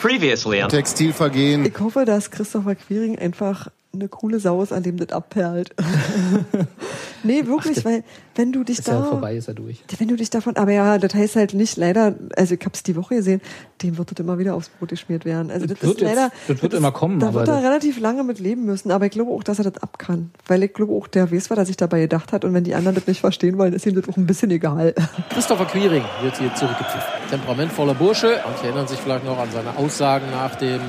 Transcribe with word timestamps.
Previously 0.00 0.62
on 0.62 0.68
Textilvergehen. 0.68 1.64
Ich 1.64 1.78
hoffe, 1.78 2.04
dass 2.04 2.30
Christopher 2.30 2.74
Quiring 2.74 3.18
einfach 3.18 3.68
eine 3.94 4.08
coole 4.08 4.40
Sau 4.40 4.62
ist, 4.62 4.72
an 4.72 4.82
dem 4.82 4.96
das 4.96 5.10
abperlt. 5.10 5.74
nee, 7.22 7.46
wirklich, 7.46 7.84
weil 7.84 8.04
wenn 8.34 8.52
du 8.52 8.64
dich 8.64 8.78
Ist 8.78 8.88
da. 8.88 8.94
ja 9.00 9.02
vorbei, 9.04 9.36
ist 9.36 9.48
er 9.48 9.54
durch. 9.54 9.82
Wenn 9.98 10.08
du 10.08 10.16
dich 10.16 10.30
davon, 10.30 10.56
aber 10.56 10.72
ja, 10.72 10.96
das 10.98 11.14
heißt 11.14 11.36
halt 11.36 11.52
nicht 11.54 11.76
leider, 11.76 12.14
also 12.36 12.54
ich 12.54 12.60
hab's 12.64 12.82
die 12.82 12.96
Woche 12.96 13.16
gesehen, 13.16 13.40
dem 13.82 13.98
wird 13.98 14.10
das 14.10 14.18
immer 14.24 14.38
wieder 14.38 14.54
aufs 14.54 14.70
Brot 14.70 14.88
geschmiert 14.88 15.24
werden. 15.24 15.50
Also 15.50 15.66
das, 15.66 15.78
Das 15.78 15.88
wird 15.88 16.00
ist 16.02 16.08
leider. 16.08 16.22
jetzt- 16.24 16.36
das 16.48 16.62
wird 16.62 16.74
immer 16.74 16.92
kommen, 16.92 17.20
Da 17.20 17.28
aber 17.28 17.40
wird 17.40 17.48
er 17.48 17.54
das- 17.56 17.64
relativ 17.64 18.00
lange 18.00 18.24
mit 18.24 18.38
leben 18.38 18.64
müssen, 18.64 18.90
aber 18.90 19.04
ich 19.06 19.12
glaube 19.12 19.30
auch, 19.30 19.42
dass 19.42 19.58
er 19.58 19.70
das 19.70 19.82
ab 19.82 19.98
kann. 19.98 20.30
Weil 20.46 20.62
ich 20.62 20.72
glaube 20.72 20.92
auch, 20.94 21.06
der 21.06 21.30
weiß, 21.30 21.50
was 21.50 21.58
er 21.58 21.66
sich 21.66 21.76
dabei 21.76 22.00
gedacht 22.00 22.32
hat 22.32 22.44
und 22.46 22.54
wenn 22.54 22.64
die 22.64 22.74
anderen 22.74 22.94
das 22.94 23.06
nicht 23.06 23.20
verstehen 23.20 23.58
wollen, 23.58 23.74
ist 23.74 23.84
ihm 23.86 23.94
das 23.94 24.08
auch 24.08 24.16
ein 24.16 24.26
bisschen 24.26 24.50
egal. 24.50 24.94
Christopher 25.30 25.66
Quiring 25.66 26.04
wird 26.22 26.38
hier 26.38 26.54
zurückgepfiffen. 26.54 27.00
Temperamentvoller 27.30 27.94
Bursche. 27.94 28.40
Manche 28.44 28.66
erinnern 28.66 28.88
sich 28.88 28.98
vielleicht 28.98 29.24
noch 29.26 29.38
an 29.38 29.48
seine 29.52 29.76
Aussagen 29.76 30.24
nach 30.30 30.54
dem 30.56 30.80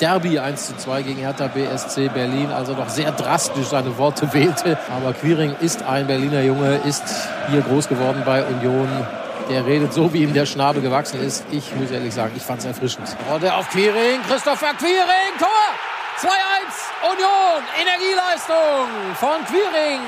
Derby 0.00 0.38
1 0.38 0.66
zu 0.66 0.76
2 0.76 1.02
gegen 1.02 1.20
Hertha 1.20 1.48
BSC 1.48 2.08
Berlin, 2.08 2.50
also 2.50 2.74
doch 2.74 2.88
sehr 2.88 3.12
drastisch 3.12 3.66
seine 3.66 3.96
Worte 3.96 4.30
wählte. 4.34 4.78
Aber 4.94 5.12
Quiring 5.14 5.56
ist 5.60 5.82
ein 5.82 6.06
Berliner 6.06 6.42
Junge, 6.42 6.80
ist 6.84 7.02
hier 7.50 7.62
groß 7.62 7.88
geworden 7.88 8.22
bei 8.24 8.44
Union. 8.44 8.88
Der 9.48 9.64
redet 9.64 9.92
so, 9.92 10.12
wie 10.12 10.22
ihm 10.22 10.34
der 10.34 10.44
Schnabel 10.44 10.82
gewachsen 10.82 11.20
ist. 11.20 11.44
Ich 11.50 11.74
muss 11.76 11.90
ehrlich 11.90 12.12
sagen, 12.12 12.32
ich 12.36 12.42
fand 12.42 12.60
es 12.60 12.66
erfrischend. 12.66 13.16
Rolle 13.30 13.54
auf 13.54 13.68
Quiring, 13.70 14.20
Christopher 14.28 14.74
Quiring, 14.78 15.38
Tor! 15.38 15.48
2-1, 16.18 17.12
Union, 17.12 17.62
Energieleistung 17.80 19.14
von 19.14 19.44
Quiring. 19.46 20.00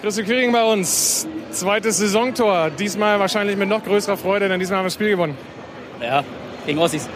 Christoph 0.00 0.24
Quiring 0.24 0.52
bei 0.52 0.62
uns. 0.62 1.26
Zweites 1.50 1.98
Saisontor. 1.98 2.70
Diesmal 2.70 3.20
wahrscheinlich 3.20 3.56
mit 3.56 3.68
noch 3.68 3.84
größerer 3.84 4.16
Freude, 4.16 4.48
denn 4.48 4.58
diesmal 4.58 4.78
haben 4.78 4.84
wir 4.84 4.86
das 4.86 4.94
Spiel 4.94 5.10
gewonnen. 5.10 5.36
Ja, 6.00 6.24
gegen 6.64 6.78
Ossis. 6.78 7.08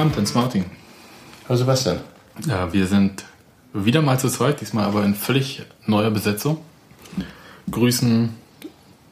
Abend, 0.00 0.14
Prinz 0.14 0.34
Martin. 0.34 0.64
Hallo 1.46 1.58
Sebastian. 1.58 2.00
Ja, 2.46 2.72
wir 2.72 2.86
sind 2.86 3.26
wieder 3.74 4.00
mal 4.00 4.18
zu 4.18 4.30
zweit, 4.30 4.62
diesmal 4.62 4.86
aber 4.86 5.04
in 5.04 5.14
völlig 5.14 5.60
neuer 5.84 6.10
Besetzung. 6.10 6.56
Grüßen 7.70 8.30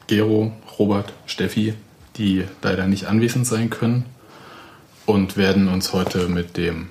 Gero, 0.07 0.51
Robert, 0.79 1.13
Steffi, 1.27 1.75
die 2.15 2.43
leider 2.63 2.87
nicht 2.87 3.05
anwesend 3.05 3.45
sein 3.45 3.69
können 3.69 4.07
und 5.05 5.37
werden 5.37 5.67
uns 5.67 5.93
heute 5.93 6.27
mit 6.27 6.57
dem 6.57 6.89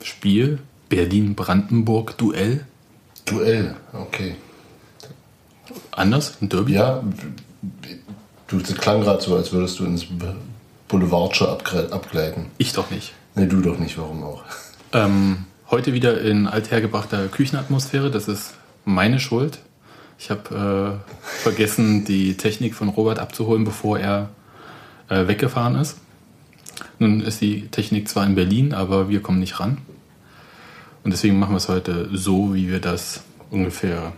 Spiel 0.00 0.60
Berlin-Brandenburg-Duell 0.90 2.64
Duell, 3.24 3.74
okay. 3.92 4.36
anders, 5.90 6.40
ein 6.40 6.48
Derby. 6.48 6.74
Ja, 6.74 7.02
du 8.46 8.62
klang 8.74 9.00
gerade 9.00 9.20
so, 9.20 9.34
als 9.34 9.52
würdest 9.52 9.80
du 9.80 9.84
ins 9.84 10.06
Boulevardsche 10.88 11.48
abgleiten. 11.48 12.46
Ich 12.58 12.72
doch 12.72 12.90
nicht. 12.90 13.12
Nee, 13.34 13.46
du 13.46 13.60
doch 13.60 13.78
nicht, 13.78 13.98
warum 13.98 14.24
auch? 14.24 14.42
Ähm, 14.90 15.44
heute 15.70 15.92
wieder 15.92 16.18
in 16.22 16.46
althergebrachter 16.46 17.28
Küchenatmosphäre. 17.28 18.10
Das 18.10 18.26
ist 18.26 18.54
meine 18.86 19.20
Schuld. 19.20 19.58
Ich 20.18 20.30
habe 20.30 21.04
äh, 21.12 21.42
vergessen, 21.42 22.06
die 22.06 22.38
Technik 22.38 22.74
von 22.74 22.88
Robert 22.88 23.18
abzuholen, 23.18 23.64
bevor 23.64 23.98
er 23.98 24.30
äh, 25.10 25.28
weggefahren 25.28 25.76
ist. 25.76 25.98
Nun 26.98 27.20
ist 27.20 27.42
die 27.42 27.68
Technik 27.68 28.08
zwar 28.08 28.24
in 28.24 28.34
Berlin, 28.34 28.72
aber 28.72 29.10
wir 29.10 29.20
kommen 29.20 29.40
nicht 29.40 29.60
ran. 29.60 29.76
Und 31.04 31.12
deswegen 31.12 31.38
machen 31.38 31.52
wir 31.52 31.58
es 31.58 31.68
heute 31.68 32.08
so, 32.12 32.54
wie 32.54 32.70
wir 32.70 32.80
das 32.80 33.22
ungefähr 33.50 34.12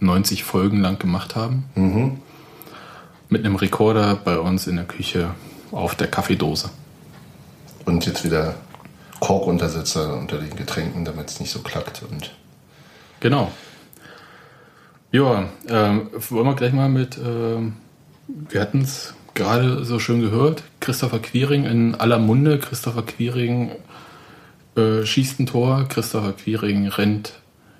90 0.00 0.42
Folgen 0.42 0.80
lang 0.80 0.98
gemacht 0.98 1.36
haben. 1.36 1.64
Mit 3.28 3.44
einem 3.44 3.56
Rekorder 3.56 4.16
bei 4.16 4.38
uns 4.38 4.66
in 4.66 4.76
der 4.76 4.84
Küche 4.84 5.34
auf 5.72 5.94
der 5.94 6.06
Kaffeedose. 6.06 6.70
Und 7.84 8.06
jetzt 8.06 8.24
wieder 8.24 8.54
Korkuntersetzer 9.20 10.16
unter 10.16 10.38
den 10.38 10.54
Getränken, 10.54 11.04
damit 11.04 11.30
es 11.30 11.40
nicht 11.40 11.50
so 11.50 11.60
klackt. 11.60 12.02
Und 12.08 12.30
Genau. 13.20 13.52
Ja, 15.12 15.48
ähm, 15.68 16.10
wollen 16.30 16.46
wir 16.46 16.54
gleich 16.56 16.72
mal 16.72 16.88
mit, 16.88 17.18
ähm, 17.18 17.74
wir 18.26 18.60
hatten 18.60 18.80
es 18.80 19.14
gerade 19.34 19.84
so 19.84 19.98
schön 19.98 20.20
gehört, 20.20 20.64
Christopher 20.80 21.20
Quiring 21.20 21.64
in 21.64 21.94
aller 21.94 22.18
Munde. 22.18 22.58
Christopher 22.58 23.02
Quiring 23.02 23.72
äh, 24.76 25.04
schießt 25.04 25.38
ein 25.38 25.46
Tor, 25.46 25.86
Christopher 25.88 26.32
Quiring 26.32 26.88
rennt 26.88 27.34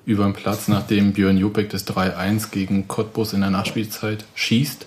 über 0.04 0.24
den 0.24 0.32
Platz, 0.32 0.68
nachdem 0.68 1.12
Björn 1.12 1.38
Jopek 1.38 1.70
das 1.70 1.86
3-1 1.86 2.50
gegen 2.50 2.86
Cottbus 2.86 3.32
in 3.32 3.40
der 3.40 3.50
Nachspielzeit 3.50 4.24
schießt, 4.34 4.86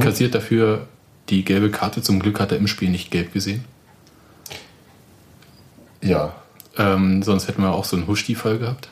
kassiert 0.00 0.34
dafür 0.34 0.88
die 1.28 1.44
gelbe 1.44 1.70
Karte. 1.70 2.02
Zum 2.02 2.20
Glück 2.20 2.40
hat 2.40 2.52
er 2.52 2.58
im 2.58 2.66
Spiel 2.68 2.90
nicht 2.90 3.10
gelb 3.10 3.32
gesehen. 3.32 3.64
ja, 6.02 6.34
Ähm, 6.78 7.22
sonst 7.22 7.48
hätten 7.48 7.62
wir 7.62 7.72
auch 7.72 7.84
so 7.86 7.96
einen 7.96 8.06
Huschti-Fall 8.06 8.58
gehabt. 8.58 8.88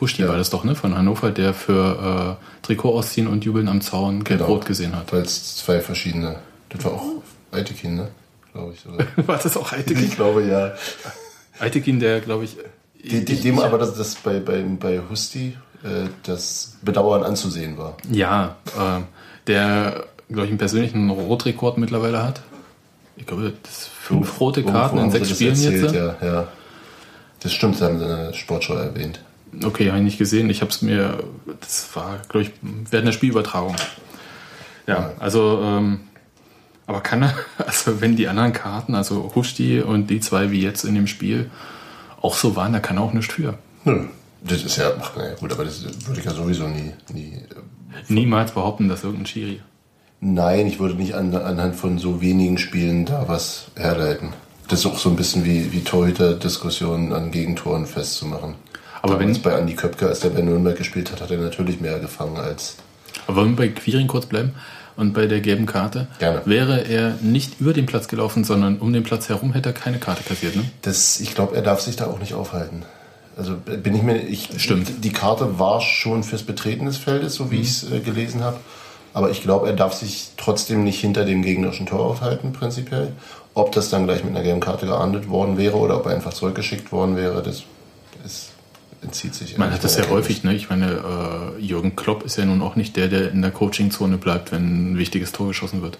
Huschti 0.00 0.22
Ja. 0.22 0.28
war 0.28 0.36
das 0.36 0.50
doch, 0.50 0.62
ne? 0.62 0.76
Von 0.76 0.96
Hannover, 0.96 1.30
der 1.32 1.54
für 1.54 2.38
äh, 2.40 2.64
Trikot 2.64 2.96
ausziehen 2.96 3.26
und 3.26 3.44
Jubeln 3.44 3.66
am 3.68 3.80
Zaun 3.80 4.22
gelb-rot 4.22 4.64
gesehen 4.64 4.94
hat. 4.94 5.12
Weil 5.12 5.22
es 5.22 5.56
zwei 5.56 5.80
verschiedene. 5.80 6.36
Das 6.68 6.84
war 6.84 6.92
auch 6.92 7.02
Eitekin, 7.50 7.96
ne? 7.96 8.08
Glaube 8.52 8.74
ich. 8.74 8.86
Oder? 8.86 9.06
War 9.28 9.38
das 9.38 9.56
auch 9.56 9.72
Eitekin? 9.72 10.04
ich 10.04 10.14
glaube 10.14 10.44
ja. 10.44 10.72
Eitekin, 11.58 11.98
der, 11.98 12.20
glaube 12.20 12.44
ich. 12.44 12.56
Die, 13.02 13.24
die, 13.24 13.40
dem 13.40 13.58
aber, 13.58 13.78
dass 13.78 13.94
das 13.96 14.14
bei, 14.14 14.38
bei, 14.38 14.62
bei 14.62 15.00
Husti 15.10 15.56
äh, 15.82 16.08
das 16.22 16.76
Bedauern 16.82 17.24
anzusehen 17.24 17.76
war. 17.76 17.96
Ja, 18.10 18.56
äh, 18.78 19.00
der, 19.48 20.06
glaube 20.28 20.44
ich, 20.44 20.50
einen 20.50 20.58
persönlichen 20.58 21.10
Rotrekord 21.10 21.78
mittlerweile 21.78 22.22
hat. 22.22 22.42
Ich 23.16 23.26
glaube, 23.26 23.52
das 23.62 23.86
fünf 23.86 24.40
rote 24.40 24.64
Karten 24.64 24.98
in 24.98 25.10
sechs 25.10 25.30
Spielen 25.30 25.50
das 25.50 25.64
jetzt. 25.64 25.82
erzählt, 25.84 26.16
Ja, 26.20 26.26
ja. 26.26 26.48
Das 27.40 27.52
stimmt, 27.52 27.74
das 27.74 27.82
haben 27.82 27.98
sie 27.98 28.04
in 28.04 28.10
der 28.10 28.32
Sportschau 28.32 28.74
erwähnt. 28.74 29.20
Okay, 29.62 29.88
habe 29.88 29.98
ich 29.98 30.04
nicht 30.04 30.18
gesehen. 30.18 30.50
Ich 30.50 30.62
habe 30.62 30.70
es 30.70 30.82
mir, 30.82 31.22
das 31.60 31.88
war, 31.94 32.18
glaube 32.28 32.46
ich, 32.46 32.50
während 32.90 33.06
der 33.06 33.12
Spielübertragung. 33.12 33.76
Ja, 34.86 35.12
also, 35.20 35.60
ähm, 35.62 36.00
aber 36.86 37.00
kann 37.02 37.22
er, 37.22 37.34
also 37.66 38.00
wenn 38.00 38.16
die 38.16 38.28
anderen 38.28 38.52
Karten, 38.52 38.94
also 38.94 39.32
Huschti 39.34 39.80
und 39.80 40.08
die 40.08 40.20
zwei 40.20 40.50
wie 40.50 40.60
jetzt 40.62 40.84
in 40.84 40.94
dem 40.94 41.06
Spiel, 41.06 41.50
auch 42.20 42.34
so 42.34 42.56
waren, 42.56 42.72
da 42.72 42.80
kann 42.80 42.96
er 42.96 43.02
auch 43.02 43.12
nichts 43.12 43.32
für. 43.32 43.58
Nö. 43.84 44.06
Das 44.42 44.62
ist 44.62 44.76
ja, 44.76 44.90
ach, 45.00 45.16
naja, 45.16 45.34
gut, 45.36 45.52
aber 45.52 45.64
das 45.64 45.82
würde 46.06 46.20
ich 46.20 46.26
ja 46.26 46.32
sowieso 46.34 46.66
nie, 46.68 46.92
nie. 47.12 47.34
äh, 47.34 48.12
Niemals 48.12 48.52
behaupten, 48.52 48.88
dass 48.88 49.02
irgendein 49.04 49.26
Schiri. 49.26 49.60
Nein, 50.26 50.66
ich 50.66 50.80
würde 50.80 50.94
nicht 50.94 51.14
an, 51.14 51.34
anhand 51.34 51.76
von 51.76 51.98
so 51.98 52.20
wenigen 52.22 52.56
Spielen 52.56 53.04
da 53.04 53.24
was 53.28 53.66
herleiten. 53.76 54.30
Das 54.68 54.80
ist 54.80 54.86
auch 54.86 54.98
so 54.98 55.10
ein 55.10 55.16
bisschen 55.16 55.44
wie, 55.44 55.70
wie 55.72 55.80
Torhüter-Diskussionen 55.84 57.12
an 57.12 57.30
Gegentoren 57.30 57.84
festzumachen. 57.86 58.54
Aber 59.02 59.14
Damals 59.18 59.36
wenn- 59.36 59.42
bei 59.42 59.54
Andi 59.54 59.74
Köpke, 59.74 60.06
als 60.08 60.20
der 60.20 60.30
bei 60.30 60.40
Nürnberg 60.40 60.76
gespielt 60.76 61.12
hat, 61.12 61.20
hat 61.20 61.30
er 61.30 61.36
natürlich 61.36 61.80
mehr 61.80 61.98
gefangen 62.00 62.38
als. 62.38 62.76
Aber 63.26 63.36
wollen 63.36 63.50
wir 63.50 63.56
bei 63.56 63.68
Quiring 63.68 64.06
kurz 64.06 64.24
bleiben 64.24 64.54
und 64.96 65.12
bei 65.12 65.26
der 65.26 65.40
gelben 65.42 65.66
Karte? 65.66 66.06
Gerne. 66.18 66.40
Wäre 66.46 66.80
er 66.88 67.16
nicht 67.20 67.60
über 67.60 67.74
den 67.74 67.84
Platz 67.84 68.08
gelaufen, 68.08 68.44
sondern 68.44 68.78
um 68.78 68.94
den 68.94 69.02
Platz 69.02 69.28
herum, 69.28 69.52
hätte 69.52 69.68
er 69.68 69.72
keine 69.74 69.98
Karte 69.98 70.22
kassiert, 70.24 70.56
ne? 70.56 70.64
Das, 70.82 71.20
ich 71.20 71.34
glaube, 71.34 71.54
er 71.54 71.62
darf 71.62 71.80
sich 71.82 71.96
da 71.96 72.06
auch 72.06 72.18
nicht 72.18 72.32
aufhalten. 72.32 72.82
Also 73.36 73.56
bin 73.56 73.94
ich 73.94 74.02
mir, 74.02 74.16
ich, 74.22 74.48
Stimmt. 74.56 75.04
Die 75.04 75.12
Karte 75.12 75.58
war 75.58 75.80
schon 75.82 76.22
fürs 76.24 76.44
Betreten 76.44 76.86
des 76.86 76.96
Feldes, 76.96 77.34
so 77.34 77.50
wie 77.50 77.56
ich 77.60 77.68
es 77.68 77.92
äh, 77.92 77.98
gelesen 78.00 78.42
habe. 78.42 78.56
Aber 79.14 79.30
ich 79.30 79.42
glaube, 79.42 79.68
er 79.68 79.74
darf 79.74 79.94
sich 79.94 80.30
trotzdem 80.36 80.82
nicht 80.82 81.00
hinter 81.00 81.24
dem 81.24 81.42
gegnerischen 81.42 81.86
Tor 81.86 82.00
aufhalten, 82.00 82.52
prinzipiell. 82.52 83.12
Ob 83.54 83.70
das 83.70 83.88
dann 83.88 84.06
gleich 84.06 84.24
mit 84.24 84.34
einer 84.34 84.42
gelben 84.42 84.58
Karte 84.58 84.86
geahndet 84.86 85.28
worden 85.28 85.56
wäre 85.56 85.76
oder 85.76 85.96
ob 85.98 86.06
er 86.06 86.14
einfach 86.14 86.34
zurückgeschickt 86.34 86.90
worden 86.90 87.14
wäre, 87.14 87.40
das 87.40 87.62
ist, 88.24 88.50
entzieht 89.02 89.36
sich. 89.36 89.56
Man 89.56 89.72
hat 89.72 89.84
das 89.84 89.96
ja 89.96 90.08
häufig, 90.10 90.42
ne? 90.42 90.52
Ich 90.54 90.68
meine, 90.68 91.54
äh, 91.56 91.60
Jürgen 91.60 91.94
Klopp 91.94 92.24
ist 92.24 92.36
ja 92.36 92.44
nun 92.44 92.60
auch 92.60 92.74
nicht 92.74 92.96
der, 92.96 93.06
der 93.06 93.30
in 93.30 93.40
der 93.40 93.52
Coachingzone 93.52 94.18
bleibt, 94.18 94.50
wenn 94.50 94.94
ein 94.94 94.98
wichtiges 94.98 95.30
Tor 95.30 95.46
geschossen 95.46 95.80
wird. 95.80 95.96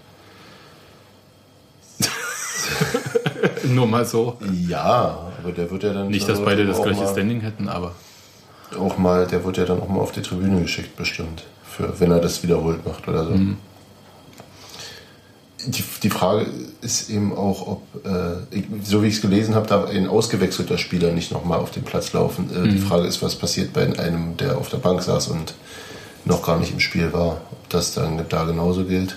Nur 3.65 3.87
mal 3.87 4.05
so. 4.05 4.39
Ja, 4.69 5.31
aber 5.41 5.53
der 5.53 5.71
wird 5.71 5.85
ja 5.85 5.93
dann. 5.93 6.09
Nicht, 6.09 6.25
dass 6.25 6.39
also 6.39 6.45
beide 6.45 6.67
das 6.67 6.83
gleiche 6.83 7.07
Standing 7.07 7.41
hätten, 7.43 7.69
aber. 7.69 7.93
Auch 8.77 8.99
mal, 8.99 9.25
der 9.29 9.45
wird 9.45 9.57
ja 9.57 9.67
dann 9.67 9.81
auch 9.81 9.89
mal 9.89 10.01
auf 10.01 10.11
die 10.11 10.23
Tribüne 10.23 10.61
geschickt, 10.63 10.97
bestimmt. 10.97 11.45
Für, 11.77 11.99
wenn 11.99 12.11
er 12.11 12.21
das 12.21 12.43
wiederholt 12.43 12.87
macht 12.87 13.09
oder 13.09 13.25
so. 13.25 13.31
Mhm. 13.33 13.57
Die, 15.67 15.83
die 16.03 16.11
Frage 16.11 16.47
ist 16.83 17.09
eben 17.09 17.35
auch, 17.35 17.67
ob, 17.67 17.83
äh, 18.05 18.37
ich, 18.51 18.65
so 18.83 19.03
wie 19.03 19.07
ich 19.07 19.15
es 19.15 19.23
gelesen 19.23 19.55
habe, 19.55 19.67
darf 19.67 19.89
ein 19.89 20.07
ausgewechselter 20.09 20.77
Spieler 20.77 21.11
nicht 21.13 21.33
nochmal 21.33 21.59
auf 21.59 21.71
den 21.71 21.85
Platz 21.85 22.13
laufen. 22.13 22.51
Äh, 22.55 22.59
Mhm. 22.59 22.71
Die 22.71 22.79
Frage 22.79 23.07
ist, 23.07 23.23
was 23.23 23.35
passiert 23.37 23.73
bei 23.73 23.99
einem, 23.99 24.37
der 24.37 24.59
auf 24.59 24.69
der 24.69 24.77
Bank 24.77 25.03
saß 25.03 25.29
und 25.29 25.55
noch 26.27 26.43
gar 26.45 26.59
nicht 26.59 26.73
im 26.73 26.81
Spiel 26.81 27.13
war. 27.13 27.41
Ob 27.51 27.69
das 27.71 27.95
dann 27.95 28.23
da 28.29 28.45
genauso 28.45 28.85
gilt. 28.85 29.17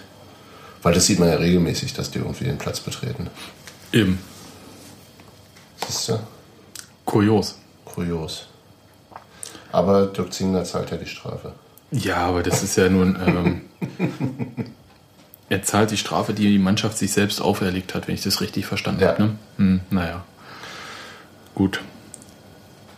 Weil 0.83 0.93
das 0.93 1.05
sieht 1.05 1.19
man 1.19 1.27
ja 1.29 1.35
regelmäßig, 1.35 1.93
dass 1.93 2.11
die 2.11 2.19
irgendwie 2.19 2.45
den 2.45 2.57
Platz 2.57 2.79
betreten. 2.79 3.29
Eben. 3.91 4.19
Siehst 5.85 6.09
du? 6.09 6.19
Kurios. 7.03 7.55
Kurios. 7.83 8.47
Aber 9.71 10.05
Dirk 10.07 10.31
Zingler 10.31 10.63
zahlt 10.63 10.91
ja 10.91 10.97
die 10.97 11.05
Strafe. 11.05 11.51
Ja, 11.91 12.17
aber 12.17 12.43
das 12.43 12.63
ist 12.63 12.75
ja 12.77 12.89
nun. 12.89 13.17
Ähm, 13.25 13.61
er 15.49 15.63
zahlt 15.63 15.91
die 15.91 15.97
Strafe, 15.97 16.33
die 16.33 16.43
die 16.49 16.59
Mannschaft 16.59 16.97
sich 16.97 17.11
selbst 17.11 17.41
auferlegt 17.41 17.95
hat, 17.95 18.07
wenn 18.07 18.15
ich 18.15 18.21
das 18.23 18.41
richtig 18.41 18.65
verstanden 18.65 19.01
Ja. 19.01 19.09
habe. 19.09 19.23
Ne? 19.23 19.35
Hm, 19.57 19.79
naja. 19.89 20.25
Gut. 21.55 21.81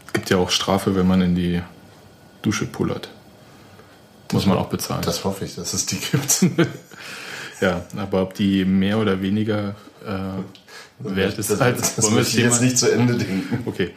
Es 0.07 0.13
gibt 0.13 0.29
ja 0.29 0.37
auch 0.37 0.49
Strafe, 0.49 0.95
wenn 0.95 1.07
man 1.07 1.21
in 1.21 1.35
die 1.35 1.61
Dusche 2.41 2.65
pullert. 2.65 3.09
Muss 4.31 4.45
man 4.45 4.57
auch 4.57 4.69
bezahlen. 4.69 5.01
Das 5.03 5.23
hoffe 5.23 5.45
ich, 5.45 5.55
dass 5.55 5.73
es 5.73 5.85
die 5.85 5.97
gibt. 5.97 6.45
ja, 7.61 7.83
aber 7.97 8.21
ob 8.21 8.33
die 8.35 8.63
mehr 8.65 8.99
oder 8.99 9.21
weniger 9.21 9.75
äh, 10.05 10.15
wert 10.99 11.37
ist, 11.39 11.49
das, 11.49 11.61
als 11.61 11.95
das 11.95 12.11
möchte 12.11 12.37
ich 12.37 12.43
jetzt 12.43 12.61
nicht 12.61 12.77
zu 12.77 12.91
Ende 12.91 13.15
denken. 13.17 13.63
Okay. 13.65 13.91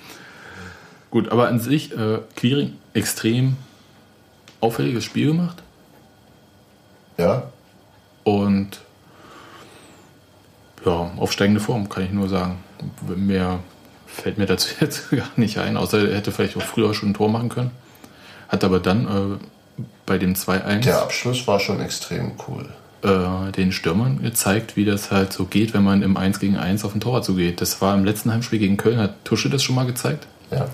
Gut, 1.11 1.29
aber 1.31 1.49
an 1.49 1.61
sich, 1.61 1.93
äh, 1.97 2.21
Quiring, 2.37 2.73
extrem 2.95 3.57
auffälliges 4.63 5.05
Spiel 5.05 5.27
gemacht. 5.29 5.63
Ja, 7.19 7.43
Und 8.25 8.81
ja, 10.85 11.11
aufsteigende 11.17 11.61
Form, 11.61 11.89
kann 11.89 12.05
ich 12.05 12.11
nur 12.11 12.29
sagen. 12.29 12.59
Mehr 13.15 13.59
fällt 14.07 14.39
mir 14.39 14.47
dazu 14.47 14.69
jetzt 14.81 15.11
gar 15.11 15.29
nicht 15.37 15.59
ein, 15.59 15.77
außer 15.77 16.09
er 16.09 16.17
hätte 16.17 16.33
vielleicht 16.33 16.57
auch 16.57 16.63
früher 16.63 16.95
schon 16.95 17.11
ein 17.11 17.15
Tor 17.15 17.29
machen 17.29 17.49
können. 17.51 17.71
Hat 18.49 18.65
aber 18.65 18.81
dann 18.81 19.07
äh, 19.07 19.83
bei 20.07 20.19
dem 20.19 20.35
2-1 20.35 20.81
der 20.81 21.03
Abschluss 21.03 21.47
war 21.47 21.61
schon 21.61 21.81
extrem 21.81 22.33
cool. 22.49 22.69
äh, 23.03 23.53
den 23.53 23.73
Stürmern 23.73 24.23
gezeigt, 24.23 24.77
wie 24.77 24.85
das 24.85 25.11
halt 25.11 25.33
so 25.33 25.45
geht, 25.45 25.73
wenn 25.75 25.83
man 25.85 26.03
im 26.03 26.17
1 26.17 26.39
gegen 26.41 26.57
1 26.57 26.85
auf 26.85 26.93
den 26.93 27.01
Torwart 27.01 27.25
zugeht. 27.25 27.61
Das 27.61 27.81
war 27.81 27.95
im 27.95 28.05
letzten 28.05 28.33
Heimspiel 28.33 28.59
gegen 28.59 28.77
Köln, 28.77 28.99
hat 28.99 29.25
Tusche 29.25 29.49
das 29.51 29.63
schon 29.63 29.75
mal 29.77 29.87
gezeigt. 29.87 30.27
Ja. 30.51 30.69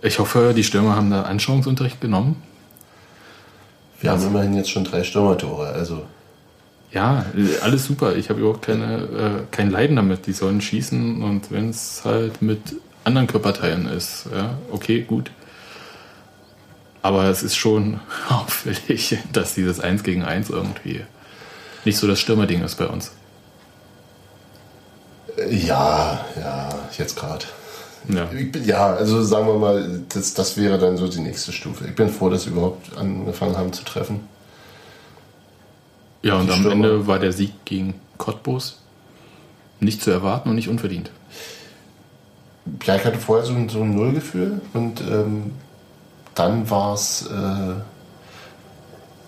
Ich 0.00 0.18
hoffe, 0.18 0.52
die 0.56 0.64
Stürmer 0.64 0.94
haben 0.94 1.10
da 1.10 1.22
Anschauungsunterricht 1.22 2.00
genommen. 2.00 2.40
Wir 4.00 4.12
haben 4.12 4.22
immerhin 4.24 4.54
jetzt 4.54 4.70
schon 4.70 4.84
drei 4.84 5.02
Stürmertore. 5.02 5.70
Also 5.70 6.04
Ja, 6.92 7.26
alles 7.62 7.84
super. 7.84 8.14
Ich 8.14 8.30
habe 8.30 8.40
überhaupt 8.40 8.62
keine, 8.62 8.96
äh, 8.96 9.44
kein 9.50 9.70
Leiden 9.70 9.96
damit. 9.96 10.26
Die 10.26 10.32
sollen 10.32 10.60
schießen 10.60 11.22
und 11.22 11.50
wenn 11.50 11.70
es 11.70 12.02
halt 12.04 12.40
mit 12.42 12.60
anderen 13.04 13.26
Körperteilen 13.26 13.86
ist, 13.86 14.26
ja, 14.32 14.56
okay, 14.70 15.02
gut. 15.02 15.32
Aber 17.02 17.24
es 17.24 17.42
ist 17.42 17.56
schon 17.56 18.00
auffällig, 18.28 19.18
dass 19.32 19.54
dieses 19.54 19.80
1 19.80 20.04
gegen 20.04 20.22
1 20.22 20.50
irgendwie 20.50 21.04
nicht 21.84 21.98
so 21.98 22.06
das 22.06 22.20
Stürmerding 22.20 22.62
ist 22.62 22.76
bei 22.76 22.86
uns. 22.86 23.12
ja, 25.50 26.24
ja, 26.36 26.68
jetzt 26.96 27.16
gerade. 27.16 27.46
Ja. 28.08 28.24
Bin- 28.26 28.52
Ja, 28.64 28.94
also 28.94 29.22
sagen 29.22 29.46
wir 29.46 29.58
mal, 29.58 30.00
das, 30.08 30.34
das 30.34 30.56
wäre 30.56 30.78
dann 30.78 30.96
so 30.96 31.08
die 31.08 31.20
nächste 31.20 31.52
Stufe. 31.52 31.84
Ich 31.86 31.94
bin 31.94 32.08
froh, 32.08 32.30
dass 32.30 32.46
wir 32.46 32.52
überhaupt 32.52 32.96
angefangen 32.96 33.56
haben 33.56 33.72
zu 33.72 33.84
treffen. 33.84 34.20
Ja, 36.22 36.36
und 36.36 36.46
Die 36.46 36.52
am 36.52 36.58
Stürmer. 36.60 36.74
Ende 36.86 37.06
war 37.06 37.18
der 37.18 37.32
Sieg 37.32 37.52
gegen 37.64 37.94
Cottbus 38.16 38.80
nicht 39.80 40.02
zu 40.02 40.10
erwarten 40.10 40.48
und 40.48 40.56
nicht 40.56 40.68
unverdient. 40.68 41.10
Ja, 42.84 42.96
ich 42.96 43.04
hatte 43.04 43.18
vorher 43.18 43.46
so 43.46 43.54
ein, 43.54 43.68
so 43.68 43.80
ein 43.82 43.94
Nullgefühl 43.94 44.60
und 44.74 45.00
ähm, 45.00 45.52
dann 46.34 46.68
war 46.68 46.94
es 46.94 47.26
äh, 47.30 47.74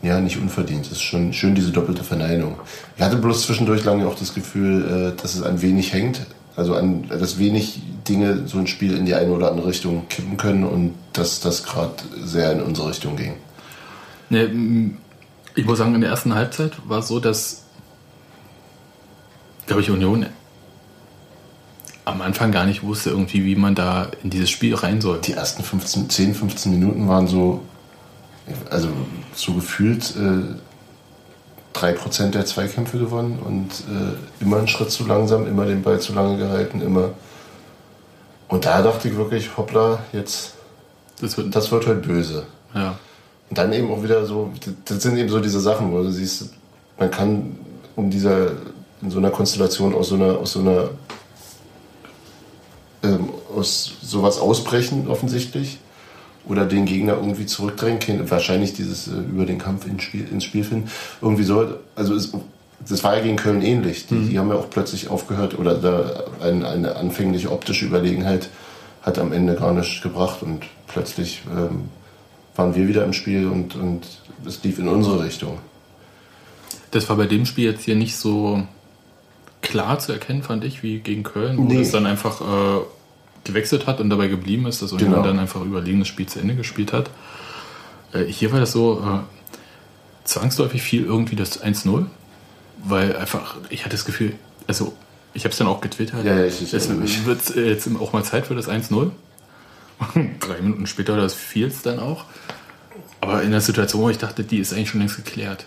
ja 0.06 0.20
nicht 0.20 0.38
unverdient. 0.38 0.86
Es 0.86 0.92
ist 0.92 1.02
schon 1.02 1.32
schön 1.32 1.54
diese 1.54 1.70
doppelte 1.70 2.02
Verneinung. 2.04 2.56
Ich 2.96 3.02
hatte 3.02 3.16
bloß 3.16 3.42
zwischendurch 3.46 3.84
lange 3.84 4.06
auch 4.08 4.16
das 4.16 4.34
Gefühl, 4.34 5.12
äh, 5.16 5.20
dass 5.22 5.34
es 5.34 5.42
an 5.42 5.62
wenig 5.62 5.92
hängt. 5.92 6.22
Also 6.56 6.74
an, 6.74 7.08
dass 7.08 7.38
wenig 7.38 7.80
Dinge 8.08 8.46
so 8.46 8.58
ein 8.58 8.66
Spiel 8.66 8.96
in 8.96 9.06
die 9.06 9.14
eine 9.14 9.30
oder 9.30 9.50
andere 9.50 9.68
Richtung 9.68 10.08
kippen 10.08 10.36
können 10.36 10.64
und 10.64 10.94
dass 11.12 11.40
das 11.40 11.64
gerade 11.64 11.94
sehr 12.22 12.52
in 12.52 12.60
unsere 12.60 12.90
Richtung 12.90 13.16
ging. 13.16 13.34
Ne, 14.28 14.44
m, 14.44 14.96
ich 15.54 15.64
muss 15.64 15.78
sagen, 15.78 15.94
in 15.94 16.00
der 16.00 16.10
ersten 16.10 16.34
Halbzeit 16.34 16.72
war 16.88 17.00
es 17.00 17.08
so, 17.08 17.20
dass, 17.20 17.64
glaube 19.66 19.82
ich, 19.82 19.90
Union 19.90 20.26
am 22.04 22.22
Anfang 22.22 22.50
gar 22.50 22.66
nicht 22.66 22.82
wusste, 22.82 23.10
irgendwie, 23.10 23.44
wie 23.44 23.56
man 23.56 23.74
da 23.74 24.08
in 24.22 24.30
dieses 24.30 24.50
Spiel 24.50 24.74
rein 24.74 25.00
soll. 25.00 25.20
Die 25.20 25.32
ersten 25.32 25.62
15, 25.62 26.10
10, 26.10 26.34
15 26.34 26.72
Minuten 26.72 27.08
waren 27.08 27.26
so, 27.26 27.62
also 28.70 28.88
so 29.34 29.52
gefühlt 29.54 30.14
äh, 30.16 30.54
3% 31.74 32.30
der 32.30 32.46
Zweikämpfe 32.46 32.98
gewonnen 32.98 33.38
und 33.44 33.70
äh, 33.70 34.42
immer 34.42 34.58
einen 34.58 34.68
Schritt 34.68 34.90
zu 34.90 35.06
langsam, 35.06 35.46
immer 35.46 35.66
den 35.66 35.82
Ball 35.82 36.00
zu 36.00 36.12
lange 36.12 36.36
gehalten, 36.36 36.80
immer. 36.80 37.10
Und 38.48 38.64
da 38.64 38.82
dachte 38.82 39.08
ich 39.08 39.16
wirklich, 39.16 39.56
hoppla, 39.56 40.00
jetzt, 40.12 40.54
Das 41.20 41.36
wird, 41.36 41.54
das 41.54 41.70
wird 41.70 41.86
halt 41.86 42.02
böse. 42.02 42.44
ja. 42.74 42.98
Und 43.48 43.58
dann 43.58 43.72
eben 43.72 43.90
auch 43.90 44.02
wieder 44.04 44.26
so, 44.26 44.52
das 44.84 45.02
sind 45.02 45.16
eben 45.16 45.28
so 45.28 45.40
diese 45.40 45.58
Sachen, 45.58 45.92
wo 45.92 46.02
du 46.02 46.10
siehst, 46.12 46.50
man 46.98 47.10
kann 47.10 47.58
um 47.96 48.08
dieser, 48.08 48.52
in 49.02 49.10
so 49.10 49.18
einer 49.18 49.30
Konstellation 49.30 49.92
aus 49.92 50.08
so 50.10 50.14
einer, 50.14 50.38
aus 50.38 50.52
so 50.52 50.60
einer, 50.60 50.90
ähm, 53.02 53.30
aus 53.54 53.92
sowas 54.02 54.38
ausbrechen 54.38 55.08
offensichtlich 55.08 55.78
oder 56.46 56.64
den 56.66 56.86
Gegner 56.86 57.14
irgendwie 57.14 57.46
zurückdrängen, 57.46 57.98
Kein- 58.00 58.30
wahrscheinlich 58.30 58.72
dieses 58.72 59.08
äh, 59.08 59.12
über 59.12 59.44
den 59.46 59.58
Kampf 59.58 59.86
ins 59.86 60.02
Spiel, 60.02 60.26
ins 60.30 60.44
Spiel 60.44 60.64
finden. 60.64 60.90
Irgendwie 61.20 61.44
so, 61.44 61.66
also 61.94 62.14
es, 62.14 62.32
das 62.88 63.04
war 63.04 63.16
ja 63.16 63.22
gegen 63.22 63.36
Köln 63.36 63.60
ähnlich. 63.62 64.06
Die, 64.06 64.18
die 64.28 64.38
haben 64.38 64.48
ja 64.48 64.54
auch 64.56 64.70
plötzlich 64.70 65.08
aufgehört 65.08 65.58
oder 65.58 65.74
da 65.74 66.24
ein, 66.42 66.64
eine 66.64 66.96
anfängliche 66.96 67.52
optische 67.52 67.84
Überlegenheit 67.86 68.48
hat 69.02 69.18
am 69.18 69.32
Ende 69.32 69.54
gar 69.54 69.72
nichts 69.72 70.02
gebracht 70.02 70.42
und 70.42 70.64
plötzlich 70.86 71.42
ähm, 71.56 71.88
waren 72.56 72.74
wir 72.74 72.86
wieder 72.88 73.04
im 73.04 73.12
Spiel 73.12 73.46
und, 73.46 73.74
und 73.76 74.02
es 74.46 74.62
lief 74.62 74.78
in 74.78 74.88
unsere 74.88 75.22
Richtung. 75.24 75.58
Das 76.90 77.08
war 77.08 77.16
bei 77.16 77.26
dem 77.26 77.46
Spiel 77.46 77.64
jetzt 77.70 77.84
hier 77.84 77.96
nicht 77.96 78.16
so 78.16 78.62
klar 79.62 79.98
zu 79.98 80.12
erkennen, 80.12 80.42
fand 80.42 80.64
ich, 80.64 80.82
wie 80.82 80.98
gegen 81.00 81.22
Köln, 81.22 81.56
wo 81.58 81.62
Nee. 81.62 81.80
es 81.80 81.92
dann 81.92 82.06
einfach 82.06 82.40
äh, 82.40 82.80
gewechselt 83.44 83.86
hat 83.86 84.00
und 84.00 84.10
dabei 84.10 84.28
geblieben 84.28 84.66
ist, 84.66 84.82
dass 84.82 84.92
Union 84.92 85.10
Genau. 85.12 85.22
dann 85.22 85.38
einfach 85.38 85.62
überlegen 85.62 85.98
das 86.00 86.08
Spiel 86.08 86.26
zu 86.26 86.38
Ende 86.40 86.54
gespielt 86.54 86.92
hat. 86.92 87.10
Äh, 88.12 88.24
hier 88.24 88.52
war 88.52 88.60
das 88.60 88.72
so, 88.72 89.00
äh, 89.00 89.20
zwangsläufig 90.24 90.82
fiel 90.82 91.04
irgendwie 91.04 91.36
das 91.36 91.60
1-0, 91.62 92.06
weil 92.84 93.16
einfach, 93.16 93.56
ich 93.70 93.80
hatte 93.84 93.96
das 93.96 94.04
Gefühl, 94.04 94.34
also 94.66 94.92
ich 95.34 95.44
habe 95.44 95.52
es 95.52 95.58
dann 95.58 95.66
auch 95.68 95.80
getwittert, 95.80 96.24
Ja, 96.24 96.36
ja, 96.38 96.44
ich- 96.44 96.72
es 96.72 96.88
wird 97.24 97.56
äh, 97.56 97.68
jetzt 97.70 97.88
auch 97.98 98.12
mal 98.12 98.24
Zeit 98.24 98.46
für 98.46 98.54
das 98.54 98.68
1-0. 98.68 99.10
Drei 100.40 100.60
Minuten 100.62 100.86
später, 100.86 101.16
das 101.16 101.34
fiel 101.34 101.66
es 101.66 101.82
dann 101.82 101.98
auch. 101.98 102.24
Aber 103.20 103.42
in 103.42 103.50
der 103.50 103.60
Situation, 103.60 104.02
wo 104.02 104.10
ich 104.10 104.18
dachte, 104.18 104.44
die 104.44 104.58
ist 104.58 104.72
eigentlich 104.72 104.90
schon 104.90 105.00
längst 105.00 105.16
geklärt. 105.16 105.66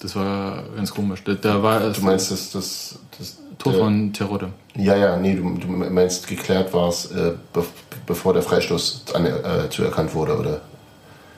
Das 0.00 0.14
war 0.16 0.64
ganz 0.76 0.90
komisch. 0.90 1.22
Da, 1.24 1.34
da 1.34 1.62
war 1.62 1.80
es 1.82 1.98
Du 1.98 2.04
meinst, 2.04 2.30
dass 2.30 2.50
das, 2.50 2.98
das 3.18 3.38
Tor 3.58 3.74
von 3.74 4.12
Terodde. 4.12 4.52
Ja, 4.78 4.96
ja, 4.96 5.16
nee, 5.16 5.34
du, 5.34 5.42
du 5.58 5.66
meinst, 5.66 6.28
geklärt 6.28 6.72
war 6.72 6.88
es, 6.88 7.10
äh, 7.10 7.32
be 7.52 7.64
bevor 8.06 8.32
der 8.32 8.42
Freistoß 8.42 9.04
an, 9.12 9.26
äh, 9.26 9.68
zuerkannt 9.68 10.14
wurde, 10.14 10.38
oder? 10.38 10.60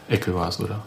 Ecke 0.09 0.35
war 0.35 0.49
es, 0.49 0.61
oder? 0.61 0.81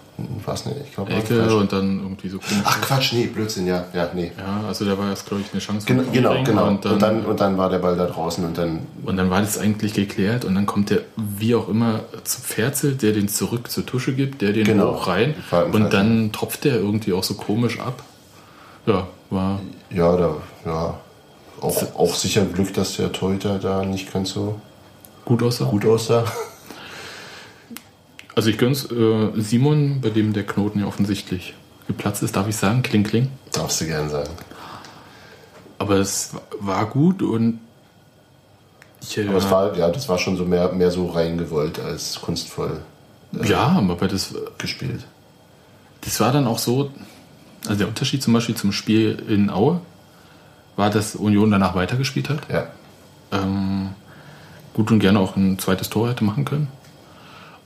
War 0.46 0.54
es 0.54 0.66
nicht? 0.66 0.78
Ich 0.86 0.94
glaube, 0.94 1.12
es 1.12 1.24
Ecke 1.24 1.56
und 1.56 1.72
dann 1.72 2.00
irgendwie 2.00 2.30
so 2.30 2.38
komisch. 2.38 2.64
Ach 2.66 2.80
Quatsch, 2.82 3.14
nee, 3.14 3.26
Blödsinn, 3.26 3.66
ja, 3.66 3.86
ja, 3.94 4.10
nee. 4.14 4.32
Ja, 4.38 4.68
also 4.68 4.86
da 4.86 4.98
war 4.98 5.10
jetzt, 5.10 5.26
glaube 5.26 5.42
ich, 5.42 5.52
eine 5.52 5.62
Chance 5.62 5.88
Genau, 5.88 6.04
von 6.04 6.12
genau, 6.14 6.30
Quiring 6.30 6.46
genau. 6.46 6.68
Und 6.68 6.86
dann, 6.86 6.94
und, 6.94 7.02
dann, 7.02 7.26
und 7.26 7.40
dann 7.40 7.58
war 7.58 7.70
der 7.70 7.80
Ball 7.80 7.96
da 7.98 8.06
draußen 8.06 8.46
und 8.46 8.58
dann, 8.58 8.86
und 9.04 9.18
dann 9.18 9.30
war 9.30 9.42
das 9.42 9.58
eigentlich 9.58 9.94
geklärt 9.94 10.46
und 10.46 10.54
dann 10.56 10.66
kommt 10.66 10.90
der, 10.92 11.02
wie 11.16 11.56
auch 11.56 11.68
immer, 11.70 12.02
zu 12.24 12.40
Ferzel, 12.42 12.96
der 12.96 13.14
den 13.14 13.28
zurück 13.28 13.72
zur 13.72 13.86
Tusche 13.86 14.14
gibt, 14.14 14.42
der 14.42 14.54
den 14.54 14.66
Genau. 14.66 14.94
hoch 14.94 15.08
rein 15.08 15.34
und 15.72 15.92
dann 15.92 16.32
tropft 16.32 16.66
der 16.66 16.76
irgendwie 16.76 17.14
auch 17.14 17.24
so 17.24 17.34
komisch 17.34 17.80
ab. 17.80 18.04
Ja, 18.86 19.08
war 19.30 19.60
ja, 19.90 20.16
da, 20.18 20.36
ja, 20.66 21.00
auch, 21.64 21.96
auch 21.96 22.16
sicher 22.16 22.46
Glück, 22.46 22.74
dass 22.74 22.98
der 22.98 23.12
Torhüter 23.12 23.60
da 23.60 23.84
nicht 23.84 24.12
ganz 24.12 24.32
so 24.32 24.60
gut 25.26 25.42
aussah. 25.44 25.66
gut 25.66 25.86
aussah. 25.86 26.26
Also 28.36 28.50
ich 28.50 28.58
gönn's 28.58 28.92
äh, 28.92 29.30
Simon, 29.36 30.02
bei 30.02 30.10
dem 30.10 30.34
der 30.34 30.44
Knoten 30.44 30.80
ja 30.80 30.88
offensichtlich 30.88 31.54
geplatzt 31.86 32.24
ist, 32.24 32.36
darf 32.36 32.48
ich 32.48 32.56
sagen, 32.56 32.82
kling 32.82 33.04
kling. 33.04 33.30
Darfst 33.52 33.82
du 33.82 33.86
gern 33.86 34.10
sagen. 34.10 34.32
Aber 35.78 35.98
es 35.98 36.32
war 36.60 36.88
gut 36.88 37.22
und 37.22 37.60
ich, 39.02 39.18
äh, 39.20 39.28
Aber 39.28 39.38
es 39.38 39.52
war, 39.52 39.78
ja, 39.78 39.90
das 39.90 40.10
war 40.10 40.18
schon 40.18 40.36
so 40.36 40.46
mehr, 40.46 40.72
mehr 40.72 40.90
so 40.90 41.08
reingewollt 41.08 41.80
als 41.80 42.20
kunstvoll 42.22 42.82
ja, 43.44 43.68
aber 43.68 44.08
das, 44.08 44.36
gespielt. 44.58 45.04
das 46.02 46.20
war 46.20 46.32
dann 46.32 46.48
auch 46.48 46.60
so, 46.60 46.92
also 47.66 47.76
der 47.78 47.88
Unterschied 47.88 48.22
zum 48.22 48.34
Beispiel 48.34 48.56
zum 48.56 48.72
Spiel 48.72 49.24
in 49.28 49.50
Aue 49.50 49.82
war, 50.76 50.90
dass 50.90 51.16
Union 51.16 51.52
danach 51.52 51.76
weitergespielt 51.76 52.30
hat. 52.30 52.50
Ja. 52.50 52.68
Ähm, 53.32 53.90
gut 54.74 54.92
und 54.92 55.00
gerne 55.00 55.20
auch 55.20 55.36
ein 55.36 55.60
zweites 55.60 55.90
Tor 55.90 56.10
hätte 56.10 56.24
machen 56.24 56.46
können. 56.46 56.68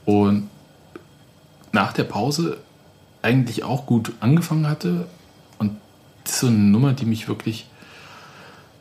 Und 0.04 0.48
nach 1.72 1.92
der 1.92 2.04
Pause 2.04 2.58
eigentlich 3.22 3.64
auch 3.64 3.86
gut 3.86 4.12
angefangen 4.20 4.68
hatte. 4.68 5.06
Und 5.58 5.76
das 6.24 6.34
ist 6.34 6.40
so 6.40 6.46
eine 6.46 6.56
Nummer, 6.56 6.92
die 6.92 7.04
mich 7.04 7.28
wirklich, 7.28 7.66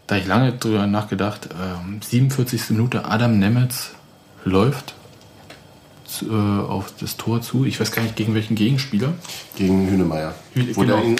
da 0.08 0.16
ich 0.16 0.28
lange 0.28 0.54
drüber 0.54 0.88
nachgedacht, 0.88 1.50
ähm, 1.52 2.02
47. 2.02 2.70
Minute 2.72 3.06
Adam 3.06 3.40
Nemetz 3.40 3.92
läuft 4.46 4.94
äh, 6.30 6.34
auf 6.34 6.94
das 7.00 7.18
Tor 7.18 7.42
zu. 7.42 7.66
Ich 7.66 7.80
weiß 7.80 7.92
gar 7.92 8.02
nicht, 8.04 8.16
gegen 8.16 8.34
welchen 8.36 8.56
Gegenspieler. 8.56 9.14
Gegen 9.56 9.90
Hünemeyer. 9.90 10.34
Hü- 10.56 10.76
Wo 10.76 10.82
genau. 10.82 10.96
der 10.98 11.06
ihn 11.06 11.16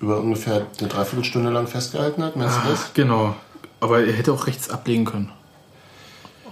über 0.00 0.20
ungefähr 0.20 0.66
eine 0.78 0.88
Dreiviertelstunde 0.88 1.50
lang 1.50 1.66
festgehalten 1.66 2.22
hat, 2.22 2.36
meinst 2.36 2.56
du 2.64 2.68
das? 2.70 2.94
Genau. 2.94 3.34
Aber 3.80 4.00
er 4.04 4.12
hätte 4.12 4.32
auch 4.32 4.46
rechts 4.46 4.70
ablegen 4.70 5.04
können. 5.04 5.30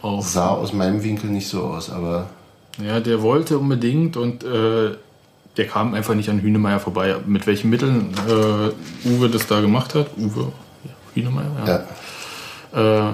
Auf, 0.02 0.28
Sah 0.28 0.48
aus 0.48 0.72
meinem 0.72 1.02
Winkel 1.02 1.30
nicht 1.30 1.46
so 1.48 1.62
aus, 1.62 1.90
aber 1.90 2.28
ja, 2.82 3.00
der 3.00 3.20
wollte 3.22 3.58
unbedingt 3.58 4.16
und 4.16 4.42
äh, 4.44 4.96
der 5.56 5.66
kam 5.66 5.92
einfach 5.94 6.14
nicht 6.14 6.30
an 6.30 6.40
Hünemeyer 6.40 6.80
vorbei. 6.80 7.16
Mit 7.26 7.46
welchen 7.46 7.68
Mitteln 7.70 8.14
äh, 8.26 9.08
Uwe 9.08 9.28
das 9.28 9.46
da 9.46 9.60
gemacht 9.60 9.94
hat? 9.94 10.06
Uwe 10.16 10.52
ja, 10.84 10.90
Hünemeyer, 11.14 11.50
ja. 11.66 11.84
ja. 12.72 13.08
Äh, 13.10 13.12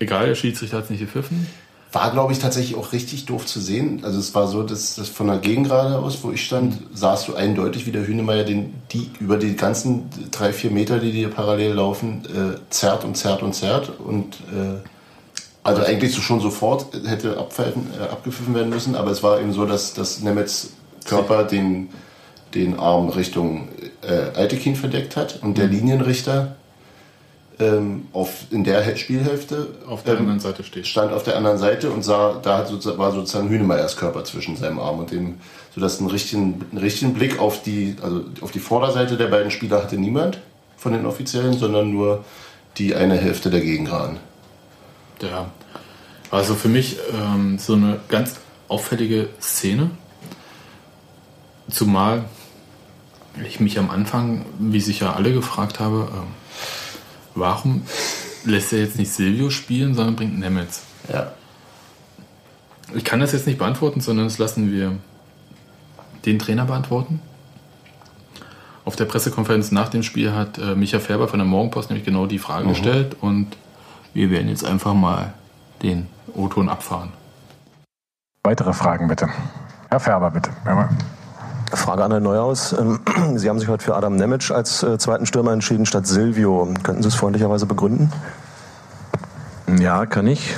egal, 0.00 0.26
der 0.26 0.34
Schiedsrichter 0.34 0.78
hat 0.78 0.84
es 0.84 0.90
nicht 0.90 1.00
gepfiffen. 1.00 1.46
War, 1.92 2.12
glaube 2.12 2.32
ich, 2.32 2.38
tatsächlich 2.38 2.76
auch 2.76 2.92
richtig 2.92 3.26
doof 3.26 3.46
zu 3.46 3.60
sehen. 3.60 4.00
Also 4.04 4.20
es 4.20 4.32
war 4.34 4.46
so, 4.46 4.62
dass, 4.62 4.94
dass 4.94 5.08
von 5.08 5.26
der 5.26 5.38
Gegengrade 5.38 5.98
aus, 5.98 6.22
wo 6.22 6.30
ich 6.30 6.44
stand, 6.44 6.78
sahst 6.94 7.26
du 7.26 7.34
eindeutig, 7.34 7.84
wie 7.86 7.90
der 7.90 8.06
Hünemeyer 8.06 8.44
den, 8.44 8.74
die 8.92 9.10
über 9.18 9.36
die 9.36 9.56
ganzen 9.56 10.08
drei, 10.30 10.52
vier 10.52 10.70
Meter, 10.70 11.00
die 11.00 11.10
dir 11.10 11.30
parallel 11.30 11.74
laufen, 11.74 12.22
äh, 12.26 12.58
zerrt 12.70 13.04
und 13.04 13.16
zerrt 13.16 13.42
und 13.42 13.54
zerrt. 13.54 13.90
Und 13.98 14.36
äh, 14.52 14.78
also 15.64 15.82
eigentlich 15.82 16.14
so 16.14 16.20
schon 16.20 16.40
sofort 16.40 16.86
hätte 17.06 17.36
abpfeifen, 17.36 17.88
äh, 17.98 18.04
abgepfiffen 18.04 18.54
werden 18.54 18.70
müssen, 18.70 18.94
aber 18.94 19.10
es 19.10 19.22
war 19.22 19.40
eben 19.40 19.52
so, 19.52 19.66
dass, 19.66 19.92
dass 19.92 20.20
Nemets 20.20 20.70
Körper 21.04 21.44
den, 21.44 21.88
den 22.54 22.78
Arm 22.78 23.08
Richtung 23.08 23.68
äh, 24.02 24.38
Altekin 24.38 24.76
verdeckt 24.76 25.16
hat 25.16 25.40
und 25.42 25.58
der 25.58 25.66
Linienrichter 25.66 26.56
ähm, 27.60 28.08
auf, 28.12 28.46
in 28.50 28.64
der 28.64 28.96
Spielhälfte 28.96 29.68
Auf 29.86 30.02
der 30.02 30.14
ähm, 30.14 30.20
anderen 30.20 30.40
Seite 30.40 30.64
steht. 30.64 30.86
stand 30.86 31.12
auf 31.12 31.22
der 31.22 31.36
anderen 31.36 31.58
Seite 31.58 31.90
und 31.90 32.02
sah, 32.02 32.40
da 32.42 32.58
hat 32.58 32.68
sozusagen, 32.68 32.98
war 32.98 33.12
sozusagen 33.12 33.48
Hünemeyers 33.48 33.96
Körper 33.96 34.24
zwischen 34.24 34.56
seinem 34.56 34.78
Arm 34.78 34.98
und 34.98 35.10
dem, 35.10 35.40
sodass 35.74 36.00
einen 36.00 36.10
richtigen, 36.10 36.64
einen 36.70 36.80
richtigen 36.80 37.14
Blick 37.14 37.38
auf 37.38 37.62
die, 37.62 37.96
also 38.02 38.24
auf 38.40 38.50
die 38.50 38.58
Vorderseite 38.58 39.16
der 39.16 39.26
beiden 39.26 39.50
Spieler 39.50 39.82
hatte 39.82 39.96
niemand 39.96 40.40
von 40.76 40.92
den 40.92 41.06
Offiziellen, 41.06 41.52
sondern 41.52 41.92
nur 41.92 42.24
die 42.78 42.94
eine 42.94 43.16
Hälfte 43.16 43.50
der 43.50 43.60
Gegengraden. 43.60 44.16
Ja. 45.20 45.50
Also 46.30 46.54
für 46.54 46.68
mich 46.68 46.96
ähm, 47.12 47.58
so 47.58 47.74
eine 47.74 48.00
ganz 48.08 48.36
auffällige 48.68 49.28
Szene. 49.40 49.90
Zumal 51.68 52.24
ich 53.44 53.60
mich 53.60 53.78
am 53.78 53.90
Anfang, 53.90 54.44
wie 54.58 54.80
sich 54.80 55.00
ja 55.00 55.12
alle 55.12 55.32
gefragt 55.32 55.80
habe, 55.80 56.08
ähm, 56.12 56.39
warum 57.34 57.82
lässt 58.44 58.72
er 58.72 58.80
jetzt 58.80 58.98
nicht 58.98 59.12
Silvio 59.12 59.50
spielen, 59.50 59.94
sondern 59.94 60.16
bringt 60.16 60.38
Nemetz? 60.38 60.82
Ja. 61.12 61.32
Ich 62.94 63.04
kann 63.04 63.20
das 63.20 63.32
jetzt 63.32 63.46
nicht 63.46 63.58
beantworten, 63.58 64.00
sondern 64.00 64.26
das 64.26 64.38
lassen 64.38 64.72
wir 64.72 64.96
den 66.24 66.38
Trainer 66.38 66.64
beantworten. 66.64 67.20
Auf 68.84 68.96
der 68.96 69.04
Pressekonferenz 69.04 69.70
nach 69.70 69.88
dem 69.88 70.02
Spiel 70.02 70.32
hat 70.32 70.58
äh, 70.58 70.74
Micha 70.74 70.98
Färber 70.98 71.28
von 71.28 71.38
der 71.38 71.46
Morgenpost 71.46 71.90
nämlich 71.90 72.04
genau 72.04 72.26
die 72.26 72.38
Frage 72.38 72.68
gestellt 72.68 73.16
und 73.20 73.56
wir 74.14 74.30
werden 74.30 74.48
jetzt 74.48 74.64
einfach 74.64 74.94
mal 74.94 75.32
den 75.82 76.08
O-Ton 76.34 76.68
abfahren. 76.68 77.12
Weitere 78.42 78.72
Fragen 78.72 79.06
bitte. 79.06 79.28
Herr 79.90 80.00
Färber, 80.00 80.30
bitte. 80.30 80.50
Ja, 80.64 80.88
Frage 81.72 82.04
an 82.04 82.10
Herrn 82.10 82.22
Neuhaus. 82.22 82.72
Ähm, 82.72 83.00
Sie 83.36 83.48
haben 83.48 83.58
sich 83.58 83.68
heute 83.68 83.84
für 83.84 83.96
Adam 83.96 84.16
Nemec 84.16 84.50
als 84.50 84.82
äh, 84.82 84.98
zweiten 84.98 85.26
Stürmer 85.26 85.52
entschieden 85.52 85.86
statt 85.86 86.06
Silvio. 86.06 86.68
Könnten 86.82 87.02
Sie 87.02 87.08
es 87.08 87.14
freundlicherweise 87.14 87.66
begründen? 87.66 88.12
Ja, 89.78 90.06
kann 90.06 90.26
ich. 90.26 90.56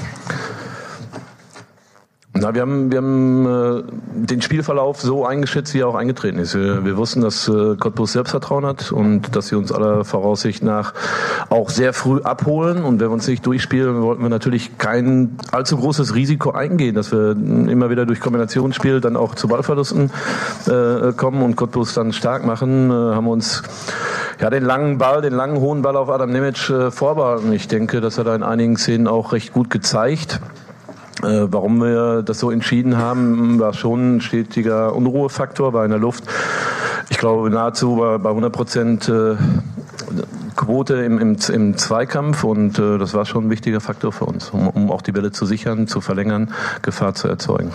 Na, 2.43 2.53
wir 2.57 2.63
haben, 2.63 2.91
wir 2.91 2.99
haben 2.99 3.47
äh, 3.47 3.83
den 4.27 4.43
Spielverlauf 4.43 5.01
so 5.01 5.25
eingeschätzt, 5.25 5.75
wie 5.75 5.79
er 5.79 5.87
auch 5.87 5.95
eingetreten 5.95 6.41
ist. 6.41 6.57
Wir, 6.57 6.85
wir 6.85 6.97
wussten, 6.97 7.21
dass 7.21 7.47
äh, 7.47 7.77
Cottbus 7.77 8.15
Selbstvertrauen 8.15 8.67
hat 8.67 8.91
und 8.91 9.37
dass 9.37 9.47
sie 9.47 9.55
uns 9.55 9.71
aller 9.71 10.05
Voraussicht 10.05 10.65
nach 10.65 10.93
auch 11.51 11.71
sehr 11.71 11.93
früh 11.93 12.21
abholen. 12.21 12.83
Und 12.83 12.99
wenn 12.99 13.11
wir 13.11 13.13
uns 13.13 13.29
nicht 13.29 13.47
durchspielen, 13.47 14.03
wollten 14.03 14.23
wir 14.23 14.29
natürlich 14.29 14.77
kein 14.77 15.37
allzu 15.53 15.77
großes 15.77 16.17
Risiko 16.17 16.51
eingehen, 16.51 16.97
dass 16.97 17.13
wir 17.13 17.31
immer 17.31 17.91
wieder 17.91 18.07
durch 18.07 18.19
Kombinationsspiel 18.19 19.01
dann 19.01 19.17
auch 19.17 19.37
zu 19.37 19.47
Ballverlusten 19.47 20.11
äh, 20.67 21.13
kommen 21.13 21.45
und 21.45 21.55
Cottbus 21.55 21.95
dann 21.95 22.13
stark 22.13 22.45
machen. 22.45 22.91
Äh, 22.91 22.93
haben 22.93 23.29
uns 23.29 23.63
ja, 24.41 24.51
den 24.51 24.65
langen 24.65 24.99
Ball, 24.99 25.23
den 25.23 25.35
langen 25.35 25.61
hohen 25.61 25.83
Ball 25.83 25.97
auf 25.97 26.11
Adam 26.11 26.31
Nemec 26.31 26.69
äh, 26.71 26.91
vorbehalten. 26.91 27.53
Ich 27.53 27.69
denke, 27.69 28.01
das 28.01 28.19
hat 28.19 28.27
er 28.27 28.35
in 28.35 28.43
einigen 28.43 28.77
Szenen 28.77 29.07
auch 29.07 29.33
recht 29.33 29.53
gut 29.53 29.71
gezeigt. 29.71 30.41
Äh, 31.21 31.47
warum 31.53 31.79
wir 31.79 32.23
das 32.23 32.39
so 32.39 32.51
entschieden 32.51 32.97
haben, 32.97 33.59
war 33.61 33.75
schon 33.75 34.17
ein 34.17 34.21
stetiger 34.21 34.95
Unruhefaktor 34.95 35.73
bei 35.73 35.85
einer 35.85 35.99
Luft. 35.99 36.25
Ich 37.11 37.19
glaube 37.19 37.51
nahezu 37.51 37.97
bei, 37.97 38.19
bei 38.19 38.31
100 38.31 38.53
Prozent 38.53 39.09
äh, 39.09 39.37
Quote 40.57 40.95
im, 40.95 41.19
im, 41.19 41.37
im 41.53 41.77
Zweikampf 41.77 42.45
und 42.45 42.79
äh, 42.79 42.99
das 42.99 43.15
war 43.15 43.27
schon 43.27 43.47
ein 43.47 43.51
wichtiger 43.51 43.81
Faktor 43.81 44.13
für 44.13 44.27
uns, 44.27 44.51
um, 44.51 44.69
um 44.69 44.91
auch 44.91 45.03
die 45.03 45.13
Bälle 45.13 45.33
zu 45.33 45.47
sichern, 45.47 45.87
zu 45.87 46.01
verlängern, 46.01 46.53
Gefahr 46.83 47.15
zu 47.15 47.29
erzeugen. 47.29 47.73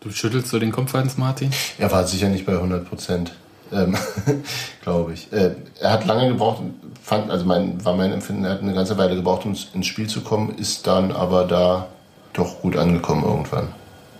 Du 0.00 0.10
schüttelst 0.10 0.48
so 0.48 0.58
den 0.58 0.72
Kopf, 0.72 0.94
Hans 0.94 1.16
Martin? 1.16 1.50
Er 1.78 1.90
war 1.92 2.04
sicher 2.04 2.28
nicht 2.28 2.44
bei 2.44 2.54
100 2.54 2.88
Prozent, 2.88 3.32
ähm, 3.72 3.96
glaube 4.82 5.12
ich. 5.12 5.32
Äh, 5.32 5.56
er 5.80 5.92
hat 5.92 6.06
lange 6.06 6.28
gebraucht, 6.28 6.62
fand, 7.02 7.30
also 7.30 7.44
mein, 7.44 7.84
war 7.84 7.96
mein 7.96 8.12
Empfinden, 8.12 8.44
er 8.44 8.52
hat 8.52 8.62
eine 8.62 8.74
ganze 8.74 8.98
Weile 8.98 9.14
gebraucht, 9.14 9.44
um 9.44 9.54
ins 9.74 9.86
Spiel 9.86 10.08
zu 10.08 10.22
kommen, 10.22 10.56
ist 10.56 10.86
dann 10.86 11.12
aber 11.12 11.44
da 11.44 11.88
doch 12.32 12.60
gut 12.60 12.76
angekommen 12.76 13.24
irgendwann. 13.24 13.68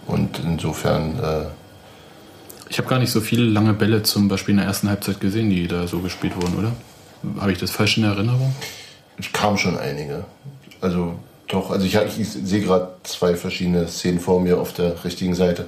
Und 0.07 0.41
insofern, 0.45 1.19
äh, 1.19 1.45
Ich 2.69 2.79
habe 2.79 2.89
gar 2.89 2.99
nicht 2.99 3.13
so 3.13 3.21
viele 3.21 3.45
lange 3.45 3.75
Bälle 3.75 4.03
zum 4.03 4.29
Beispiel 4.29 4.53
in 4.53 4.59
der 4.59 4.67
ersten 4.67 4.89
Halbzeit 4.89 5.21
gesehen, 5.21 5.51
die 5.51 5.69
da 5.69 5.87
so 5.87 6.01
gespielt 6.01 6.35
wurden, 6.37 6.59
oder? 6.59 6.73
Habe 7.41 7.53
ich 7.53 7.59
das 7.59 7.71
falsch 7.71 7.99
in 7.99 8.05
Erinnerung? 8.05 8.55
es 9.19 9.33
kamen 9.33 9.59
schon 9.59 9.79
einige. 9.79 10.25
Also 10.81 11.15
doch, 11.49 11.71
also 11.71 11.85
ich, 11.87 11.97
ich 12.19 12.29
sehe 12.29 12.63
gerade 12.63 12.89
zwei 13.03 13.35
verschiedene 13.35 13.87
Szenen 13.89 14.21
vor 14.21 14.41
mir 14.41 14.59
auf 14.59 14.73
der 14.73 15.05
richtigen 15.05 15.35
Seite. 15.35 15.67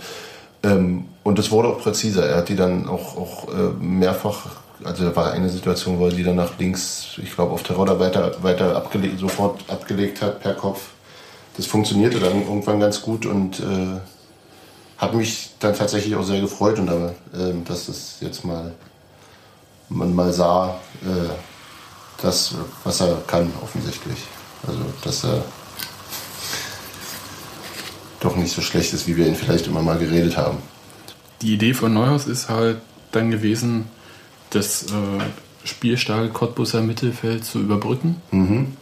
Ähm, 0.63 1.07
und 1.23 1.39
es 1.39 1.51
wurde 1.51 1.69
auch 1.69 1.81
präziser. 1.81 2.27
Er 2.27 2.39
hat 2.39 2.49
die 2.49 2.57
dann 2.57 2.89
auch, 2.89 3.17
auch 3.17 3.49
äh, 3.49 3.73
mehrfach, 3.79 4.47
also 4.83 5.05
da 5.05 5.15
war 5.15 5.33
eine 5.33 5.51
Situation, 5.51 5.99
wo 5.99 6.07
er 6.07 6.13
die 6.13 6.23
dann 6.25 6.37
nach 6.37 6.59
links, 6.59 7.19
ich 7.23 7.35
glaube 7.35 7.53
auf 7.53 7.63
Terodder 7.63 8.01
weiter, 8.01 8.43
weiter 8.43 8.77
abgelegt, 8.77 9.19
sofort 9.21 9.61
abgelegt 9.69 10.23
hat 10.23 10.41
per 10.41 10.55
Kopf. 10.55 10.81
Das 11.57 11.67
funktionierte 11.67 12.19
dann 12.21 12.43
irgendwann 12.43 12.81
ganz 12.81 13.03
gut 13.03 13.27
und 13.27 13.61
äh, 13.61 14.01
hat 14.99 15.15
mich 15.15 15.51
dann 15.61 15.75
tatsächlich 15.75 16.17
auch 16.17 16.25
sehr 16.25 16.41
gefreut 16.41 16.79
und 16.79 16.89
aber, 16.89 17.15
äh, 17.33 17.53
dass 17.65 17.89
es 17.89 18.17
jetzt 18.21 18.45
mal 18.45 18.75
man 19.89 20.15
mal 20.15 20.33
sah, 20.33 20.81
äh, 21.03 22.23
das, 22.23 22.55
was 22.85 23.01
er 23.01 23.23
kann, 23.27 23.53
offensichtlich. 23.63 24.19
Also, 24.67 24.81
dass 25.03 25.25
er 25.25 25.45
doch 28.21 28.37
nicht 28.37 28.55
so 28.55 28.63
schlecht 28.63 28.93
ist, 28.95 29.07
wie 29.07 29.17
wir 29.17 29.27
ihn 29.27 29.35
vielleicht 29.35 29.67
immer 29.67 29.83
mal 29.83 29.99
geredet 29.99 30.37
haben. 30.37 30.59
Die 31.43 31.53
Idee 31.53 31.75
von 31.75 31.93
Neuhaus 31.93 32.27
ist 32.27 32.49
halt 32.49 32.79
dann 33.13 33.31
gewesen, 33.31 33.87
das 34.51 34.85
äh, 34.85 34.87
spielstarke 35.65 36.31
Cottbuser 36.31 36.81
Mittelfeld 36.81 37.45
zu 37.45 37.59
überbrücken. 37.61 38.23
Mhm. 38.31 38.77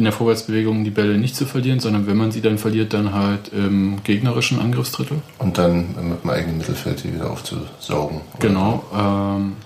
In 0.00 0.04
der 0.04 0.14
Vorwärtsbewegung 0.14 0.82
die 0.82 0.90
Bälle 0.90 1.18
nicht 1.18 1.36
zu 1.36 1.44
verlieren, 1.44 1.78
sondern 1.78 2.06
wenn 2.06 2.16
man 2.16 2.32
sie 2.32 2.40
dann 2.40 2.56
verliert, 2.56 2.94
dann 2.94 3.12
halt 3.12 3.52
im 3.52 4.02
gegnerischen 4.02 4.58
Angriffsdrittel. 4.58 5.20
Und 5.36 5.58
dann 5.58 5.88
mit 6.08 6.24
dem 6.24 6.30
eigenen 6.30 6.56
Mittelfeld 6.56 7.04
die 7.04 7.12
wieder 7.12 7.30
aufzusaugen. 7.30 8.22
Genau. 8.38 8.82
Ähm, 8.96 9.56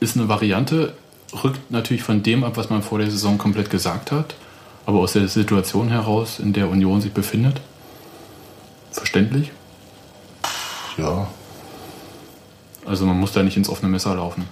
ist 0.00 0.16
eine 0.16 0.30
Variante, 0.30 0.94
rückt 1.44 1.70
natürlich 1.70 2.02
von 2.02 2.22
dem 2.22 2.44
ab, 2.44 2.56
was 2.56 2.70
man 2.70 2.82
vor 2.82 2.98
der 2.98 3.10
Saison 3.10 3.36
komplett 3.36 3.68
gesagt 3.68 4.10
hat, 4.10 4.36
aber 4.86 5.00
aus 5.00 5.12
der 5.12 5.28
Situation 5.28 5.90
heraus, 5.90 6.38
in 6.38 6.54
der 6.54 6.70
Union 6.70 7.02
sich 7.02 7.12
befindet. 7.12 7.60
Verständlich. 8.90 9.52
Ja. 10.96 11.28
Also 12.86 13.04
man 13.04 13.20
muss 13.20 13.32
da 13.32 13.42
nicht 13.42 13.58
ins 13.58 13.68
offene 13.68 13.90
Messer 13.90 14.14
laufen. 14.14 14.46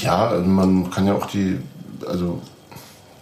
Ja, 0.00 0.42
man 0.46 0.90
kann 0.90 1.06
ja 1.06 1.12
auch 1.12 1.26
die, 1.26 1.58
also 2.06 2.40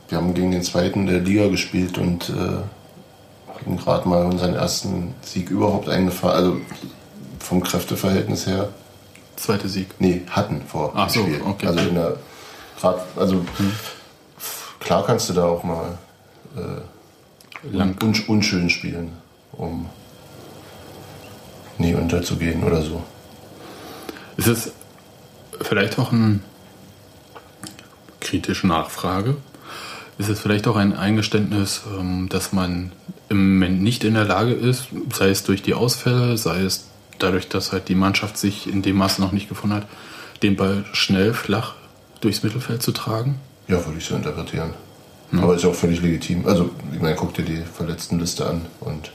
wir 0.08 0.18
haben 0.18 0.34
gegen 0.34 0.50
den 0.50 0.62
zweiten 0.62 1.06
der 1.06 1.20
Liga 1.20 1.48
gespielt 1.48 1.98
und 1.98 2.30
äh, 2.30 3.52
hatten 3.54 3.76
gerade 3.76 4.08
mal 4.08 4.24
unseren 4.24 4.54
ersten 4.54 5.14
Sieg 5.22 5.50
überhaupt 5.50 5.88
eingefahren, 5.88 6.36
also 6.36 6.56
vom 7.40 7.62
Kräfteverhältnis 7.62 8.46
her. 8.46 8.70
Zweite 9.36 9.68
Sieg. 9.68 9.88
Nee, 9.98 10.22
hatten 10.30 10.62
vor 10.66 10.92
Ach 10.94 11.10
dem 11.10 11.14
so, 11.14 11.22
Spiel. 11.22 11.42
okay. 11.44 11.66
Also 11.66 11.80
in 11.80 11.94
der, 11.94 12.16
grad, 12.80 13.00
also 13.16 13.44
klar 14.80 15.04
kannst 15.06 15.28
du 15.28 15.34
da 15.34 15.44
auch 15.44 15.62
mal 15.62 15.98
äh, 16.56 17.76
Lang. 17.76 17.96
un, 18.02 18.14
unschön 18.26 18.70
spielen, 18.70 19.12
um 19.52 19.88
nie 21.76 21.94
unterzugehen 21.94 22.64
oder 22.64 22.82
so. 22.82 23.02
Ist 24.36 24.48
es 24.48 24.72
vielleicht 25.60 25.98
auch 25.98 26.12
eine 26.12 26.40
kritische 28.20 28.66
Nachfrage? 28.66 29.36
Ist 30.18 30.28
es 30.28 30.40
vielleicht 30.40 30.66
auch 30.66 30.76
ein 30.76 30.96
Eingeständnis, 30.96 31.82
ähm, 31.98 32.28
dass 32.28 32.52
man 32.52 32.92
im 33.28 33.54
Moment 33.54 33.82
nicht 33.82 34.02
in 34.04 34.14
der 34.14 34.24
Lage 34.24 34.52
ist, 34.52 34.88
sei 35.14 35.28
es 35.28 35.44
durch 35.44 35.62
die 35.62 35.74
Ausfälle, 35.74 36.36
sei 36.36 36.62
es 36.62 36.86
dadurch, 37.18 37.48
dass 37.48 37.72
halt 37.72 37.88
die 37.88 37.94
Mannschaft 37.94 38.36
sich 38.36 38.68
in 38.68 38.82
dem 38.82 38.96
Maße 38.96 39.20
noch 39.20 39.32
nicht 39.32 39.48
gefunden 39.48 39.76
hat, 39.76 39.86
den 40.42 40.56
Ball 40.56 40.84
schnell 40.92 41.34
flach 41.34 41.74
durchs 42.20 42.42
Mittelfeld 42.42 42.82
zu 42.82 42.92
tragen? 42.92 43.38
Ja, 43.68 43.84
würde 43.84 43.98
ich 43.98 44.04
so 44.06 44.16
interpretieren. 44.16 44.70
Aber 45.36 45.54
ist 45.54 45.64
auch 45.66 45.74
völlig 45.74 46.00
legitim. 46.00 46.46
Also, 46.46 46.70
ich 46.92 47.00
meine, 47.00 47.14
guck 47.14 47.34
dir 47.34 47.42
die 47.44 47.62
Verletztenliste 47.62 48.46
an 48.48 48.62
und 48.80 49.12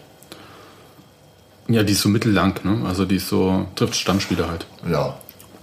Ja, 1.68 1.82
die 1.82 1.94
ist 1.94 2.02
so 2.02 2.10
mittellang, 2.10 2.54
ne? 2.64 2.86
Also 2.86 3.06
die 3.06 3.16
ist 3.16 3.30
so, 3.30 3.66
trifft 3.76 3.96
Stammspieler 3.96 4.48
halt. 4.48 4.68
ja, 4.90 5.18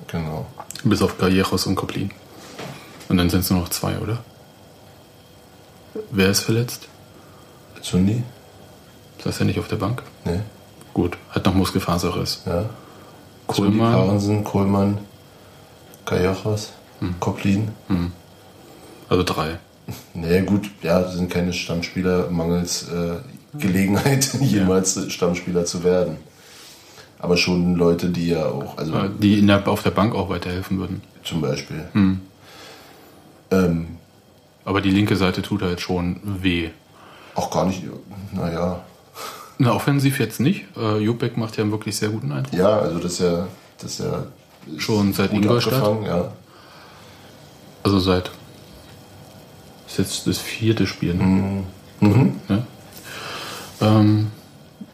genau. 0.09 0.47
Bis 0.83 1.03
auf 1.03 1.19
Galleros 1.19 1.67
und 1.67 1.77
Koplin. 1.77 2.11
Und 3.09 3.19
dann 3.19 3.31
sind 3.31 3.41
es 3.41 3.51
nur 3.51 3.61
noch 3.61 3.69
zwei, 3.69 3.97
oder? 3.99 4.19
Wer 6.11 6.31
ist 6.31 6.41
verletzt? 6.41 6.89
Zundi? 7.83 8.23
Saß 9.25 9.41
er 9.41 9.47
nicht 9.47 9.59
auf 9.59 9.69
der 9.69 9.77
Bank? 9.77 10.03
Nee. 10.25 10.41
Gut, 10.95 11.17
hat 11.31 11.47
noch 11.47 11.55
Muskelfaserriss. 11.55 12.43
Ja. 12.47 12.69
Kohlmann. 13.47 13.93
Parensen, 13.93 14.45
Kohlmann, 14.45 14.99
Kajachas, 16.05 16.73
Koplin. 17.19 17.69
Also 19.09 19.23
drei. 19.25 19.59
Nee, 20.15 20.43
gut, 20.43 20.71
ja, 20.83 21.09
sind 21.09 21.31
keine 21.31 21.53
Stammspieler 21.53 22.31
mangels 22.31 22.89
äh, 22.89 23.17
Gelegenheit, 23.59 24.33
jemals 24.41 25.13
Stammspieler 25.13 25.65
zu 25.65 25.83
werden. 25.83 26.19
Aber 27.19 27.37
schon 27.37 27.75
Leute, 27.75 28.09
die 28.11 28.29
ja 28.29 28.47
auch, 28.47 28.79
also 28.79 29.09
Die 29.21 29.45
der, 29.45 29.67
auf 29.69 29.83
der 29.83 29.91
Bank 29.91 30.15
auch 30.15 30.29
weiterhelfen 30.31 30.79
würden. 30.79 31.03
zum 31.25 31.41
Beispiel. 31.41 31.85
Hm. 31.93 32.21
Ähm, 33.51 33.87
Aber 34.65 34.81
die 34.81 34.91
linke 34.91 35.17
Seite 35.17 35.43
tut 35.43 35.63
halt 35.63 35.81
schon 35.81 36.21
weh. 36.23 36.71
auch 37.35 37.51
gar 37.51 37.67
nicht, 37.67 37.83
naja. 38.33 38.83
Na, 39.59 39.73
offensiv 39.73 40.19
jetzt 40.21 40.41
nicht. 40.41 40.65
Äh, 40.77 40.99
Jupek 40.99 41.37
macht 41.37 41.57
ja 41.57 41.63
einen 41.63 41.73
wirklich 41.73 41.97
sehr 41.97 42.09
guten 42.09 42.33
Eindruck. 42.33 42.59
Ja, 42.59 42.79
also 42.79 42.99
das 42.99 43.13
ist 43.13 43.21
ja, 43.21 43.47
das 43.79 43.93
ist 43.93 44.01
ja 44.01 44.25
Schon 44.79 45.13
seit 45.13 45.33
Ingolstadt? 45.33 45.83
ja. 46.07 46.33
Also 47.83 47.99
seit. 47.99 48.31
Ist 49.87 49.99
jetzt 49.99 50.27
das 50.27 50.39
vierte 50.39 50.87
Spiel, 50.87 51.15
ne? 51.15 51.65
Mhm. 52.01 52.33
Ja. 52.49 52.67
Ähm, 53.81 54.31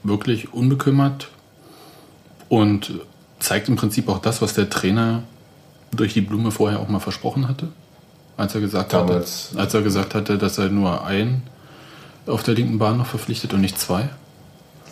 wirklich 0.02 0.52
unbekümmert 0.54 1.28
und 2.48 3.00
zeigt 3.38 3.68
im 3.68 3.76
Prinzip 3.76 4.08
auch 4.08 4.18
das, 4.18 4.40
was 4.40 4.54
der 4.54 4.70
Trainer 4.70 5.24
durch 5.92 6.14
die 6.14 6.20
Blume 6.20 6.50
vorher 6.50 6.80
auch 6.80 6.88
mal 6.88 7.00
versprochen 7.00 7.48
hatte. 7.48 7.68
Als 8.36 8.54
er 8.54 8.60
gesagt 8.60 8.92
Damals. 8.92 9.48
hatte, 9.50 9.60
als 9.60 9.74
er 9.74 9.82
gesagt 9.82 10.14
hatte, 10.14 10.38
dass 10.38 10.58
er 10.58 10.68
nur 10.68 11.04
einen 11.04 11.42
auf 12.26 12.42
der 12.42 12.54
linken 12.54 12.78
Bahn 12.78 12.98
noch 12.98 13.06
verpflichtet 13.06 13.54
und 13.54 13.60
nicht 13.60 13.78
zwei. 13.78 14.08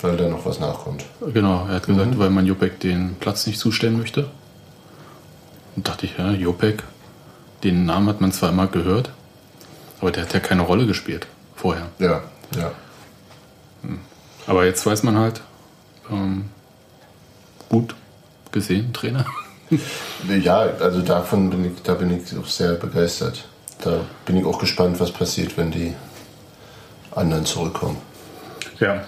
Weil 0.01 0.17
da 0.17 0.29
noch 0.29 0.45
was 0.47 0.61
nachkommt. 0.61 1.05
Genau, 1.33 1.67
er 1.69 1.77
hat 1.77 1.87
gesagt, 1.87 2.19
weil 2.19 2.31
man 2.31 2.47
Jopek 2.47 2.81
den 2.81 3.17
Platz 3.21 3.47
nicht 3.47 3.59
zustellen 3.59 3.99
möchte. 3.99 4.29
Und 5.77 5.89
dachte 5.89 6.07
ich, 6.07 6.17
ja, 6.19 6.31
Jopek, 6.31 6.83
den 7.65 7.87
Namen 7.87 8.09
hat 8.09 8.21
man 8.21 8.33
zwar 8.33 8.51
immer 8.51 8.67
gehört, 8.67 9.11
aber 10.01 10.11
der 10.11 10.25
hat 10.25 10.35
ja 10.35 10.41
keine 10.41 10.63
Rolle 10.63 10.87
gespielt 10.87 11.27
vorher. 11.57 11.87
Ja, 11.99 12.23
ja. 12.57 12.71
Aber 14.47 14.65
jetzt 14.67 14.85
weiß 14.85 15.03
man 15.03 15.19
halt, 15.19 15.41
ähm, 16.11 16.51
gut 17.69 17.95
gesehen, 18.53 18.93
Trainer. 18.93 19.27
Ja, 20.43 20.59
also 20.81 21.03
davon 21.03 21.51
bin 21.51 21.65
ich, 21.67 21.83
da 21.83 21.95
bin 21.95 22.11
ich 22.11 22.37
auch 22.39 22.47
sehr 22.47 22.75
begeistert. 22.75 23.45
Da 23.83 24.01
bin 24.25 24.37
ich 24.37 24.45
auch 24.45 24.59
gespannt, 24.59 24.99
was 25.01 25.11
passiert, 25.11 25.57
wenn 25.57 25.71
die 25.71 25.95
anderen 27.15 27.45
zurückkommen. 27.45 27.99
Ja. 28.81 29.05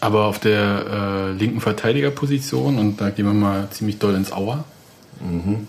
Aber 0.00 0.24
auf 0.24 0.38
der 0.38 0.84
äh, 0.90 1.32
linken 1.32 1.60
Verteidigerposition, 1.60 2.78
und 2.78 3.00
da 3.00 3.10
gehen 3.10 3.26
wir 3.26 3.34
mal 3.34 3.68
ziemlich 3.70 3.98
doll 3.98 4.14
ins 4.14 4.32
Auer, 4.32 4.64
Mhm. 5.20 5.68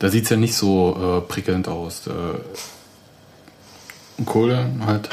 da 0.00 0.08
sieht 0.08 0.24
es 0.24 0.30
ja 0.30 0.36
nicht 0.36 0.56
so 0.56 0.96
äh, 0.98 1.20
prickelnd 1.30 1.68
aus. 1.68 2.08
Äh, 2.08 2.40
Kohle 4.24 4.66
halt 4.84 5.08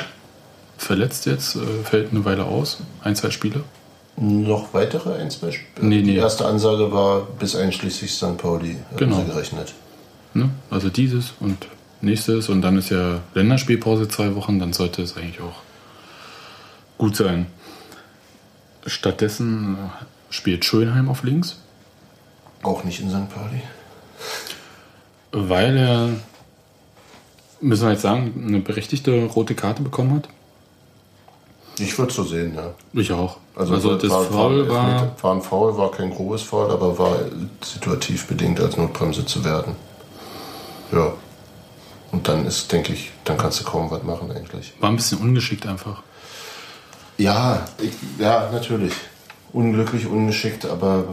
verletzt 0.78 1.28
jetzt, 1.28 1.56
äh, 1.56 1.84
fällt 1.84 2.12
eine 2.12 2.26
Weile 2.26 2.46
aus, 2.46 2.80
ein, 3.04 3.16
zwei 3.16 3.30
Spiele. 3.30 3.64
Noch 4.18 4.74
weitere 4.74 5.16
ein, 5.20 5.32
zwei 5.32 5.48
Sp- 5.50 5.82
Nee, 5.82 6.02
Die 6.02 6.12
nee. 6.12 6.18
erste 6.18 6.46
Ansage 6.46 6.92
war 6.92 7.22
bis 7.22 7.56
einschließlich 7.56 8.14
St. 8.14 8.38
Pauli 8.38 8.76
haben 8.90 8.98
Genau. 8.98 9.16
sie 9.18 9.26
gerechnet. 9.26 9.74
Ne? 10.34 10.50
Also 10.70 10.90
dieses 10.90 11.34
und 11.40 11.68
nächstes 12.02 12.50
und 12.50 12.62
dann 12.62 12.78
ist 12.78 12.90
ja 12.90 13.22
Länderspielpause 13.34 14.08
zwei 14.08 14.36
Wochen, 14.36 14.60
dann 14.60 14.74
sollte 14.74 15.02
es 15.02 15.18
eigentlich 15.18 15.42
auch 15.42 15.56
gut 16.98 17.16
sein. 17.16 17.48
Stattdessen 18.86 19.78
spielt 20.30 20.66
Schönheim 20.66 21.10
auf 21.10 21.24
links, 21.24 21.58
Auch 22.64 22.84
nicht 22.84 23.00
in 23.02 23.10
St. 23.10 23.30
Pauli. 23.30 23.62
weil 25.32 25.78
er, 25.78 26.10
müssen 27.60 27.86
wir 27.86 27.92
jetzt 27.92 28.02
sagen, 28.02 28.44
eine 28.48 28.60
berechtigte 28.60 29.24
rote 29.26 29.56
Karte 29.56 29.82
bekommen 29.82 30.16
hat. 30.16 30.30
Ich 31.82 31.98
würde 31.98 32.14
so 32.14 32.24
sehen, 32.24 32.54
ja. 32.56 32.74
Ich 32.94 33.12
auch. 33.12 33.38
Also, 33.56 33.74
Also, 33.74 33.96
das 33.96 34.12
Foul 34.28 34.70
war, 34.70 35.12
war 35.22 35.36
ein 35.36 35.42
Foul, 35.42 35.78
war 35.78 35.92
kein 35.92 36.12
grobes 36.12 36.42
Foul, 36.42 36.72
aber 36.72 36.98
war 36.98 37.18
situativ 37.64 38.28
bedingt 38.28 38.60
als 38.60 38.78
Notbremse 38.78 39.26
zu 39.26 39.44
werden. 39.44 39.76
Ja. 40.92 41.14
Und 42.12 42.28
dann 42.28 42.46
ist, 42.46 42.72
denke 42.72 42.94
ich, 42.94 43.12
dann 43.24 43.38
kannst 43.38 43.60
du 43.62 43.64
kaum 43.64 43.90
was 43.90 44.04
machen 44.04 44.32
eigentlich. 44.32 44.74
war 44.80 44.90
ein 44.90 44.98
bisschen 44.98 45.20
ungeschickt 45.20 45.66
einfach. 45.66 46.04
Ja, 47.18 47.66
ich, 47.82 47.94
ja, 48.20 48.50
natürlich. 48.52 48.94
Unglücklich, 49.54 50.08
ungeschickt, 50.08 50.66
aber 50.66 51.06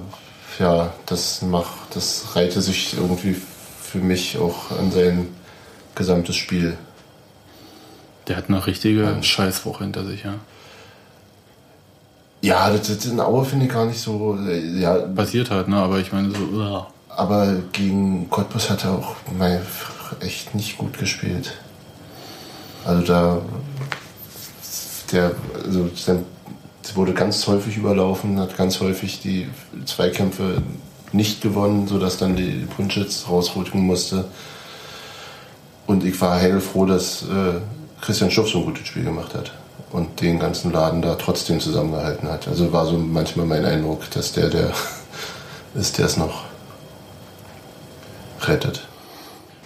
ja, 0.59 0.93
das 1.07 1.43
macht, 1.43 1.95
das 1.95 2.35
reihte 2.35 2.61
sich 2.61 2.95
irgendwie 2.97 3.37
für 3.81 3.99
mich 3.99 4.39
auch 4.39 4.71
an 4.71 4.91
sein 4.91 5.29
gesamtes 5.95 6.37
Spiel. 6.37 6.77
Der 8.27 8.37
hat 8.37 8.49
eine 8.49 8.67
richtige 8.67 9.19
Scheißwoche 9.23 9.85
hinter 9.85 10.05
sich, 10.05 10.25
ja. 10.25 10.35
Ja, 12.41 12.71
das, 12.71 12.87
das 12.89 13.07
in 13.07 13.21
Aue 13.21 13.45
finde 13.45 13.67
ich 13.67 13.73
gar 13.73 13.87
nicht 13.87 14.01
so. 14.01 14.37
äh, 14.49 14.81
Ja, 14.81 14.95
Passiert 14.99 15.51
halt, 15.51 15.69
ne? 15.69 15.77
Aber 15.77 15.99
ich 15.99 16.13
meine 16.13 16.31
so, 16.31 16.39
uah. 16.57 16.87
aber 17.09 17.57
gegen 17.73 18.31
Cottbus 18.31 18.71
hat 18.71 18.85
er 18.85 18.93
auch 18.93 19.17
mal 19.37 19.61
echt 20.21 20.55
nicht 20.55 20.79
gut 20.79 20.97
gespielt. 20.99 21.55
Also 22.85 23.03
da, 23.03 23.39
der, 25.13 25.33
also 25.65 25.91
der 26.07 26.21
wurde 26.95 27.13
ganz 27.13 27.47
häufig 27.47 27.77
überlaufen, 27.77 28.39
hat 28.39 28.57
ganz 28.57 28.81
häufig 28.81 29.21
die 29.21 29.49
Zweikämpfe 29.85 30.63
nicht 31.13 31.41
gewonnen, 31.43 31.87
sodass 31.89 32.19
dann 32.19 32.37
die 32.37 32.67
Punschitz 32.77 33.27
rausrücken 33.29 33.81
musste. 33.81 34.25
Und 35.87 36.05
ich 36.05 36.19
war 36.21 36.37
heilfroh, 36.37 36.87
dass 36.87 37.23
äh, 37.23 37.61
Christian 38.01 38.31
Schuff 38.31 38.49
so 38.49 38.59
ein 38.61 38.65
gutes 38.67 38.87
Spiel 38.87 39.05
gemacht 39.05 39.35
hat 39.35 39.53
und 39.91 40.21
den 40.21 40.39
ganzen 40.39 40.73
Laden 40.73 41.03
da 41.03 41.15
trotzdem 41.15 41.61
zusammengehalten 41.61 42.29
hat. 42.29 42.49
Also 42.49 42.73
war 42.73 42.87
so 42.87 42.99
manchmal 42.99 43.47
mein 43.47 43.65
Eindruck, 43.65 44.11
dass 44.11 44.33
der 44.33 44.49
der 44.49 44.73
ist, 45.75 45.99
der 45.99 46.07
es 46.07 46.17
noch 46.17 46.45
rettet. 48.43 48.87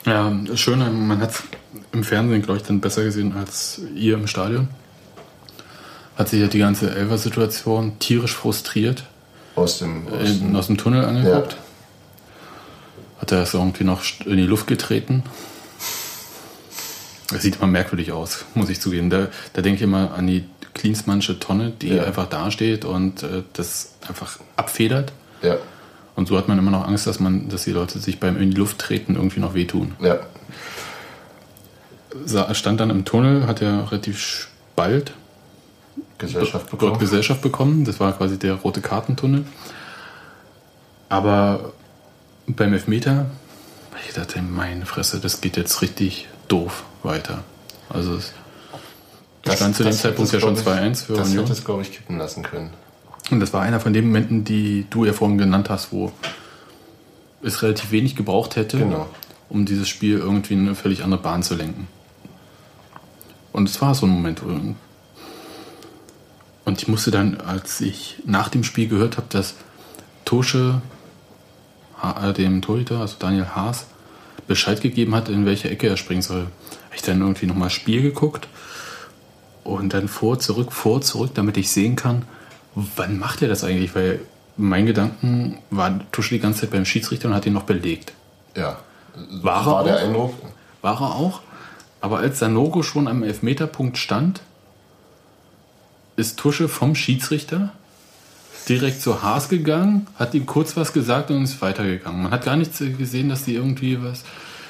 Ja, 0.04 0.32
schön, 0.54 1.06
man 1.06 1.20
hat 1.20 1.30
es 1.30 1.42
im 1.92 2.04
Fernsehen, 2.04 2.42
glaube 2.42 2.58
ich, 2.58 2.66
dann 2.66 2.80
besser 2.80 3.04
gesehen 3.04 3.37
als 3.37 3.80
ihr 3.94 4.14
im 4.14 4.26
Stadion. 4.26 4.68
Hat 6.16 6.28
sich 6.28 6.40
ja 6.40 6.48
die 6.48 6.58
ganze 6.58 6.94
Elfer-Situation 6.94 7.98
tierisch 7.98 8.35
frustriert 8.35 9.04
Aus 9.54 9.78
dem, 9.78 10.06
aus 10.08 10.28
in, 10.28 10.40
dem 10.40 10.56
aus 10.56 10.66
dem 10.66 10.76
Tunnel 10.76 11.04
angeguckt. 11.04 11.56
Hat 13.18 13.32
er 13.32 13.38
das 13.38 13.54
irgendwie 13.54 13.85
noch 13.85 14.02
in 14.26 14.37
die 14.37 14.42
Luft 14.42 14.66
getreten. 14.66 15.22
Das 17.32 17.42
sieht 17.42 17.56
immer 17.56 17.66
merkwürdig 17.66 18.12
aus, 18.12 18.44
muss 18.54 18.68
ich 18.70 18.80
zugeben. 18.80 19.10
Da, 19.10 19.28
da 19.52 19.62
denke 19.62 19.76
ich 19.76 19.82
immer 19.82 20.14
an 20.14 20.26
die 20.26 20.44
Klinsmannsche 20.74 21.38
Tonne, 21.38 21.70
die 21.70 21.88
Ja. 21.94 22.04
einfach 22.04 22.28
dasteht 22.28 22.84
und 22.84 23.22
äh, 23.22 23.42
das 23.52 23.94
einfach 24.08 24.38
abfedert. 24.56 25.12
ja, 25.42 25.56
Und 26.16 26.28
so 26.28 26.36
hat 26.38 26.48
man 26.48 26.58
immer 26.58 26.70
noch 26.70 26.86
Angst, 26.86 27.06
dass 27.06 27.20
man, 27.20 27.48
dass 27.48 27.64
die 27.64 27.72
Leute 27.72 27.98
sich 27.98 28.20
beim 28.20 28.40
in 28.40 28.50
die 28.50 28.56
Luft 28.56 28.78
treten 28.78 29.16
irgendwie 29.16 29.40
noch 29.40 29.54
wehtun. 29.54 29.94
ja, 30.00 30.20
stand 32.54 32.80
dann 32.80 32.90
im 32.90 33.04
Tunnel, 33.04 33.46
hat 33.46 33.62
er 33.62 33.90
relativ 33.90 34.48
bald 34.76 35.12
Gesellschaft 36.18 36.70
bekommen. 36.70 36.98
Gesellschaft 36.98 37.42
bekommen. 37.42 37.84
Das 37.84 38.00
war 38.00 38.12
quasi 38.12 38.38
der 38.38 38.54
rote 38.54 38.80
Kartentunnel. 38.80 39.44
Aber 41.08 41.72
beim 42.46 42.72
Elfmeter, 42.72 43.26
ich 44.08 44.14
dachte, 44.14 44.40
meine 44.42 44.86
Fresse, 44.86 45.20
das 45.20 45.40
geht 45.40 45.56
jetzt 45.56 45.82
richtig 45.82 46.28
doof 46.48 46.85
weiter. 47.02 47.44
Also 47.88 48.14
es, 48.16 48.33
Da 49.42 49.57
stand 49.57 49.76
zu 49.76 49.83
dem 49.85 49.92
Zeitpunkt 49.92 50.33
ja 50.33 50.40
schon 50.40 50.57
2-1 50.57 51.05
für 51.05 51.14
Das 51.14 51.28
Union. 51.28 51.44
hätte 51.44 51.52
es, 51.52 51.64
glaube 51.64 51.83
ich, 51.83 51.92
kippen 51.92 52.18
lassen 52.18 52.42
können. 52.42 52.70
Und 53.31 53.40
das 53.40 53.52
war 53.52 53.62
einer 53.62 53.81
von 53.81 53.92
den 53.92 54.07
Momenten, 54.07 54.44
die 54.44 54.87
du 54.90 55.05
ja 55.05 55.12
vorhin 55.12 55.38
genannt 55.38 55.70
hast, 55.70 55.92
wo 55.92 56.12
es 57.42 57.62
relativ 57.62 57.90
wenig 57.90 58.14
gebraucht 58.16 58.57
hätte, 58.57 58.78
Genau. 58.78 59.09
um 59.48 59.64
dieses 59.66 59.88
Spiel 59.88 60.18
irgendwie 60.18 60.55
in 60.55 60.61
eine 60.66 60.74
völlig 60.74 61.02
andere 61.05 61.20
Bahn 61.20 61.42
zu 61.42 61.55
lenken. 61.55 61.88
Und 63.52 63.68
es 63.68 63.81
war 63.83 63.94
so 63.94 64.07
ein 64.07 64.11
Moment. 64.11 64.42
wo- 64.44 64.74
Und 66.64 66.81
ich 66.81 66.87
musste 66.88 67.11
dann, 67.11 67.40
als 67.40 67.81
ich 67.81 68.18
nach 68.24 68.48
dem 68.48 68.62
Spiel 68.64 68.88
gehört 68.88 69.16
habe, 69.16 69.26
dass 69.31 69.55
Tosche 70.24 70.81
äh, 72.02 72.33
dem 72.33 72.62
Torhüter, 72.62 73.00
also 73.00 73.16
Daniel 73.18 73.46
Haas, 73.55 73.87
Bescheid 74.46 74.81
gegeben 74.81 75.14
hat, 75.14 75.28
in 75.28 75.46
welche 75.46 75.70
Ecke 75.70 75.88
er 75.88 75.96
springen 75.96 76.22
soll, 76.22 76.46
habe 76.87 76.96
ich 76.96 77.02
dann 77.02 77.20
irgendwie 77.20 77.46
nochmal 77.46 77.70
Spiel 77.70 78.02
geguckt 78.02 78.48
und 79.64 79.94
dann 79.94 80.09
vor, 80.09 80.38
zurück, 80.38 80.72
vor, 80.72 81.00
zurück, 81.00 81.31
damit 81.35 81.57
ich 81.57 81.70
sehen 81.70 81.96
kann, 81.96 82.24
wann 82.74 83.18
macht 83.18 83.42
er 83.42 83.48
das 83.48 83.64
eigentlich? 83.64 83.94
Weil 83.94 84.20
mein 84.57 84.87
Gedanken 84.87 85.59
war 85.70 86.00
Tusche 86.11 86.35
die 86.35 86.40
ganze 86.40 86.62
Zeit 86.62 86.70
beim 86.70 86.85
Schiedsrichter 86.85 87.28
und 87.28 87.35
hat 87.35 87.46
ihn 87.46 87.52
noch 87.52 87.62
belegt. 87.64 88.12
Ja. 88.57 88.78
War 89.14 89.62
er 89.62 89.66
War 89.66 89.85
der 89.85 89.96
auch? 89.96 90.00
Eindruck? 90.00 90.35
War 90.83 91.00
er 91.00 91.14
auch. 91.14 91.40
Aber 92.00 92.18
als 92.18 92.38
Sanogo 92.40 92.83
schon 92.83 93.07
am 93.07 93.22
Elfmeterpunkt 93.22 93.96
stand, 93.96 94.40
ist 96.16 96.38
Tusche 96.38 96.68
vom 96.68 96.94
Schiedsrichter 96.94 97.72
direkt 98.68 99.01
zu 99.01 99.22
Haas 99.22 99.48
gegangen, 99.48 100.07
hat 100.16 100.35
ihm 100.35 100.46
kurz 100.46 100.77
was 100.77 100.92
gesagt 100.92 101.31
und 101.31 101.42
ist 101.44 101.61
weitergegangen. 101.62 102.22
Man 102.22 102.33
hat 102.33 102.44
gar 102.44 102.57
nichts 102.57 102.79
gesehen, 102.79 103.29
dass 103.29 103.44
die 103.44 103.55
irgendwie 103.55 104.03
was. 104.03 104.25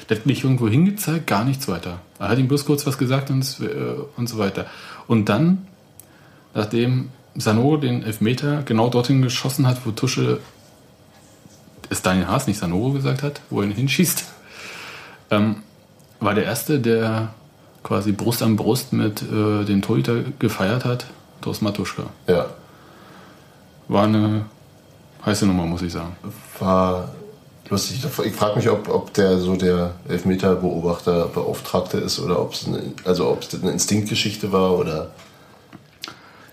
Der 0.09 0.17
hat 0.17 0.25
nicht 0.25 0.43
irgendwo 0.43 0.67
hingezeigt, 0.67 1.27
gar 1.27 1.45
nichts 1.45 1.67
weiter. 1.67 1.99
Er 2.19 2.29
hat 2.29 2.37
ihm 2.37 2.47
bloß 2.47 2.65
kurz 2.65 2.85
was 2.85 2.97
gesagt 2.97 3.29
und, 3.29 3.43
äh, 3.61 4.01
und 4.17 4.27
so 4.27 4.37
weiter. 4.37 4.65
Und 5.07 5.29
dann, 5.29 5.67
nachdem 6.53 7.09
Sanogo 7.35 7.77
den 7.77 8.03
Elfmeter 8.03 8.63
genau 8.63 8.89
dorthin 8.89 9.21
geschossen 9.21 9.67
hat, 9.67 9.85
wo 9.85 9.91
Tusche 9.91 10.39
es 11.89 12.01
Daniel 12.01 12.27
Haas, 12.27 12.47
nicht 12.47 12.59
Sanogo 12.59 12.91
gesagt 12.91 13.23
hat, 13.23 13.41
wo 13.49 13.61
er 13.61 13.67
ihn 13.67 13.73
hinschießt, 13.73 14.25
ähm, 15.31 15.57
war 16.19 16.33
der 16.33 16.45
Erste, 16.45 16.79
der 16.79 17.33
quasi 17.83 18.11
Brust 18.11 18.41
an 18.41 18.55
Brust 18.55 18.93
mit 18.93 19.21
äh, 19.21 19.65
dem 19.65 19.81
Torhüter 19.81 20.23
gefeiert 20.39 20.85
hat, 20.85 21.05
Dos 21.41 21.61
Matuschka. 21.61 22.03
Ja. 22.27 22.47
War 23.87 24.03
eine 24.03 24.45
heiße 25.25 25.45
Nummer, 25.45 25.65
muss 25.65 25.81
ich 25.81 25.91
sagen. 25.91 26.15
War 26.59 27.13
lustig. 27.69 28.03
Ich 28.25 28.33
frage 28.33 28.55
mich, 28.57 28.69
ob, 28.69 28.89
ob 28.89 29.13
der 29.13 29.37
so 29.39 29.55
der 29.55 29.95
Elfmeterbeobachter 30.07 31.27
Beauftragte 31.27 31.97
ist 31.97 32.19
oder 32.19 32.39
ob 32.39 32.53
es 32.53 32.67
eine, 32.67 32.81
also 33.05 33.29
ob 33.29 33.43
es 33.43 33.61
eine 33.61 33.71
Instinktgeschichte 33.71 34.51
war 34.51 34.77
oder. 34.77 35.11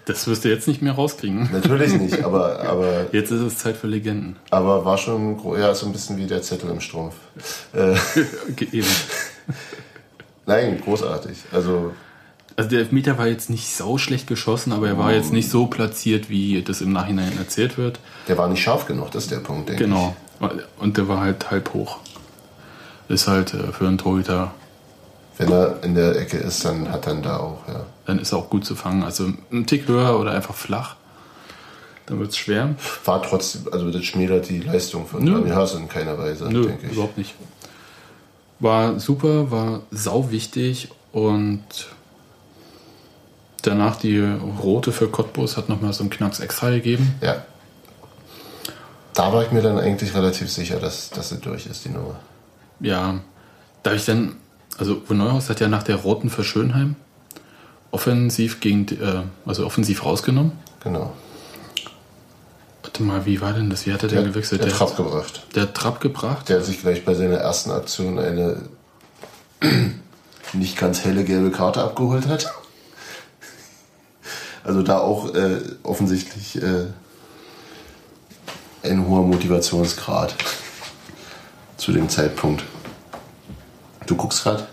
Das 0.06 0.26
wirst 0.26 0.44
du 0.44 0.48
jetzt 0.48 0.66
nicht 0.66 0.82
mehr 0.82 0.94
rauskriegen. 0.94 1.48
Natürlich 1.52 1.92
nicht, 1.94 2.24
aber, 2.24 2.60
aber, 2.60 3.06
Jetzt 3.12 3.30
ist 3.30 3.42
es 3.42 3.58
Zeit 3.58 3.76
für 3.76 3.86
Legenden. 3.86 4.36
aber 4.50 4.84
war 4.84 4.98
schon 4.98 5.38
ja, 5.56 5.72
so 5.74 5.86
ein 5.86 5.92
bisschen 5.92 6.16
wie 6.16 6.26
der 6.26 6.42
Zettel 6.42 6.70
im 6.70 6.80
Strumpf. 6.80 7.14
Äh, 7.72 7.94
Eben. 8.72 8.88
nein, 10.46 10.80
großartig. 10.82 11.38
Also 11.52 11.92
Also 12.56 12.70
der 12.70 12.80
Elfmeter 12.80 13.16
war 13.16 13.26
jetzt 13.26 13.48
nicht 13.48 13.68
sau 13.68 13.96
schlecht 13.96 14.26
geschossen, 14.26 14.72
aber 14.72 14.88
er 14.88 14.98
war 14.98 15.12
jetzt 15.12 15.32
nicht 15.32 15.48
so 15.50 15.66
platziert, 15.66 16.28
wie 16.28 16.62
das 16.62 16.80
im 16.80 16.92
Nachhinein 16.92 17.32
erzählt 17.38 17.78
wird. 17.78 18.00
der 18.28 18.36
war 18.36 18.48
nicht 18.48 18.62
scharf 18.62 18.86
genug, 18.86 19.10
das 19.12 19.24
ist 19.24 19.30
der 19.32 19.38
Punkt, 19.38 19.68
denke 19.68 19.84
Genau. 19.84 20.14
Und 20.78 20.96
der 20.96 21.08
war 21.08 21.20
halt 21.20 21.50
halb 21.50 21.72
hoch. 21.74 21.98
Ist 23.08 23.28
halt 23.28 23.54
äh, 23.54 23.72
für 23.72 23.86
einen 23.88 23.98
Torhüter, 23.98 24.52
ich. 25.34 25.40
Wenn 25.40 25.52
er 25.52 25.82
in 25.82 25.94
der 25.94 26.16
Ecke 26.16 26.36
ist, 26.36 26.64
dann 26.64 26.90
hat 26.92 27.06
er 27.06 27.14
ihn 27.14 27.22
da 27.22 27.38
auch, 27.38 27.66
ja. 27.66 27.86
dann 28.04 28.18
ist 28.18 28.32
er 28.32 28.38
auch 28.38 28.50
gut 28.50 28.64
zu 28.64 28.74
fangen. 28.74 29.02
Also 29.02 29.32
ein 29.50 29.66
Tick 29.66 29.88
höher 29.88 30.18
oder 30.18 30.32
einfach 30.32 30.54
flach, 30.54 30.96
dann 32.06 32.18
wird 32.18 32.30
es 32.30 32.36
schwer. 32.36 32.74
War 33.04 33.22
trotzdem, 33.22 33.72
also 33.72 33.90
das 33.90 34.04
schmälert 34.04 34.48
die 34.48 34.60
Leistung 34.60 35.06
von 35.06 35.24
Nö. 35.24 35.32
Daniel 35.32 35.54
Haas 35.54 35.74
in 35.74 35.88
keiner 35.88 36.18
Weise, 36.18 36.50
Nö, 36.50 36.66
denke 36.66 36.86
ich. 36.86 36.92
überhaupt 36.92 37.16
nicht. 37.16 37.34
War 38.58 39.00
super, 39.00 39.50
war 39.50 39.80
sau 39.90 40.30
wichtig 40.30 40.88
und 41.12 41.62
danach 43.62 43.96
die 43.96 44.18
rote 44.20 44.92
für 44.92 45.08
Cottbus 45.08 45.56
hat 45.56 45.68
nochmal 45.68 45.92
so 45.92 46.02
einen 46.02 46.10
Knacks 46.10 46.40
extra 46.40 46.70
gegeben. 46.70 47.14
Ja. 47.20 47.44
Da 49.14 49.32
war 49.32 49.42
ich 49.42 49.50
mir 49.50 49.62
dann 49.62 49.78
eigentlich 49.78 50.14
relativ 50.14 50.50
sicher, 50.50 50.78
dass, 50.78 51.10
dass 51.10 51.30
sie 51.30 51.38
durch 51.38 51.66
ist, 51.66 51.84
die 51.84 51.88
Nummer. 51.90 52.16
Ja, 52.80 53.20
da 53.82 53.92
ich 53.92 54.04
dann, 54.04 54.36
also 54.78 55.02
Uwe 55.06 55.14
Neuhaus 55.14 55.50
hat 55.50 55.60
ja 55.60 55.68
nach 55.68 55.82
der 55.82 55.96
roten 55.96 56.30
für 56.30 56.44
Schönheim 56.44 56.96
offensiv 57.90 58.60
gegen, 58.60 58.86
äh, 58.88 59.22
also 59.44 59.66
offensiv 59.66 60.04
rausgenommen. 60.04 60.52
Genau. 60.82 61.12
Warte 62.82 63.02
mal, 63.02 63.26
wie 63.26 63.40
war 63.40 63.52
denn 63.52 63.68
das? 63.68 63.84
Wie 63.86 63.92
hat 63.92 64.02
er 64.04 64.08
denn 64.08 64.24
gewechselt? 64.24 64.60
der 64.62 64.68
Der, 64.68 64.76
Trapp 64.76 64.96
gebracht. 64.96 65.42
der 65.54 65.62
hat 65.64 65.74
Trapp 65.74 66.00
gebracht. 66.00 66.48
Der 66.48 66.58
hat 66.58 66.64
sich 66.64 66.80
gleich 66.80 67.04
bei 67.04 67.14
seiner 67.14 67.36
ersten 67.36 67.70
Aktion 67.72 68.18
eine 68.18 68.62
nicht 70.52 70.78
ganz 70.78 71.04
helle 71.04 71.24
gelbe 71.24 71.50
Karte 71.50 71.82
abgeholt 71.82 72.26
hat. 72.28 72.46
Also 74.64 74.82
da 74.82 74.98
auch 74.98 75.34
äh, 75.34 75.58
offensichtlich 75.82 76.62
äh, 76.62 76.86
ein 78.82 79.06
hoher 79.06 79.22
Motivationsgrad 79.22 80.34
zu 81.76 81.92
dem 81.92 82.08
Zeitpunkt. 82.08 82.64
Du 84.06 84.16
guckst 84.16 84.42
gerade? 84.42 84.66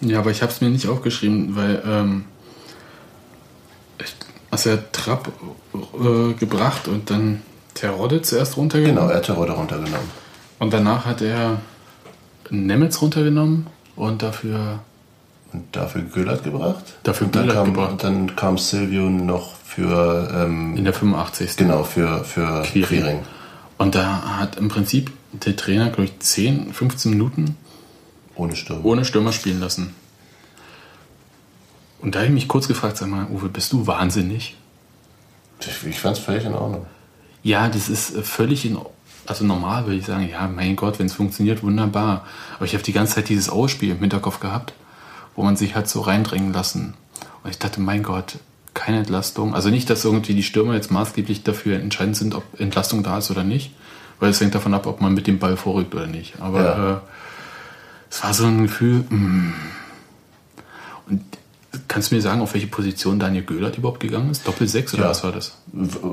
Ja, 0.00 0.20
aber 0.20 0.30
ich 0.30 0.42
habe 0.42 0.52
es 0.52 0.60
mir 0.60 0.70
nicht 0.70 0.88
aufgeschrieben, 0.88 1.56
weil 1.56 1.82
ähm, 1.84 2.24
ich, 3.98 4.14
also 4.50 4.70
er 4.70 4.92
Trapp 4.92 5.30
äh, 5.74 6.32
gebracht 6.34 6.88
und 6.88 7.10
dann 7.10 7.42
Terodde 7.74 8.22
zuerst 8.22 8.56
runtergenommen. 8.56 8.96
Genau, 8.96 9.10
er 9.10 9.16
hat 9.16 9.26
Terodde 9.26 9.52
runtergenommen. 9.52 10.10
Und 10.58 10.72
danach 10.72 11.06
hat 11.06 11.22
er 11.22 11.60
Nemetz 12.50 13.00
runtergenommen 13.00 13.66
und 13.96 14.22
dafür 14.22 14.80
Und 15.52 15.64
dafür 15.74 16.02
Göllert 16.02 16.44
gebracht. 16.44 16.84
Dafür 17.02 17.26
und 17.26 17.34
dann 17.34 17.46
Göllert 17.46 17.64
kam, 17.64 17.74
gebracht. 17.74 17.90
Und 17.92 18.04
dann 18.04 18.36
kam 18.36 18.58
Silvio 18.58 19.08
noch 19.10 19.56
für 19.56 20.30
ähm, 20.34 20.76
in 20.76 20.84
der 20.84 20.92
85. 20.92 21.56
genau 21.56 21.84
für, 21.84 22.24
für 22.24 22.62
Quiring. 22.62 22.86
Quiring. 22.86 23.18
Und 23.78 23.94
da 23.94 24.38
hat 24.38 24.56
im 24.56 24.68
Prinzip 24.68 25.10
der 25.32 25.56
Trainer, 25.56 25.86
glaube 25.86 26.04
ich, 26.04 26.18
10, 26.18 26.72
15 26.72 27.10
Minuten 27.10 27.56
Ohne 28.34 28.54
Sturm. 28.56 28.84
ohne 28.84 29.04
Stürmer 29.04 29.32
spielen 29.32 29.60
lassen. 29.60 29.94
Und 32.00 32.14
da 32.14 32.20
habe 32.20 32.28
ich 32.28 32.34
mich 32.34 32.48
kurz 32.48 32.68
gefragt, 32.68 32.96
sag 32.96 33.08
mal, 33.08 33.26
Uwe, 33.26 33.48
bist 33.48 33.72
du 33.72 33.86
wahnsinnig? 33.86 34.56
Ich, 35.60 36.00
fand 36.00 36.16
es 36.16 36.22
völlig 36.22 36.44
in 36.44 36.54
Ordnung. 36.54 36.86
Ja, 37.42 37.68
das 37.68 37.88
ist 37.88 38.16
äh, 38.16 38.22
völlig 38.22 38.64
in 38.64 38.78
also 39.26 39.44
normal 39.44 39.86
würde 39.86 39.96
ich 39.96 40.06
sagen, 40.06 40.28
ja, 40.28 40.48
mein 40.48 40.74
Gott, 40.74 40.98
wenn 40.98 41.06
es 41.06 41.14
funktioniert, 41.14 41.62
wunderbar. 41.62 42.26
Aber 42.56 42.64
ich 42.64 42.74
habe 42.74 42.82
die 42.82 42.92
ganze 42.92 43.14
Zeit 43.14 43.28
dieses 43.28 43.48
Ausspiel 43.48 43.92
im 43.92 43.98
Hinterkopf 43.98 44.40
gehabt, 44.40 44.72
wo 45.36 45.42
man 45.42 45.56
sich 45.56 45.74
halt 45.74 45.88
so 45.88 46.00
reindrängen 46.00 46.52
lassen. 46.52 46.94
Und 47.42 47.50
ich 47.50 47.58
dachte, 47.58 47.80
mein 47.80 48.02
Gott, 48.02 48.38
keine 48.74 48.98
Entlastung. 48.98 49.54
Also 49.54 49.68
nicht, 49.70 49.88
dass 49.90 50.04
irgendwie 50.04 50.34
die 50.34 50.42
Stürmer 50.42 50.74
jetzt 50.74 50.90
maßgeblich 50.90 51.42
dafür 51.42 51.78
entscheidend 51.80 52.16
sind, 52.16 52.34
ob 52.34 52.44
Entlastung 52.60 53.02
da 53.02 53.18
ist 53.18 53.30
oder 53.30 53.42
nicht, 53.44 53.72
weil 54.20 54.30
es 54.30 54.40
hängt 54.40 54.54
davon 54.54 54.74
ab, 54.74 54.86
ob 54.86 55.00
man 55.00 55.14
mit 55.14 55.26
dem 55.26 55.38
Ball 55.38 55.56
vorrückt 55.56 55.94
oder 55.94 56.06
nicht. 56.06 56.40
Aber 56.40 56.60
Ja. 56.62 56.92
äh, 56.94 56.96
es 58.10 58.22
war 58.22 58.34
so 58.34 58.44
ein 58.46 58.62
Gefühl. 58.62 59.04
mm. 59.08 59.54
Und 61.08 61.22
kannst 61.88 62.10
du 62.10 62.16
mir 62.16 62.20
sagen, 62.20 62.40
auf 62.40 62.54
welche 62.54 62.66
Position 62.66 63.18
Daniel 63.18 63.42
Göhlert 63.44 63.78
überhaupt 63.78 64.00
gegangen 64.00 64.30
ist? 64.30 64.46
Doppel-6 64.46 64.94
oder 64.94 65.04
Ja. 65.04 65.08
was 65.10 65.24
war 65.24 65.32
das? 65.32 65.56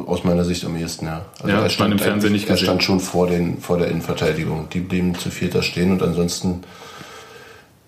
Aus 0.07 0.23
meiner 0.23 0.45
Sicht 0.45 0.63
am 0.65 0.75
ehesten, 0.75 1.05
ja. 1.05 1.25
Also 1.39 1.47
Ja, 1.49 1.63
hat 1.63 1.79
man 1.79 1.91
im 1.91 1.99
Fernsehen 1.99 2.31
nicht 2.33 2.45
Er 2.47 2.53
gesehen. 2.53 2.65
stand 2.65 2.83
schon 2.83 2.99
vor, 2.99 3.27
den, 3.27 3.59
vor 3.59 3.77
der 3.77 3.89
Innenverteidigung. 3.89 4.69
Die 4.69 4.79
blieben 4.79 5.15
zu 5.15 5.29
vierter 5.29 5.61
stehen 5.63 5.91
und 5.91 6.01
ansonsten 6.03 6.63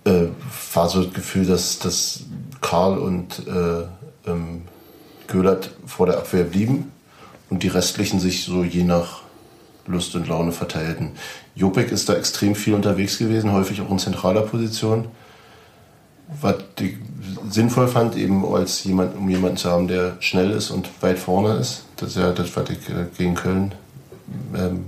äh, 0.06 0.28
war 0.74 0.90
so 0.90 1.04
das 1.04 1.14
Gefühl, 1.14 1.46
dass, 1.46 1.80
dass 1.80 2.22
Karl 2.62 2.98
und 2.98 3.48
äh, 3.48 4.30
ähm, 4.30 4.64
Göhlert 5.28 5.72
vor 5.86 6.08
der 6.08 6.18
Abwehr 6.18 6.44
blieben 6.44 6.92
und 7.50 7.64
die 7.64 7.68
restlichen 7.68 8.20
sich 8.20 8.44
so 8.44 8.64
je 8.64 8.84
nach 8.84 9.22
Lust 9.86 10.16
und 10.16 10.28
Laune 10.28 10.52
verteilten. 10.52 11.12
Jopek 11.56 11.92
ist 11.92 12.10
da 12.10 12.14
extrem 12.14 12.56
viel 12.56 12.74
unterwegs 12.76 13.18
gewesen, 13.18 13.52
häufig 13.52 13.82
auch 13.82 13.90
in 13.90 14.00
zentraler 14.00 14.42
Position. 14.42 15.08
Was 16.42 16.58
ich 16.80 16.96
sinnvoll 17.50 17.88
fand, 17.88 18.16
eben 18.16 18.46
als 18.46 18.84
jemand, 18.84 19.18
um 19.18 19.28
jemanden 19.30 19.58
zu 19.58 19.70
haben, 19.70 19.88
der 19.88 20.18
schnell 20.20 20.52
ist 20.52 20.70
und 20.70 20.90
weit 21.02 21.18
vorne 21.18 21.56
ist. 21.56 21.86
Das 21.96 22.10
ist 22.10 22.18
ja 22.18 22.32
das, 22.32 22.56
was 22.56 22.70
ich 22.70 22.88
äh, 22.90 23.08
gegen 23.18 23.34
Köln 23.34 23.74
ähm, 24.56 24.86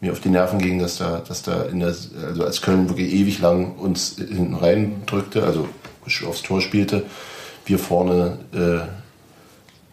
mir 0.00 0.12
auf 0.12 0.20
die 0.20 0.28
Nerven 0.28 0.58
ging, 0.58 0.78
dass 0.78 0.98
da, 0.98 1.22
dass 1.26 1.42
da 1.42 1.62
in 1.62 1.80
der, 1.80 1.94
also 2.24 2.44
als 2.44 2.62
Köln 2.62 2.88
wirklich 2.88 3.12
ewig 3.12 3.40
lang 3.40 3.74
uns 3.76 4.16
hinten 4.16 4.54
rein 4.54 5.02
drückte, 5.06 5.42
also 5.44 5.68
aufs 6.26 6.42
Tor 6.42 6.60
spielte, 6.60 7.04
wir 7.66 7.78
vorne 7.78 8.38
äh, 8.52 8.88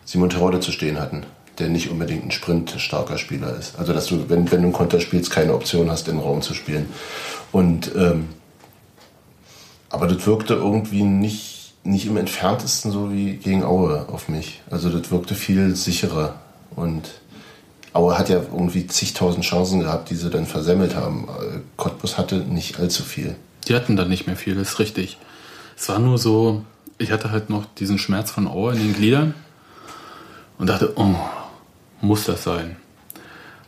Simon 0.05 0.29
Terodde 0.29 0.59
zu 0.61 0.71
stehen 0.71 0.99
hatten, 0.99 1.25
der 1.59 1.67
nicht 1.67 1.89
unbedingt 1.89 2.23
ein 2.23 2.31
sprintstarker 2.31 3.17
Spieler 3.17 3.57
ist. 3.57 3.77
Also 3.77 3.91
dass 3.91 4.05
du, 4.05 4.29
wenn, 4.29 4.49
wenn 4.51 4.61
du 4.61 4.67
einen 4.67 4.73
Konter 4.73 5.01
spielst, 5.01 5.31
keine 5.31 5.53
Option 5.53 5.91
hast, 5.91 6.07
den 6.07 6.19
Raum 6.19 6.41
zu 6.41 6.53
spielen. 6.53 6.87
Und 7.51 7.91
ähm, 7.95 8.29
aber 9.89 10.07
das 10.07 10.25
wirkte 10.25 10.53
irgendwie 10.53 11.03
nicht 11.03 11.55
nicht 11.85 12.07
im 12.07 12.17
entferntesten 12.17 12.91
so 12.91 13.13
wie 13.13 13.35
gegen 13.35 13.63
Aue 13.63 14.07
auf 14.11 14.27
mich. 14.27 14.61
Also 14.69 14.89
das 14.89 15.11
wirkte 15.11 15.35
viel 15.35 15.75
sicherer. 15.75 16.35
Und 16.75 17.21
Aue 17.95 18.17
hat 18.17 18.27
ja 18.27 18.41
irgendwie 18.41 18.88
zigtausend 18.88 19.45
Chancen 19.45 19.79
gehabt, 19.79 20.10
die 20.10 20.15
sie 20.15 20.29
dann 20.29 20.45
versemmelt 20.45 20.95
haben. 20.95 21.29
Äh, 21.29 21.60
Cottbus 21.77 22.17
hatte 22.17 22.36
nicht 22.36 22.77
allzu 22.77 23.03
viel. 23.03 23.36
Die 23.67 23.75
hatten 23.75 23.95
dann 23.95 24.10
nicht 24.10 24.27
mehr 24.27 24.36
viel, 24.36 24.55
das 24.55 24.73
ist 24.73 24.79
richtig. 24.79 25.17
Es 25.77 25.88
war 25.88 25.99
nur 25.99 26.17
so, 26.17 26.63
ich 26.97 27.12
hatte 27.12 27.31
halt 27.31 27.49
noch 27.49 27.65
diesen 27.77 27.97
Schmerz 27.97 28.31
von 28.31 28.47
Aue 28.47 28.73
in 28.73 28.79
den 28.79 28.93
Gliedern 28.93 29.34
und 30.58 30.67
dachte, 30.67 30.91
oh, 30.97 31.15
muss 32.01 32.25
das 32.25 32.43
sein? 32.43 32.75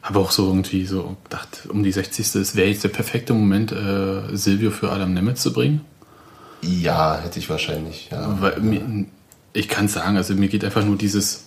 Habe 0.02 0.20
auch 0.20 0.32
so 0.32 0.48
irgendwie 0.48 0.86
so 0.86 1.16
gedacht, 1.24 1.64
um 1.70 1.84
die 1.84 1.92
60. 1.94 2.36
Es 2.36 2.56
wäre 2.56 2.68
jetzt 2.68 2.84
der 2.84 2.90
perfekte 2.90 3.34
Moment, 3.34 3.72
äh, 3.72 4.36
Silvio 4.36 4.72
für 4.72 4.92
Adam 4.92 5.14
Nemetz 5.14 5.42
zu 5.42 5.54
bringen. 5.54 5.86
Ja, 6.62 7.18
hätte 7.18 7.40
ich 7.40 7.50
wahrscheinlich. 7.50 8.10
Ja. 8.12 8.42
Weil 8.42 8.60
mir, 8.60 9.06
ich 9.54 9.70
kann 9.70 9.88
sagen, 9.88 10.18
also 10.18 10.34
mir 10.34 10.50
geht 10.50 10.66
einfach 10.66 10.84
nur 10.84 10.98
dieses 10.98 11.46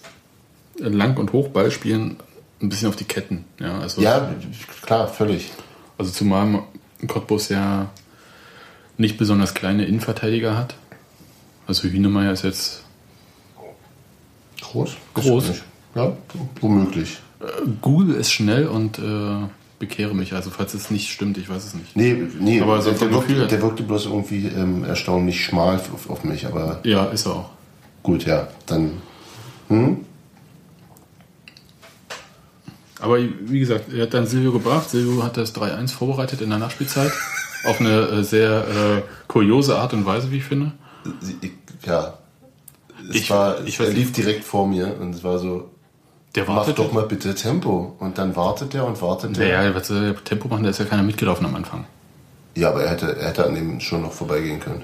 Lang- 0.79 1.19
und 1.19 1.35
Hochballspielen 1.35 2.17
ein 2.63 2.69
bisschen 2.69 2.89
auf 2.89 2.97
die 2.97 3.05
Ketten. 3.05 3.45
Ja, 3.59 3.79
also, 3.79 4.01
ja 4.01 4.35
klar, 4.83 5.09
völlig. 5.09 5.51
Also 5.99 6.13
zumal 6.13 6.63
Cottbus 7.07 7.49
ja 7.49 7.91
nicht 8.97 9.17
besonders 9.17 9.55
kleine 9.55 9.85
Innenverteidiger 9.87 10.57
hat. 10.57 10.75
Also 11.67 11.89
Hühnemeier 11.89 12.33
ist 12.33 12.43
jetzt 12.43 12.85
groß. 14.61 14.97
Groß. 15.15 15.63
Ja, 15.95 16.17
womöglich. 16.61 17.19
Äh, 17.41 17.45
Google 17.81 18.15
ist 18.15 18.31
schnell 18.31 18.67
und 18.67 18.99
äh, 18.99 19.49
bekehre 19.79 20.15
mich. 20.15 20.35
Also 20.35 20.51
falls 20.51 20.75
es 20.75 20.91
nicht 20.91 21.11
stimmt, 21.11 21.39
ich 21.39 21.49
weiß 21.49 21.65
es 21.65 21.75
nicht. 21.75 21.97
Nee, 21.97 22.23
nee 22.39 22.61
aber 22.61 22.79
der, 22.79 22.93
der, 22.93 23.11
wirkte, 23.11 23.47
der 23.47 23.63
wirkte 23.63 23.83
bloß 23.83 24.07
irgendwie 24.07 24.47
ähm, 24.47 24.85
erstaunlich 24.85 25.45
schmal 25.45 25.77
auf, 25.77 26.09
auf, 26.09 26.25
mich. 26.25 26.47
Aber 26.47 26.81
ja, 26.85 27.07
ist 27.07 27.27
er 27.27 27.33
auch. 27.33 27.51
Gut, 28.03 28.25
ja, 28.27 28.49
dann. 28.67 28.93
Hm? 29.69 30.05
Aber 33.01 33.19
wie 33.19 33.61
gesagt, 33.61 33.93
er 33.93 34.03
hat 34.03 34.15
dann 34.15 34.27
Silvio 34.27 34.53
gebracht. 34.53 34.91
Silvio 34.91 35.23
hat 35.23 35.37
das 35.37 35.55
3-1 35.55 35.93
vorbereitet 35.93 36.41
in 36.41 36.51
der 36.51 36.59
Nachspielzeit. 36.59 37.13
auf 37.65 37.79
eine 37.81 38.01
äh, 38.09 38.23
sehr 38.25 38.51
äh, 38.69 39.03
kuriose 39.29 39.77
Art 39.79 39.93
und 39.93 40.07
Weise, 40.07 40.31
wie 40.31 40.39
ich 40.39 40.45
finde. 40.45 40.73
Ja. 41.85 42.15
Es 43.09 43.17
Ich- 43.17 43.31
war, 43.31 43.65
ich 43.67 43.79
er 43.81 43.87
lief 43.89 43.97
nicht. 44.09 44.17
direkt 44.19 44.45
vor 44.45 44.67
mir 44.67 44.97
und 45.01 45.15
es 45.15 45.25
war 45.25 45.39
so. 45.39 45.71
Der 46.37 46.45
Mach 46.47 46.57
wartet 46.59 46.79
doch 46.79 46.93
mal 46.93 47.07
bitte 47.07 47.35
Tempo. 47.35 47.97
Und 47.99 48.17
dann 48.19 48.37
wartet 48.37 48.75
er 48.75 48.87
und 48.87 49.01
wartet 49.03 49.37
er. 49.39 49.59
Naja, 49.63 49.75
was 49.75 49.89
soll 49.89 50.01
der 50.13 50.25
Tempo 50.25 50.47
machen? 50.49 50.63
Da 50.63 50.71
ist 50.71 50.79
ja 50.79 50.85
keiner 50.85 51.03
mitgelaufen 51.03 51.45
am 51.45 51.55
Anfang. 51.57 51.87
Ja, 52.55 52.69
aber 52.71 52.85
er 52.85 52.91
hätte, 52.91 53.17
er 53.17 53.29
hätte 53.29 53.45
an 53.47 53.55
dem 53.55 53.81
schon 53.81 54.03
noch 54.03 54.13
vorbeigehen 54.13 54.61
können. 54.61 54.83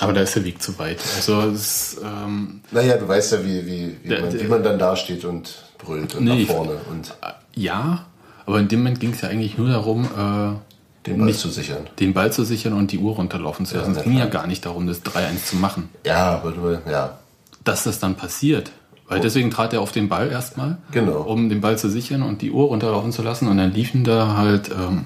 Aber 0.00 0.12
da 0.12 0.20
ist 0.22 0.34
der 0.36 0.44
Weg 0.44 0.62
zu 0.62 0.78
weit. 0.78 0.98
Also 1.16 1.40
es, 1.42 1.96
ähm, 2.02 2.60
Naja, 2.70 2.96
du 2.96 3.06
weißt 3.08 3.32
ja, 3.32 3.44
wie, 3.44 3.66
wie, 3.66 3.96
wie, 4.02 4.08
Der- 4.08 4.20
man, 4.20 4.30
der- 4.30 4.40
wie 4.40 4.48
man 4.48 4.62
dann 4.62 4.78
da 4.78 4.96
steht 4.96 5.24
und 5.24 5.54
und 5.86 6.20
Nee, 6.20 6.44
nach 6.44 6.54
vorne 6.54 6.72
und 6.90 7.14
ja, 7.54 8.06
aber 8.46 8.60
in 8.60 8.68
dem 8.68 8.80
Moment 8.80 9.00
ging 9.00 9.10
es 9.12 9.20
ja 9.20 9.28
eigentlich 9.28 9.56
nur 9.58 9.68
darum, 9.68 10.04
äh, 10.04 11.06
den 11.06 11.18
Ball 11.18 11.26
nicht- 11.26 11.40
zu 11.40 11.48
sichern. 11.48 11.86
den 11.98 12.12
Ball 12.14 12.32
zu 12.32 12.44
sichern 12.44 12.72
und 12.74 12.92
die 12.92 12.98
Uhr 12.98 13.14
runterlaufen 13.16 13.66
zu 13.66 13.74
Ja, 13.74 13.80
lassen. 13.80 13.92
na 13.94 13.98
es 14.00 14.04
ging 14.04 14.16
ja 14.18 14.26
gar 14.26 14.46
nicht 14.46 14.64
darum, 14.66 14.86
das 14.86 15.02
3-1 15.02 15.46
zu 15.46 15.56
machen. 15.56 15.88
Ja, 16.06 16.34
aber 16.36 16.52
du, 16.52 16.78
ja. 16.90 17.18
Dass 17.64 17.84
das 17.84 17.98
dann 17.98 18.14
passiert. 18.16 18.70
Weil 19.08 19.20
deswegen 19.20 19.50
trat 19.50 19.74
er 19.74 19.82
auf 19.82 19.92
den 19.92 20.08
Ball 20.08 20.30
erstmal, 20.30 20.78
Genau. 20.90 21.20
um 21.22 21.48
den 21.50 21.60
Ball 21.60 21.76
zu 21.76 21.90
sichern 21.90 22.22
und 22.22 22.40
die 22.40 22.50
Uhr 22.50 22.68
runterlaufen 22.68 23.12
zu 23.12 23.20
lassen. 23.22 23.46
Und 23.48 23.58
dann 23.58 23.70
liefen 23.72 24.04
da 24.04 24.36
halt, 24.38 24.70
ähm, 24.70 25.04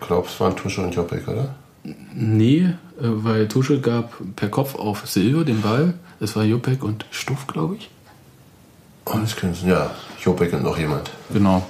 Ich 0.00 0.06
glaube, 0.06 0.28
es 0.28 0.38
waren 0.40 0.54
Tusche 0.56 0.82
und 0.82 0.94
Joppik, 0.94 1.26
oder? 1.26 1.54
nee, 2.14 2.58
äh, 2.60 2.72
weil 3.00 3.48
Tusche 3.48 3.80
gab 3.80 4.12
per 4.36 4.48
Kopf 4.50 4.74
auf 4.74 5.06
Silvio 5.08 5.42
den 5.44 5.62
Ball. 5.62 5.94
Es 6.20 6.36
war 6.36 6.44
Jopek 6.44 6.82
und 6.84 7.06
Stuff, 7.10 7.46
glaube 7.46 7.76
ich. 7.76 7.88
Sie, 9.52 9.68
ja. 9.68 9.90
Joppik 10.22 10.52
und 10.52 10.62
noch 10.62 10.78
jemand. 10.78 11.10
Genau. 11.32 11.64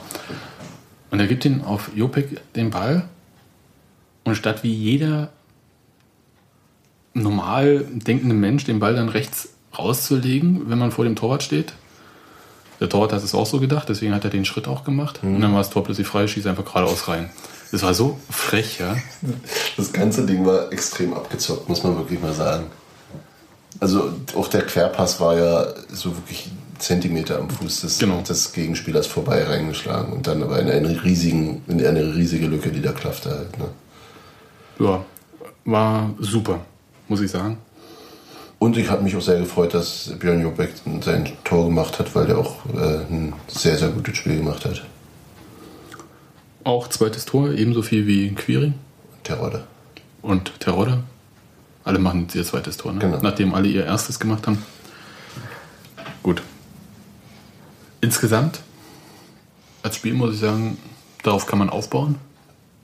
Und 1.10 1.20
er 1.20 1.26
gibt 1.26 1.44
ihn 1.44 1.62
auf 1.62 1.90
Jopek 1.94 2.52
den 2.54 2.70
Ball. 2.70 3.04
Und 4.24 4.36
statt 4.36 4.62
wie 4.62 4.72
jeder 4.72 5.30
normal 7.12 7.84
denkende 7.90 8.34
Mensch 8.34 8.64
den 8.64 8.80
Ball 8.80 8.94
dann 8.94 9.08
rechts 9.08 9.50
rauszulegen, 9.78 10.68
wenn 10.68 10.78
man 10.78 10.90
vor 10.90 11.04
dem 11.04 11.16
Torwart 11.16 11.42
steht. 11.42 11.72
Der 12.80 12.88
Torwart 12.88 13.12
hat 13.12 13.22
es 13.22 13.34
auch 13.34 13.46
so 13.46 13.60
gedacht, 13.60 13.88
deswegen 13.88 14.14
hat 14.14 14.24
er 14.24 14.30
den 14.30 14.44
Schritt 14.44 14.66
auch 14.66 14.84
gemacht. 14.84 15.20
Und 15.22 15.40
dann 15.40 15.52
war 15.52 15.60
das 15.60 15.70
Tor 15.70 15.84
plötzlich 15.84 16.06
frei, 16.06 16.26
schießt 16.26 16.46
einfach 16.46 16.64
geradeaus 16.64 17.08
rein. 17.08 17.30
Das 17.70 17.82
war 17.82 17.94
so 17.94 18.18
frech, 18.30 18.78
ja. 18.78 18.96
Das 19.76 19.92
ganze 19.92 20.26
Ding 20.26 20.44
war 20.44 20.72
extrem 20.72 21.14
abgezockt, 21.14 21.68
muss 21.68 21.82
man 21.82 21.96
wirklich 21.96 22.20
mal 22.20 22.32
sagen. 22.32 22.66
Also 23.80 24.12
auch 24.36 24.48
der 24.48 24.62
Querpass 24.62 25.20
war 25.20 25.36
ja 25.36 25.66
so 25.92 26.16
wirklich 26.16 26.50
Zentimeter 26.78 27.38
am 27.38 27.48
Fuß 27.50 27.82
des, 27.82 27.98
Genau. 27.98 28.20
des 28.22 28.52
Gegenspielers 28.52 29.06
vorbei 29.06 29.44
reingeschlagen 29.44 30.12
und 30.12 30.26
dann 30.26 30.42
aber 30.42 30.58
in 30.60 30.68
eine, 30.70 31.02
riesigen, 31.04 31.62
in 31.68 31.84
eine 31.84 32.14
riesige 32.14 32.46
Lücke, 32.46 32.70
die 32.70 32.82
da 32.82 32.92
klaffte 32.92 33.30
halt. 33.30 33.58
Ne? 33.58 33.66
Ja, 34.78 35.04
war 35.64 36.14
super, 36.18 36.60
muss 37.08 37.20
ich 37.20 37.30
sagen. 37.30 37.58
Und 38.58 38.76
ich 38.78 38.88
habe 38.90 39.02
mich 39.02 39.14
auch 39.16 39.20
sehr 39.22 39.38
gefreut, 39.40 39.74
dass 39.74 40.12
Björn 40.18 40.40
Jobek 40.42 40.70
sein 41.02 41.30
Tor 41.44 41.66
gemacht 41.66 41.98
hat, 41.98 42.14
weil 42.14 42.26
der 42.26 42.38
auch 42.38 42.64
äh, 42.74 43.00
ein 43.10 43.34
sehr, 43.48 43.76
sehr 43.76 43.88
gutes 43.90 44.16
Spiel 44.16 44.36
gemacht 44.38 44.64
hat. 44.64 44.82
Auch 46.64 46.88
zweites 46.88 47.24
Tor, 47.26 47.50
ebenso 47.50 47.82
viel 47.82 48.06
wie 48.06 48.30
Quiring 48.34 48.74
Terodde. 49.22 49.64
und 50.22 50.58
Terodde. 50.60 51.02
Alle 51.84 51.98
machen 51.98 52.26
ihr 52.32 52.44
zweites 52.44 52.78
Tor, 52.78 52.92
ne? 52.92 53.00
Genau. 53.00 53.18
nachdem 53.20 53.52
alle 53.54 53.68
ihr 53.68 53.84
erstes 53.84 54.18
gemacht 54.18 54.46
haben. 54.46 54.62
Gut. 56.22 56.42
Insgesamt, 58.04 58.60
als 59.82 59.96
Spiel 59.96 60.12
muss 60.12 60.34
ich 60.34 60.40
sagen, 60.40 60.76
darauf 61.22 61.46
kann 61.46 61.58
man 61.58 61.70
aufbauen. 61.70 62.16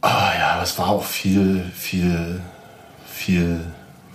Ah 0.00 0.32
ja, 0.38 0.62
es 0.62 0.78
war 0.78 0.88
auch 0.88 1.04
viel, 1.04 1.62
viel, 1.74 2.40
viel 3.06 3.60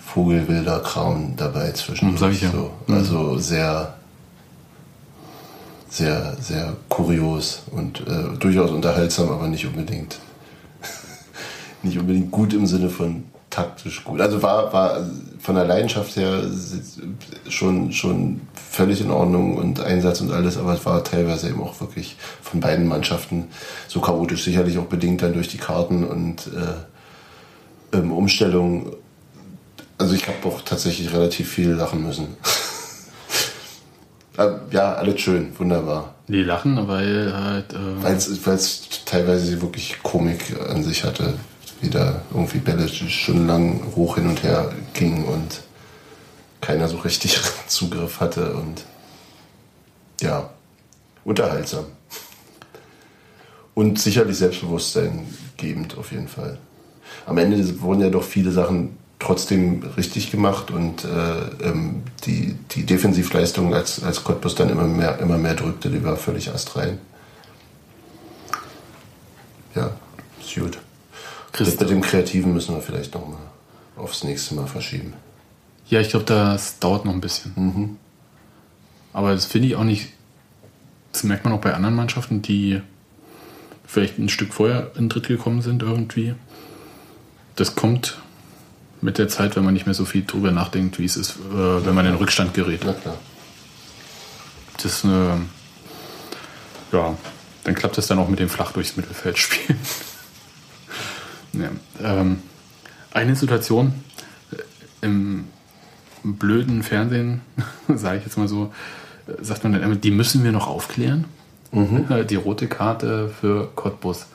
vogelwilder 0.04 0.80
Kram 0.80 1.36
dabei 1.38 1.72
zwischen. 1.74 2.10
Hm, 2.10 2.18
sag 2.18 2.32
ich 2.32 2.42
ja. 2.42 2.50
So, 2.50 2.72
Hm. 2.88 2.96
also 2.96 3.38
sehr, 3.38 3.94
sehr, 5.90 6.36
sehr 6.42 6.76
kurios 6.90 7.62
und 7.70 8.00
äh, 8.08 8.36
durchaus 8.40 8.72
unterhaltsam, 8.72 9.30
aber 9.30 9.48
nicht 9.48 9.68
unbedingt, 9.68 10.18
nicht 11.84 12.00
unbedingt 12.00 12.32
gut 12.32 12.52
im 12.56 12.66
Sinne 12.66 12.90
von 12.90 13.26
taktisch 13.56 14.04
gut. 14.04 14.20
Also 14.20 14.42
war, 14.44 14.74
war 14.74 15.06
von 15.40 15.56
der 15.56 15.66
Leidenschaft 15.66 16.16
her 16.18 16.44
schon, 17.48 17.92
schon 17.94 18.42
völlig 18.54 19.00
in 19.00 19.12
Ordnung 19.12 19.58
und 19.58 19.80
Einsatz 19.80 20.20
und 20.22 20.32
alles, 20.32 20.58
aber 20.58 20.74
es 20.74 20.86
war 20.86 21.04
teilweise 21.04 21.50
eben 21.50 21.62
auch 21.62 21.80
wirklich 21.80 22.18
von 22.42 22.60
beiden 22.60 22.88
Mannschaften 22.88 23.46
so 23.88 24.02
chaotisch, 24.02 24.44
sicherlich 24.44 24.78
auch 24.78 24.86
bedingt 24.86 25.22
dann 25.22 25.34
durch 25.34 25.48
die 25.48 25.58
Karten 25.58 26.04
und 26.04 26.48
äh, 26.48 27.98
ähm, 27.98 28.12
Umstellungen. 28.12 28.92
Also 29.98 30.16
ich 30.16 30.28
habe 30.28 30.46
auch 30.46 30.62
tatsächlich 30.62 31.14
relativ 31.14 31.50
viel 31.50 31.72
lachen 31.72 32.06
müssen. 32.06 32.28
Ja, 34.72 34.96
alles 34.96 35.22
schön, 35.22 35.58
wunderbar. 35.58 36.16
Die 36.28 36.44
lachen, 36.44 36.90
weil 36.90 37.34
halt. 37.34 37.72
Äh, 37.72 38.04
Weil 38.04 38.16
es 38.16 39.06
teilweise 39.06 39.62
wirklich 39.62 40.04
Komik 40.04 40.58
an 40.70 40.84
sich 40.84 41.06
hatte. 41.06 41.36
Wie 41.86 41.90
da 41.92 42.24
irgendwie 42.34 42.58
Bälle 42.58 42.90
stundenlang 42.90 43.80
hoch 43.96 44.16
hin 44.16 44.28
und 44.28 44.42
her 44.42 44.74
gingen 44.94 45.24
und 45.26 45.62
keiner 46.60 46.88
so 46.88 46.98
richtig 46.98 47.40
Zugriff 47.68 48.20
hatte 48.20 48.54
und 48.56 48.84
ja, 50.20 50.50
unterhaltsam. 51.24 51.86
Und 53.76 54.00
sicherlich 54.00 54.38
Selbstbewusstsein 54.38 55.28
gebend 55.58 55.96
auf 55.96 56.12
jeden 56.12 56.28
Fall. 56.28 56.58
Am 57.28 57.38
Ende 57.38 57.82
wurden 57.82 58.02
ja 58.02 58.10
doch 58.10 58.24
viele 58.24 58.52
Sachen 58.52 58.98
trotzdem 59.20 59.84
richtig 59.96 60.32
gemacht 60.32 60.72
und 60.72 61.06
äh, 61.06 61.68
ähm, 61.68 62.02
die, 62.26 62.56
die 62.72 62.84
Defensivleistung, 62.84 63.76
als, 63.76 64.04
als 64.04 64.24
Cottbus 64.24 64.56
dann 64.56 64.70
immer 64.70 64.86
mehr, 64.86 65.20
immer 65.20 65.38
mehr 65.38 65.54
drückte, 65.54 65.90
die 65.90 66.04
war 66.04 66.18
völlig 66.18 66.50
astrein. 66.50 66.98
Ja, 69.76 69.92
ist 70.40 70.56
gut. 70.56 70.80
Das 71.58 71.80
mit 71.80 71.90
dem 71.90 72.02
Kreativen 72.02 72.54
müssen 72.54 72.76
wir 72.76 72.82
vielleicht 72.82 73.14
noch 73.14 73.28
mal 73.28 73.40
aufs 73.96 74.24
nächste 74.24 74.56
Mal 74.56 74.68
verschieben. 74.68 75.14
ja, 75.90 76.02
ich 76.02 76.10
glaube, 76.10 76.26
das 76.26 76.80
dauert 76.80 77.06
noch 77.06 77.14
ein 77.14 77.22
bisschen. 77.22 77.54
Mhm. 77.56 77.98
Aber 79.14 79.32
das 79.32 79.46
finde 79.46 79.70
ich 79.70 79.76
auch 79.76 79.84
nicht. 79.84 80.10
Das 81.14 81.24
merkt 81.24 81.46
man 81.46 81.54
auch 81.54 81.62
bei 81.62 81.74
anderen 81.74 81.96
Mannschaften, 81.96 82.42
die 82.42 82.82
vielleicht 83.88 84.18
ein 84.20 84.28
Stück 84.28 84.54
vorher 84.54 84.92
in 84.96 85.08
Dritt 85.08 85.28
gekommen 85.28 85.62
sind 85.62 85.82
irgendwie. 85.82 86.36
Das 87.56 87.76
kommt 87.76 88.18
mit 89.00 89.18
der 89.18 89.30
Zeit, 89.30 89.56
wenn 89.56 89.64
man 89.64 89.74
nicht 89.74 89.86
mehr 89.86 89.96
so 89.96 90.04
viel 90.04 90.26
drüber 90.26 90.52
nachdenkt, 90.52 91.00
wie 91.00 91.06
es 91.06 91.16
ist, 91.16 91.38
äh, 91.38 91.86
wenn 91.86 91.96
man 91.96 92.06
in 92.06 92.16
Rückstand 92.16 92.54
gerät. 92.54 92.82
Na 92.86 92.92
klar. 92.92 93.18
Das 94.74 94.86
ist 94.86 95.06
eine. 95.06 95.42
Ja, 96.92 97.18
dann 97.64 97.76
klappt 97.76 97.98
es 97.98 98.08
dann 98.08 98.20
auch 98.20 98.28
mit 98.28 98.40
dem 98.40 98.50
Flach 98.50 98.74
durchs 98.74 98.98
Mittelfeld 98.98 99.38
spielen. 99.38 99.80
Ja, 101.62 101.70
ähm, 102.04 102.38
eine 103.12 103.36
Situation 103.36 103.94
äh, 104.52 105.06
im 105.06 105.46
blöden 106.24 106.84
Fernsehen, 106.84 107.42
sage 107.94 108.20
ich 108.20 108.26
jetzt 108.26 108.38
mal 108.38 108.48
so, 108.48 108.74
äh, 109.28 109.44
sagt 109.44 109.64
man 109.64 109.74
dann 109.74 109.84
immer, 109.84 109.96
die 109.96 110.12
müssen 110.12 110.44
wir 110.44 110.52
noch 110.52 110.68
aufklären. 110.68 111.26
Äh, 111.72 112.26
Die 112.26 112.36
rote 112.36 112.68
Karte 112.68 113.30
für 113.30 113.70
Cottbus. 113.76 114.28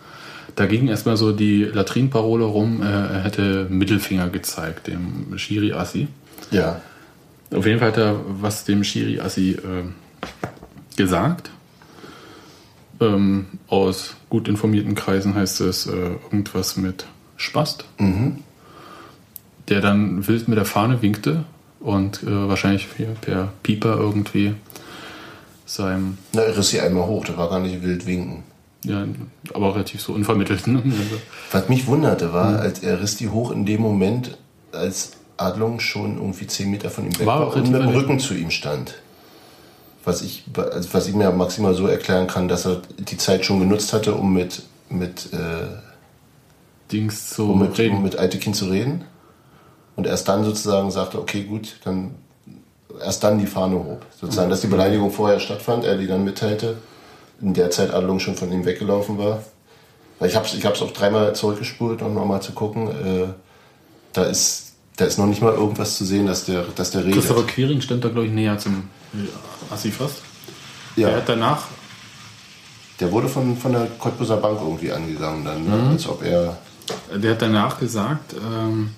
Da 0.57 0.67
ging 0.67 0.89
erstmal 0.89 1.17
so 1.17 1.33
die 1.33 1.65
Latrinenparole 1.65 2.45
rum, 2.45 2.83
er 2.83 3.23
hätte 3.23 3.67
Mittelfinger 3.71 4.29
gezeigt, 4.29 4.89
dem 4.89 5.39
Schiri 5.39 5.73
Assi. 5.73 6.09
Ja. 6.51 6.81
Auf 7.55 7.67
jeden 7.67 7.79
Fall 7.79 7.89
hat 7.89 7.99
er 7.99 8.21
was 8.27 8.65
dem 8.65 8.85
Schiri 8.85 9.21
Assi 9.21 9.53
äh, 9.53 9.85
gesagt. 10.97 11.51
Ähm, 13.01 13.47
aus 13.69 14.17
gut 14.31 14.49
informierten 14.49 14.95
Kreisen 14.95 15.35
heißt 15.35 15.61
es 15.61 15.87
äh, 15.87 15.91
irgendwas 16.31 16.77
mit 16.77 17.07
Spast. 17.37 17.85
Der 19.69 19.81
dann 19.81 20.27
wild 20.27 20.49
mit 20.49 20.57
der 20.57 20.65
Fahne 20.65 21.03
winkte 21.03 21.45
und 21.81 22.23
äh, 22.23 22.49
wahrscheinlich 22.49 22.89
per 23.21 23.53
Pieper 23.63 23.97
irgendwie 23.99 24.55
seinem, 25.67 26.19
Na, 26.33 26.43
er 26.43 26.57
riss 26.57 26.71
sie 26.71 26.81
einmal 26.81 27.07
hoch, 27.07 27.25
der 27.25 27.37
war 27.37 27.49
gar 27.49 27.61
nicht 27.61 27.83
wild 27.83 28.07
winken. 28.07 28.43
ja, 28.85 29.05
aber 29.55 29.75
relativ 29.75 30.01
so 30.01 30.13
unvermittelt. 30.13 30.67
Ne? 30.67 30.83
Also, 30.85 31.17
Was 31.53 31.69
mich 31.69 31.87
wunderte 31.87 32.33
war, 32.33 32.59
als 32.61 32.81
er 32.81 33.01
riss 33.01 33.17
die 33.17 33.29
hoch 33.29 33.53
in 33.53 33.67
dem 33.67 33.81
Moment, 33.81 34.37
als 34.73 35.13
Adlung 35.37 35.81
schon 35.81 36.17
irgendwie 36.17 36.47
10 36.47 36.71
Meter 36.71 36.91
von 36.91 37.05
ihm 37.07 37.19
weg 37.19 37.27
War 37.27 37.41
war, 37.41 37.47
auch 37.47 37.57
und 37.57 37.71
mit 37.71 37.81
dem 37.81 37.89
Rücken 37.89 38.19
zu 38.19 38.35
ihm 38.35 38.51
stand. 38.51 38.95
Was 40.05 40.23
ich, 40.23 40.45
also 40.57 40.95
was 40.95 41.09
ich 41.09 41.15
mir 41.15 41.31
maximal 41.31 41.75
so 41.75 41.87
erklären 41.87 42.27
kann, 42.27 42.49
dass 42.49 42.67
er 42.67 42.81
die 42.99 43.19
Zeit 43.19 43.45
schon 43.45 43.61
genutzt 43.61 43.93
hatte, 43.93 44.15
um 44.15 44.33
mit, 44.33 44.63
mit, 44.89 45.33
äh, 45.33 45.67
Dings 46.91 47.31
zu 47.31 47.53
um 47.53 47.61
mit, 47.61 47.79
reden. 47.79 47.97
um 47.97 48.03
mit 48.03 48.17
Altekin 48.17 48.55
zu 48.55 48.67
reden. 48.67 49.05
Und 49.97 50.07
erst 50.07 50.29
dann 50.29 50.45
sozusagen 50.45 50.91
sagte, 50.91 51.19
okay, 51.19 51.45
gut, 51.45 51.77
dann 51.85 52.15
erst 53.01 53.23
dann 53.25 53.39
die 53.39 53.47
Fahne 53.47 53.77
hob. 53.77 54.07
Sozusagen, 54.19 54.51
dass 54.51 54.61
die 54.61 54.67
Beleidigung 54.67 55.11
vorher 55.11 55.41
stattfand, 55.41 55.85
er 55.85 55.97
die 55.97 56.07
dann 56.07 56.25
mitteilte, 56.25 56.79
in 57.41 57.55
der 57.55 57.71
Zeit 57.71 57.93
Adlung 57.93 58.19
schon 58.19 58.35
von 58.35 58.51
ihm 58.53 58.65
weggelaufen 58.65 59.19
war. 59.19 59.43
Ich 60.23 60.37
habe 60.37 60.47
es 60.47 60.55
ich 60.55 60.65
hab's 60.67 60.83
auch 60.83 60.91
dreimal 60.91 61.35
zurückgespult, 61.35 62.03
um 62.03 62.15
nochmal 62.15 62.43
zu 62.43 62.53
gucken. 62.53 62.89
Äh, 62.89 63.29
da, 64.13 64.25
ist, 64.25 64.70
da 65.01 65.07
ist 65.07 65.19
noch 65.19 65.27
nicht 65.27 65.41
mal 65.41 65.55
irgendwas 65.55 65.97
zu 65.97 66.05
sehen, 66.05 66.27
dass 66.27 66.45
der, 66.45 66.65
dass 66.77 66.91
der 66.91 67.05
redet. 67.05 67.15
Christopher 67.15 67.47
Quiring 67.47 67.81
stand 67.81 68.05
da, 68.05 68.09
glaube 68.09 68.27
ich, 68.27 68.33
näher 68.33 68.59
zum 68.59 68.85
Assi 69.71 69.91
fast. 69.91 70.17
Ja. 70.97 71.09
Er 71.09 71.17
hat 71.17 71.29
danach 71.29 71.63
Der 72.99 73.11
wurde 73.11 73.29
von, 73.29 73.57
von 73.57 73.73
der 73.73 73.87
Cottbuser 73.99 74.37
Bank 74.37 74.59
irgendwie 74.61 74.93
angegangen 74.93 75.45
dann, 75.45 75.65
ne? 75.65 75.77
Mhm. 75.77 75.89
als 75.89 76.07
ob 76.07 76.23
er... 76.23 76.59
Der 77.15 77.31
hat 77.31 77.41
danach 77.41 77.79
gesagt, 77.79 78.35
ähm, 78.35 78.91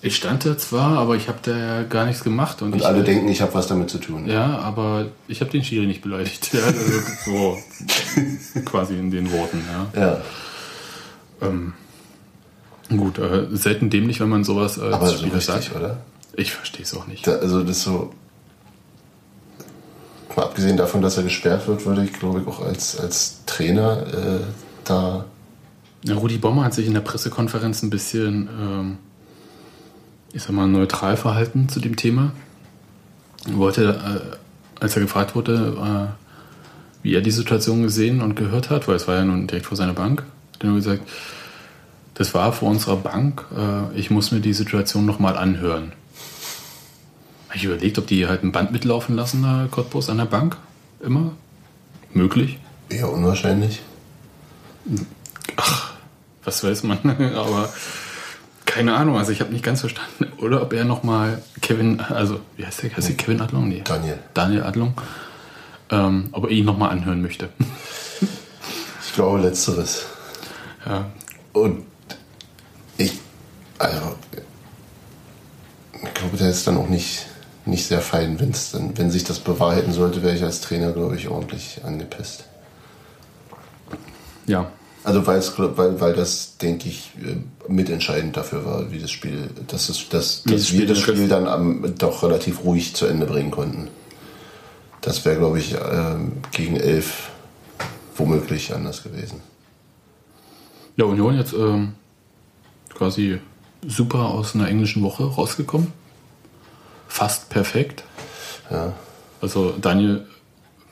ich 0.00 0.14
stand 0.14 0.44
da 0.44 0.56
zwar, 0.56 0.98
aber 0.98 1.16
ich 1.16 1.26
habe 1.28 1.38
da 1.42 1.56
ja 1.56 1.82
gar 1.82 2.04
nichts 2.04 2.22
gemacht. 2.22 2.62
Und, 2.62 2.72
Und 2.72 2.78
ich, 2.78 2.86
alle 2.86 3.02
denken, 3.02 3.28
ich 3.28 3.40
habe 3.40 3.54
was 3.54 3.66
damit 3.66 3.90
zu 3.90 3.98
tun. 3.98 4.28
Ja, 4.28 4.58
aber 4.58 5.06
ich 5.26 5.40
habe 5.40 5.50
den 5.50 5.64
Schiri 5.64 5.86
nicht 5.86 6.02
beleidigt. 6.02 6.52
Ja, 6.52 6.60
also 6.60 6.80
so 7.24 7.58
quasi 8.64 8.94
in 8.94 9.10
den 9.10 9.32
Worten. 9.32 9.64
Ja. 9.94 10.00
Ja. 10.00 10.20
Ähm, 11.40 11.72
gut, 12.96 13.18
äh, 13.18 13.46
selten 13.52 13.90
dämlich, 13.90 14.20
wenn 14.20 14.28
man 14.28 14.44
sowas 14.44 14.78
als 14.78 14.94
Aber 14.94 15.08
so 15.08 15.24
richtig, 15.24 15.44
sagt. 15.44 15.76
oder? 15.76 15.98
Ich 16.34 16.52
verstehe 16.52 16.82
es 16.82 16.94
auch 16.94 17.06
nicht. 17.06 17.26
Da, 17.26 17.36
also 17.36 17.62
das 17.62 17.82
so... 17.82 18.12
Mal 20.34 20.44
abgesehen 20.44 20.78
davon, 20.78 21.02
dass 21.02 21.18
er 21.18 21.24
gesperrt 21.24 21.68
wird, 21.68 21.84
würde 21.84 22.04
ich, 22.04 22.12
glaube 22.14 22.40
ich, 22.40 22.46
auch 22.46 22.64
als, 22.64 22.98
als 22.98 23.44
Trainer 23.46 24.06
äh, 24.06 24.40
da... 24.84 25.26
Ja, 26.04 26.14
Rudi 26.14 26.38
Bommer 26.38 26.64
hat 26.64 26.74
sich 26.74 26.86
in 26.86 26.94
der 26.94 27.00
Pressekonferenz 27.00 27.82
ein 27.82 27.90
bisschen, 27.90 28.48
ähm, 28.60 28.98
ich 30.32 30.42
sag 30.42 30.52
mal, 30.52 30.66
neutral 30.66 31.16
verhalten 31.16 31.68
zu 31.68 31.80
dem 31.80 31.96
Thema. 31.96 32.32
Er 33.46 33.56
wollte, 33.56 34.32
äh, 34.80 34.82
als 34.82 34.96
er 34.96 35.02
gefragt 35.02 35.34
wurde, 35.34 35.76
äh, 35.78 36.22
wie 37.02 37.14
er 37.14 37.20
die 37.20 37.30
Situation 37.30 37.82
gesehen 37.82 38.22
und 38.22 38.34
gehört 38.34 38.70
hat, 38.70 38.88
weil 38.88 38.96
es 38.96 39.06
war 39.06 39.16
ja 39.16 39.24
nun 39.24 39.46
direkt 39.46 39.66
vor 39.66 39.76
seiner 39.76 39.92
Bank, 39.92 40.22
hat 40.54 40.62
er 40.62 40.68
nur 40.68 40.76
gesagt, 40.76 41.02
das 42.14 42.34
war 42.34 42.52
vor 42.52 42.68
unserer 42.70 42.96
Bank, 42.96 43.44
äh, 43.56 43.98
ich 43.98 44.10
muss 44.10 44.32
mir 44.32 44.40
die 44.40 44.52
Situation 44.52 45.06
nochmal 45.06 45.36
anhören. 45.36 45.92
Ich 47.54 47.64
überlegt, 47.64 47.98
ob 47.98 48.06
die 48.06 48.26
halt 48.26 48.42
ein 48.42 48.52
Band 48.52 48.72
mitlaufen 48.72 49.14
lassen, 49.14 49.42
da 49.42 49.68
Cottbus 49.70 50.08
an 50.08 50.18
der 50.18 50.24
Bank. 50.24 50.56
Immer. 51.00 51.32
Möglich. 52.12 52.58
Eher 52.88 53.10
unwahrscheinlich. 53.10 53.82
was 56.44 56.64
weiß 56.64 56.82
man, 56.84 56.98
aber 57.36 57.68
keine 58.64 58.94
Ahnung, 58.94 59.18
also 59.18 59.32
ich 59.32 59.40
habe 59.40 59.52
nicht 59.52 59.64
ganz 59.64 59.80
verstanden. 59.80 60.32
Oder 60.38 60.62
ob 60.62 60.72
er 60.72 60.84
nochmal 60.84 61.42
Kevin, 61.60 62.00
also 62.00 62.40
wie 62.56 62.64
heißt 62.64 62.82
der? 62.82 62.96
Heißt 62.96 63.08
der 63.08 63.16
Kevin 63.16 63.40
Adlung? 63.40 63.68
Nee. 63.68 63.82
Daniel. 63.84 64.18
Daniel 64.32 64.62
Adlung. 64.62 64.94
Ähm, 65.90 66.30
ob 66.32 66.44
er 66.44 66.50
ihn 66.50 66.64
nochmal 66.64 66.90
anhören 66.90 67.20
möchte. 67.20 67.50
Ich 69.04 69.12
glaube, 69.14 69.40
letzteres. 69.40 70.06
Ja. 70.86 71.10
Und 71.52 71.84
ich, 72.96 73.18
also, 73.78 74.14
ich 76.02 76.14
glaube, 76.14 76.36
der 76.36 76.50
ist 76.50 76.66
dann 76.66 76.76
auch 76.76 76.88
nicht, 76.88 77.26
nicht 77.64 77.86
sehr 77.86 78.00
fein, 78.00 78.38
wenn's 78.40 78.72
dann, 78.72 78.96
wenn 78.98 79.10
sich 79.10 79.24
das 79.24 79.38
bewahrheiten 79.38 79.92
sollte, 79.92 80.22
wäre 80.22 80.36
ich 80.36 80.42
als 80.42 80.60
Trainer, 80.60 80.92
glaube 80.92 81.16
ich, 81.16 81.28
ordentlich 81.28 81.80
angepisst. 81.84 82.44
Ja. 84.46 84.70
Also 85.04 85.26
weil, 85.26 86.00
weil 86.00 86.14
das, 86.14 86.58
denke 86.58 86.88
ich, 86.88 87.10
äh, 87.20 87.36
mitentscheidend 87.70 88.36
dafür 88.36 88.64
war, 88.64 88.92
wie 88.92 89.00
das 89.00 89.10
Spiel, 89.10 89.50
dass, 89.66 89.88
es, 89.88 90.08
dass, 90.08 90.44
dass 90.44 90.68
Spiel 90.68 90.80
wir 90.80 90.86
das 90.86 90.98
Spiel 90.98 91.28
dann 91.28 91.48
am, 91.48 91.94
doch 91.98 92.22
relativ 92.22 92.62
ruhig 92.62 92.94
zu 92.94 93.06
Ende 93.06 93.26
bringen 93.26 93.50
konnten. 93.50 93.88
Das 95.00 95.24
wäre, 95.24 95.38
glaube 95.38 95.58
ich, 95.58 95.74
ähm, 95.74 96.34
gegen 96.52 96.76
elf 96.76 97.30
womöglich 98.16 98.72
anders 98.72 99.02
gewesen. 99.02 99.40
Ja, 100.96 101.06
Union 101.06 101.36
jetzt 101.36 101.52
ähm, 101.52 101.94
quasi 103.02 103.40
super 103.84 104.26
aus 104.26 104.54
einer 104.54 104.68
englischen 104.68 105.02
Woche 105.02 105.24
rausgekommen. 105.24 105.92
Fast 107.08 107.50
perfekt. 107.50 108.04
Ja. 108.70 108.92
Also 109.40 109.74
Daniel, 109.80 110.24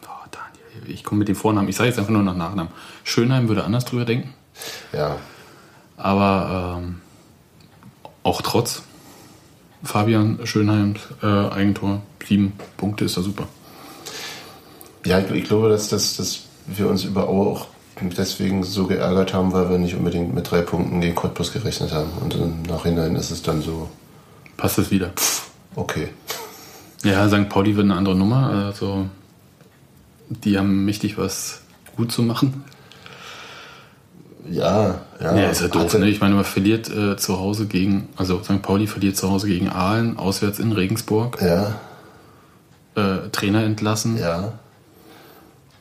oh, 0.03 0.27
Daniel, 0.29 0.91
ich 0.93 1.05
komme 1.05 1.21
mit 1.21 1.29
dem 1.29 1.37
Vornamen, 1.37 1.69
ich 1.69 1.77
sage 1.77 1.89
jetzt 1.89 2.01
einfach 2.01 2.11
nur 2.11 2.25
nach 2.25 2.35
Nachnamen. 2.35 2.73
Schönheim 3.05 3.47
würde 3.47 3.63
anders 3.63 3.85
drüber 3.85 4.05
denken. 4.05 4.35
Ja. 4.93 5.19
Aber 5.97 6.81
ähm, 6.83 7.01
auch 8.25 8.43
trotz 8.43 8.83
Fabian 9.85 10.41
Schönheims 10.43 10.99
äh, 11.23 11.27
Eigentor, 11.27 12.03
sieben 12.27 12.55
Punkte 12.77 13.05
ist 13.05 13.19
da 13.19 13.23
super. 13.23 13.47
Ja, 15.07 15.21
ich, 15.21 15.31
ich 15.31 15.45
glaube, 15.45 15.69
dass, 15.69 15.89
dass, 15.89 16.17
dass 16.17 16.41
wir 16.67 16.89
uns 16.89 17.05
über 17.05 17.29
Aue 17.29 17.47
auch 17.47 17.67
deswegen 18.09 18.63
so 18.65 18.87
geärgert 18.87 19.35
haben, 19.35 19.53
weil 19.53 19.69
wir 19.71 19.79
nicht 19.79 19.95
unbedingt 19.95 20.35
mit 20.35 20.51
drei 20.51 20.63
Punkten 20.63 21.01
gegen 21.01 21.15
Cottbus 21.15 21.53
gerechnet 21.53 21.93
haben. 21.93 22.11
Und 22.23 22.35
im 22.35 22.63
Nachhinein 22.63 23.15
ist 23.17 23.31
es 23.31 23.43
dann 23.43 23.61
so, 23.63 23.89
Passt 24.57 24.79
es 24.79 24.91
wieder. 24.91 25.11
okay. 25.77 26.09
Ja, 27.03 27.29
St. 27.29 27.49
Pauli 27.49 27.77
wird 27.77 27.85
eine 27.85 27.97
andere 27.97 28.15
Nummer. 28.15 28.51
Also 28.67 29.07
die 30.29 30.59
haben 30.59 30.85
mächtig 30.85 31.17
was 31.19 31.63
gut 31.97 32.13
zu 32.13 32.23
machen. 32.23 32.63
Ja, 34.51 35.01
ja. 35.21 35.37
Ja, 35.37 35.49
ist 35.51 35.61
ja 35.61 35.69
doof. 35.69 35.97
Ne? 35.99 36.09
Ich 36.09 36.21
meine, 36.21 36.35
man 36.35 36.45
verliert 36.45 36.89
äh, 36.91 37.17
zu 37.17 37.39
Hause 37.39 37.67
gegen, 37.67 38.09
also 38.17 38.43
St. 38.43 38.63
Pauli 38.63 38.87
verliert 38.87 39.17
zu 39.17 39.31
Hause 39.31 39.47
gegen 39.49 39.69
Aalen, 39.69 40.19
auswärts 40.19 40.59
in 40.59 40.73
Regensburg. 40.73 41.39
Ja, 41.41 41.77
Äh, 42.97 43.29
Trainer 43.31 43.63
entlassen. 43.65 44.19
ja. 44.19 44.53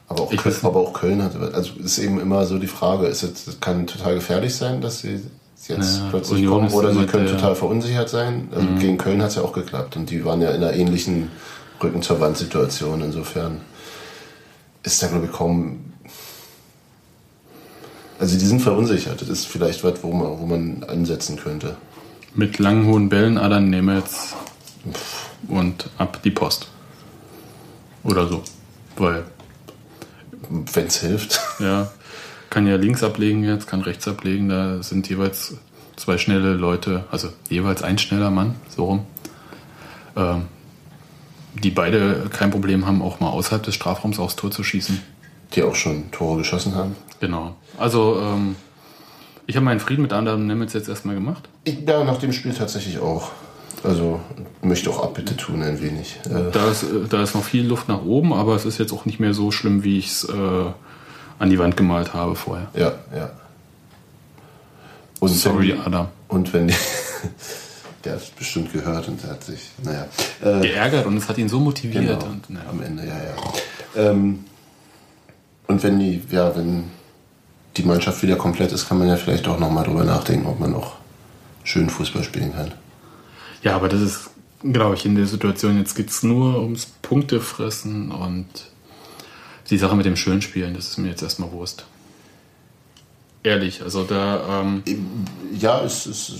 Aber 0.09 0.23
auch, 0.23 0.35
Köln, 0.35 0.55
aber 0.63 0.79
auch 0.79 0.93
Köln 0.93 1.21
hat, 1.23 1.35
also 1.53 1.73
ist 1.79 1.99
eben 1.99 2.19
immer 2.19 2.45
so 2.47 2.57
die 2.57 2.67
Frage, 2.67 3.05
ist 3.07 3.21
es, 3.23 3.59
kann 3.61 3.85
total 3.87 4.15
gefährlich 4.15 4.55
sein, 4.55 4.81
dass 4.81 4.99
sie 4.99 5.21
jetzt 5.67 5.99
Ja, 5.99 6.07
plötzlich 6.09 6.39
Union 6.39 6.61
kommen 6.67 6.73
oder 6.73 6.93
sie 6.93 7.05
können 7.05 7.25
der- 7.27 7.35
total 7.35 7.55
verunsichert 7.55 8.09
sein. 8.09 8.47
Also 8.51 8.67
Mhm. 8.67 8.79
Gegen 8.79 8.97
Köln 8.97 9.21
hat 9.21 9.29
es 9.29 9.35
ja 9.35 9.43
auch 9.43 9.53
geklappt 9.53 9.95
und 9.97 10.09
die 10.09 10.25
waren 10.25 10.41
ja 10.41 10.49
in 10.49 10.63
einer 10.63 10.73
ähnlichen 10.73 11.29
Rücken 11.83 12.01
zur 12.01 12.19
Wand 12.19 12.37
Situation. 12.37 13.01
Insofern 13.01 13.61
ist 14.81 15.01
da 15.03 15.07
glaube 15.07 15.25
ich 15.27 15.31
kaum 15.31 15.79
also 18.19 18.37
die 18.37 18.45
sind 18.45 18.61
verunsichert. 18.61 19.21
Das 19.21 19.29
ist 19.29 19.45
vielleicht 19.47 19.83
was, 19.83 20.01
wo 20.03 20.11
man, 20.11 20.39
wo 20.39 20.45
man 20.45 20.83
ansetzen 20.83 21.37
könnte. 21.37 21.77
Mit 22.35 22.59
langen, 22.59 22.85
hohen 22.87 23.07
Bällen, 23.09 23.37
Adern 23.37 23.69
Nemetz 23.69 24.33
und 25.47 25.89
ab 25.97 26.19
die 26.23 26.31
Post. 26.31 26.67
Oder 28.03 28.27
so. 28.27 28.43
Weil, 28.97 29.23
Wenn 30.49 30.87
es 30.87 31.01
hilft. 31.01 31.39
ja, 31.59 31.91
kann 32.49 32.67
ja 32.67 32.75
links 32.75 33.03
ablegen 33.03 33.43
jetzt, 33.43 33.67
kann 33.67 33.81
rechts 33.81 34.07
ablegen. 34.07 34.49
Da 34.49 34.81
sind 34.81 35.07
jeweils 35.09 35.55
zwei 35.95 36.17
schnelle 36.17 36.53
Leute, 36.53 37.05
also 37.11 37.29
jeweils 37.49 37.83
ein 37.83 37.97
schneller 37.97 38.31
Mann, 38.31 38.55
so 38.69 38.85
rum. 38.85 39.05
Ähm, 40.15 40.43
die 41.53 41.71
beide 41.71 42.27
kein 42.31 42.51
Problem 42.51 42.85
haben, 42.85 43.01
auch 43.01 43.19
mal 43.19 43.29
außerhalb 43.29 43.63
des 43.63 43.75
Strafraums 43.75 44.19
aufs 44.19 44.35
Tor 44.35 44.51
zu 44.51 44.63
schießen. 44.63 45.01
Die 45.53 45.63
auch 45.63 45.75
schon 45.75 46.11
Tore 46.11 46.37
geschossen 46.37 46.75
haben. 46.75 46.95
Genau. 47.19 47.55
Also, 47.77 48.19
ähm, 48.21 48.55
ich 49.47 49.55
habe 49.55 49.65
meinen 49.65 49.79
Frieden 49.79 50.03
mit 50.03 50.13
Adam 50.13 50.45
Nemetz 50.45 50.73
jetzt 50.73 50.89
erstmal 50.89 51.15
gemacht. 51.15 51.49
Ich, 51.63 51.79
ja, 51.87 52.03
nach 52.03 52.17
dem 52.17 52.31
Spiel 52.31 52.53
tatsächlich 52.53 52.99
auch. 52.99 53.31
Also 53.83 54.19
möchte 54.61 54.89
auch 54.89 55.03
Abbitte 55.03 55.37
tun 55.37 55.63
ein 55.63 55.81
wenig. 55.81 56.19
Äh, 56.25 56.51
Da 56.51 56.69
ist, 56.69 56.83
äh, 56.83 57.07
da 57.09 57.23
ist 57.23 57.33
noch 57.33 57.43
viel 57.43 57.65
Luft 57.65 57.87
nach 57.87 58.03
oben, 58.03 58.33
aber 58.33 58.55
es 58.55 58.65
ist 58.65 58.77
jetzt 58.77 58.91
auch 58.91 59.05
nicht 59.05 59.19
mehr 59.19 59.33
so 59.33 59.51
schlimm, 59.51 59.83
wie 59.83 59.97
ich 59.99 60.07
es 60.07 60.23
äh, 60.25 60.33
an 61.39 61.49
die 61.49 61.57
Wand 61.59 61.77
gemalt 61.77 62.13
habe 62.13 62.35
vorher. 62.35 62.67
ja, 62.73 62.93
ja. 63.15 63.31
Und 65.21 65.29
Sorry, 65.29 65.69
wenn 65.69 65.77
die, 65.77 65.81
Adam. 65.85 66.07
Und 66.29 66.53
wenn 66.53 66.67
die, 66.69 66.75
der 68.05 68.13
hat 68.13 68.21
es 68.21 68.29
bestimmt 68.29 68.71
gehört 68.71 69.07
und 69.09 69.21
hat 69.25 69.43
sich, 69.43 69.59
naja. 69.83 70.05
Äh, 70.41 70.61
Geärgert 70.61 71.05
und 71.05 71.17
es 71.17 71.27
hat 71.27 71.37
ihn 71.37 71.49
so 71.49 71.59
motiviert. 71.59 72.19
Genau, 72.21 72.31
Und, 72.31 72.49
naja. 72.49 72.69
am 72.69 72.81
Ende, 72.81 73.03
ja, 73.05 73.15
ja. 73.17 74.09
Ähm, 74.11 74.45
und 75.67 75.83
wenn 75.83 75.99
die, 75.99 76.21
ja, 76.31 76.55
wenn 76.55 76.85
die 77.75 77.83
Mannschaft 77.83 78.23
wieder 78.23 78.35
komplett 78.37 78.71
ist, 78.71 78.87
kann 78.87 78.97
man 78.97 79.07
ja 79.09 79.17
vielleicht 79.17 79.47
auch 79.47 79.59
nochmal 79.59 79.83
drüber 79.85 80.03
nachdenken, 80.05 80.47
ob 80.47 80.59
man 80.59 80.73
auch 80.73 80.93
schön 81.63 81.89
Fußball 81.89 82.23
spielen 82.23 82.53
kann. 82.53 82.71
Ja, 83.63 83.75
aber 83.75 83.89
das 83.89 84.01
ist, 84.01 84.29
glaube 84.63 84.95
ich, 84.95 85.05
in 85.05 85.15
der 85.15 85.25
Situation, 85.25 85.77
jetzt 85.77 85.95
geht 85.95 86.09
es 86.09 86.23
nur 86.23 86.61
ums 86.61 86.87
Punktefressen 87.01 88.11
und 88.11 88.47
die 89.69 89.77
Sache 89.77 89.95
mit 89.95 90.05
dem 90.05 90.15
Schönspielen, 90.15 90.73
das 90.73 90.89
ist 90.89 90.97
mir 90.97 91.09
jetzt 91.09 91.21
erstmal 91.21 91.51
Wurst. 91.51 91.85
Ehrlich, 93.43 93.81
also 93.81 94.03
da, 94.03 94.61
ähm, 94.61 94.83
Ja, 95.57 95.81
es 95.81 96.05
ist. 96.05 96.33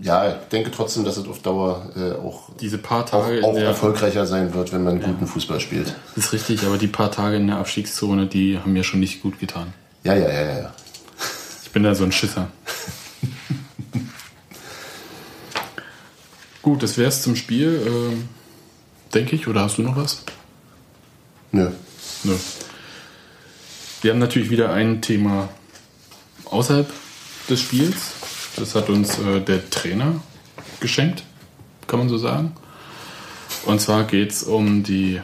Ja, 0.00 0.28
ich 0.28 0.34
denke 0.52 0.70
trotzdem, 0.70 1.04
dass 1.04 1.16
es 1.16 1.26
auf 1.26 1.40
Dauer 1.40 1.90
äh, 1.96 2.12
auch, 2.12 2.50
diese 2.60 2.76
paar 2.76 3.04
auch, 3.04 3.08
Tage 3.08 3.42
auch 3.42 3.54
der, 3.54 3.64
erfolgreicher 3.64 4.26
sein 4.26 4.52
wird, 4.52 4.72
wenn 4.72 4.84
man 4.84 5.00
guten 5.00 5.26
Fußball 5.26 5.60
spielt. 5.60 5.94
Das 6.14 6.26
ist 6.26 6.32
richtig, 6.34 6.64
aber 6.64 6.76
die 6.76 6.88
paar 6.88 7.10
Tage 7.10 7.36
in 7.36 7.46
der 7.46 7.56
Abstiegszone, 7.56 8.26
die 8.26 8.58
haben 8.58 8.74
mir 8.74 8.84
schon 8.84 9.00
nicht 9.00 9.22
gut 9.22 9.38
getan. 9.38 9.72
Ja, 10.02 10.14
ja, 10.14 10.28
ja, 10.28 10.42
ja, 10.42 10.58
ja. 10.58 10.74
Ich 11.62 11.70
bin 11.70 11.82
da 11.82 11.94
so 11.94 12.04
ein 12.04 12.12
Schisser. 12.12 12.48
Gut, 16.64 16.82
das 16.82 16.96
wär's 16.96 17.20
zum 17.20 17.36
Spiel, 17.36 17.82
ähm, 17.86 18.26
denke 19.12 19.36
ich. 19.36 19.46
Oder 19.48 19.60
hast 19.60 19.76
du 19.76 19.82
noch 19.82 19.96
was? 19.96 20.22
Nö. 21.52 21.70
Nö. 22.22 22.34
Wir 24.00 24.10
haben 24.10 24.18
natürlich 24.18 24.48
wieder 24.48 24.72
ein 24.72 25.02
Thema 25.02 25.50
außerhalb 26.46 26.90
des 27.50 27.60
Spiels. 27.60 28.14
Das 28.56 28.74
hat 28.74 28.88
uns 28.88 29.18
äh, 29.18 29.42
der 29.42 29.68
Trainer 29.68 30.22
geschenkt, 30.80 31.24
kann 31.86 31.98
man 31.98 32.08
so 32.08 32.16
sagen. 32.16 32.54
Und 33.66 33.82
zwar 33.82 34.04
geht 34.04 34.30
es 34.30 34.42
um 34.42 34.84
die 34.84 35.20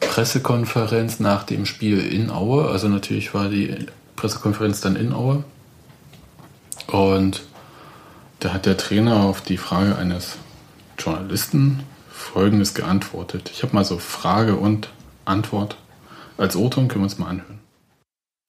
Pressekonferenz 0.00 1.20
nach 1.20 1.44
dem 1.44 1.64
Spiel 1.64 2.00
in 2.00 2.30
Aue. 2.30 2.68
Also 2.68 2.88
natürlich 2.88 3.34
war 3.34 3.48
die 3.48 3.86
Pressekonferenz 4.16 4.80
dann 4.80 4.96
in 4.96 5.12
Aue. 5.12 5.44
Und 6.88 7.44
da 8.40 8.52
hat 8.52 8.66
der 8.66 8.76
Trainer 8.76 9.24
auf 9.24 9.40
die 9.40 9.56
Frage 9.56 9.96
eines 9.96 10.38
Journalisten 10.98 11.82
Folgendes 12.10 12.74
geantwortet. 12.74 13.50
Ich 13.52 13.62
habe 13.62 13.74
mal 13.74 13.84
so 13.84 13.98
Frage 13.98 14.56
und 14.56 14.90
Antwort 15.24 15.76
als 16.36 16.56
O-Ton, 16.56 16.88
können 16.88 17.02
wir 17.02 17.04
uns 17.04 17.18
mal 17.18 17.28
anhören. 17.28 17.58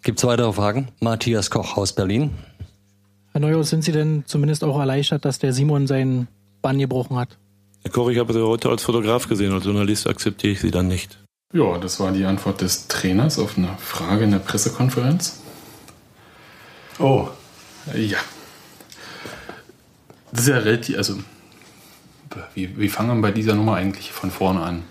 Gibt 0.04 0.20
es 0.20 0.26
weitere 0.26 0.54
Fragen? 0.54 0.90
Matthias 1.00 1.50
Koch 1.50 1.78
aus 1.78 1.94
Berlin. 1.94 2.32
Herr 3.32 3.42
Neuhaus, 3.42 3.70
sind 3.70 3.84
Sie 3.84 3.92
denn 3.92 4.24
zumindest 4.26 4.64
auch 4.64 4.80
erleichtert, 4.80 5.26
dass 5.26 5.40
der 5.40 5.54
Simon 5.54 5.88
seinen 5.88 6.28
Bann 6.62 6.80
gebrochen 6.80 7.18
hat? 7.18 7.38
Herr 7.84 7.92
Koch, 7.92 8.10
ich 8.10 8.18
habe 8.18 8.34
Sie 8.34 8.46
heute 8.46 8.70
als 8.70 8.84
Fotograf 8.84 9.28
gesehen, 9.28 9.54
als 9.54 9.66
Journalist 9.66 10.08
akzeptiere 10.08 10.54
ich 10.54 10.62
Sie 10.62 10.72
dann 10.72 10.88
nicht. 10.88 11.20
Ja, 11.54 11.78
das 11.78 12.00
war 12.00 12.12
die 12.12 12.26
Antwort 12.26 12.62
des 12.62 12.88
Trainers 12.88 13.40
auf 13.40 13.58
eine 13.58 13.76
Frage 13.80 14.24
in 14.24 14.32
der 14.32 14.40
Pressekonferenz. 14.40 15.42
Oh. 17.00 17.30
Ja. 17.96 18.20
Das 20.32 20.42
ist 20.42 20.48
ja 20.48 20.58
relativ, 20.58 20.98
also, 20.98 21.16
wie, 22.54 22.78
wie 22.78 22.90
fangen 22.90 23.18
wir 23.18 23.22
bei 23.22 23.32
dieser 23.32 23.56
Nummer 23.56 23.76
eigentlich 23.76 24.12
von 24.12 24.32
vorne 24.32 24.62
an? 24.62 24.84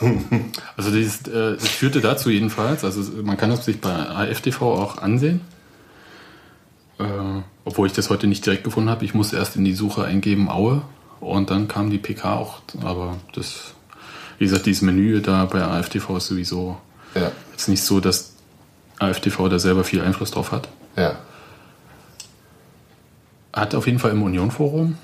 Also 0.76 0.90
das, 0.90 1.20
äh, 1.28 1.56
das 1.56 1.68
führte 1.68 2.00
dazu 2.00 2.30
jedenfalls, 2.30 2.84
also 2.84 3.22
man 3.22 3.36
kann 3.36 3.50
das 3.50 3.64
sich 3.64 3.80
bei 3.80 3.90
AFTV 3.92 4.62
auch 4.62 4.98
ansehen, 4.98 5.40
äh, 6.98 7.04
obwohl 7.64 7.86
ich 7.86 7.92
das 7.92 8.10
heute 8.10 8.26
nicht 8.26 8.44
direkt 8.44 8.64
gefunden 8.64 8.90
habe. 8.90 9.04
Ich 9.04 9.14
musste 9.14 9.36
erst 9.36 9.54
in 9.56 9.64
die 9.64 9.74
Suche 9.74 10.04
eingeben 10.04 10.48
Aue 10.48 10.82
und 11.20 11.50
dann 11.50 11.68
kam 11.68 11.90
die 11.90 11.98
PK 11.98 12.34
auch, 12.34 12.62
aber 12.82 13.16
das, 13.34 13.74
wie 14.38 14.44
gesagt, 14.44 14.66
dieses 14.66 14.82
Menü 14.82 15.20
da 15.20 15.44
bei 15.44 15.62
AFTV 15.62 16.16
ist 16.16 16.26
sowieso 16.26 16.78
Ja. 17.14 17.30
jetzt 17.52 17.68
nicht 17.68 17.82
so, 17.84 18.00
dass 18.00 18.32
AFTV 18.98 19.48
da 19.48 19.58
selber 19.58 19.84
viel 19.84 20.00
Einfluss 20.00 20.30
drauf 20.32 20.50
hat. 20.52 20.68
Ja. 20.96 21.16
Hat 23.52 23.74
auf 23.74 23.86
jeden 23.86 23.98
Fall 23.98 24.12
im 24.12 24.22
Union-Forum, 24.22 24.96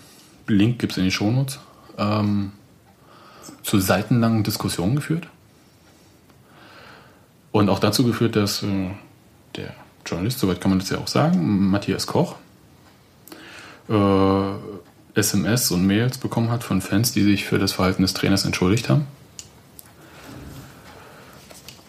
Link 0.47 0.79
gibt 0.79 0.93
es 0.93 0.99
in 0.99 1.05
den 1.05 1.13
Shownotes, 1.13 1.61
ähm, 1.99 2.53
zu 3.63 3.79
seitenlangen 3.79 4.45
Diskussionen 4.45 4.97
geführt. 4.97 5.29
Und 7.53 7.69
auch 7.69 7.79
dazu 7.79 8.05
geführt, 8.05 8.37
dass 8.37 8.63
äh, 8.63 8.91
der 9.57 9.75
Journalist, 10.07 10.39
soweit 10.39 10.61
kann 10.61 10.71
man 10.71 10.79
das 10.79 10.91
ja 10.91 10.99
auch 10.99 11.09
sagen, 11.09 11.69
Matthias 11.71 12.07
Koch, 12.07 12.37
äh, 13.89 14.53
SMS 15.15 15.71
und 15.71 15.87
Mails 15.87 16.19
bekommen 16.19 16.51
hat 16.51 16.65
von 16.65 16.81
Fans, 16.81 17.13
die 17.13 17.23
sich 17.23 17.45
für 17.45 17.59
das 17.59 17.73
Verhalten 17.73 18.03
des 18.03 18.15
Trainers 18.15 18.45
entschuldigt 18.45 18.89
haben. 18.89 19.07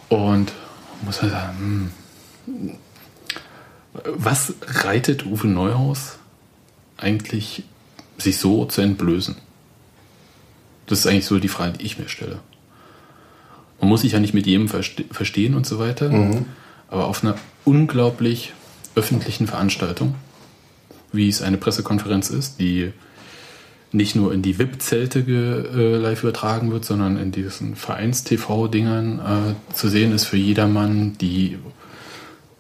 Und 0.09 0.51
muss 1.03 1.21
man 1.21 1.31
sagen, 1.31 1.91
hm, 2.45 2.75
was 4.15 4.53
reitet 4.83 5.25
Uwe 5.25 5.47
Neuhaus 5.47 6.18
eigentlich, 6.99 7.63
sich 8.17 8.37
so 8.37 8.65
zu 8.65 8.81
entblößen? 8.81 9.35
Das 10.87 10.99
ist 10.99 11.07
eigentlich 11.07 11.25
so 11.25 11.39
die 11.39 11.47
Frage, 11.47 11.77
die 11.77 11.85
ich 11.85 11.99
mir 11.99 12.09
stelle. 12.09 12.39
Man 13.79 13.89
muss 13.89 14.01
sich 14.01 14.11
ja 14.13 14.19
nicht 14.19 14.33
mit 14.33 14.45
jedem 14.45 14.67
verste 14.67 15.05
verstehen 15.11 15.53
und 15.55 15.65
so 15.65 15.79
weiter, 15.79 16.09
Mhm. 16.09 16.45
aber 16.89 17.05
auf 17.07 17.23
einer 17.23 17.35
unglaublich 17.65 18.53
öffentlichen 18.95 19.47
Veranstaltung, 19.47 20.15
wie 21.13 21.29
es 21.29 21.41
eine 21.41 21.57
Pressekonferenz 21.57 22.29
ist, 22.29 22.59
die 22.59 22.91
nicht 23.91 24.15
nur 24.15 24.33
in 24.33 24.41
die 24.41 24.59
VIP-Zelte 24.59 25.19
äh, 25.19 25.95
live 25.97 26.21
übertragen 26.23 26.71
wird, 26.71 26.85
sondern 26.85 27.17
in 27.17 27.31
diesen 27.31 27.75
Vereins-TV-Dingern 27.75 29.19
äh, 29.19 29.73
zu 29.73 29.87
sehen 29.87 30.11
ist 30.11 30.25
für 30.25 30.37
jedermann, 30.37 31.17
die 31.19 31.57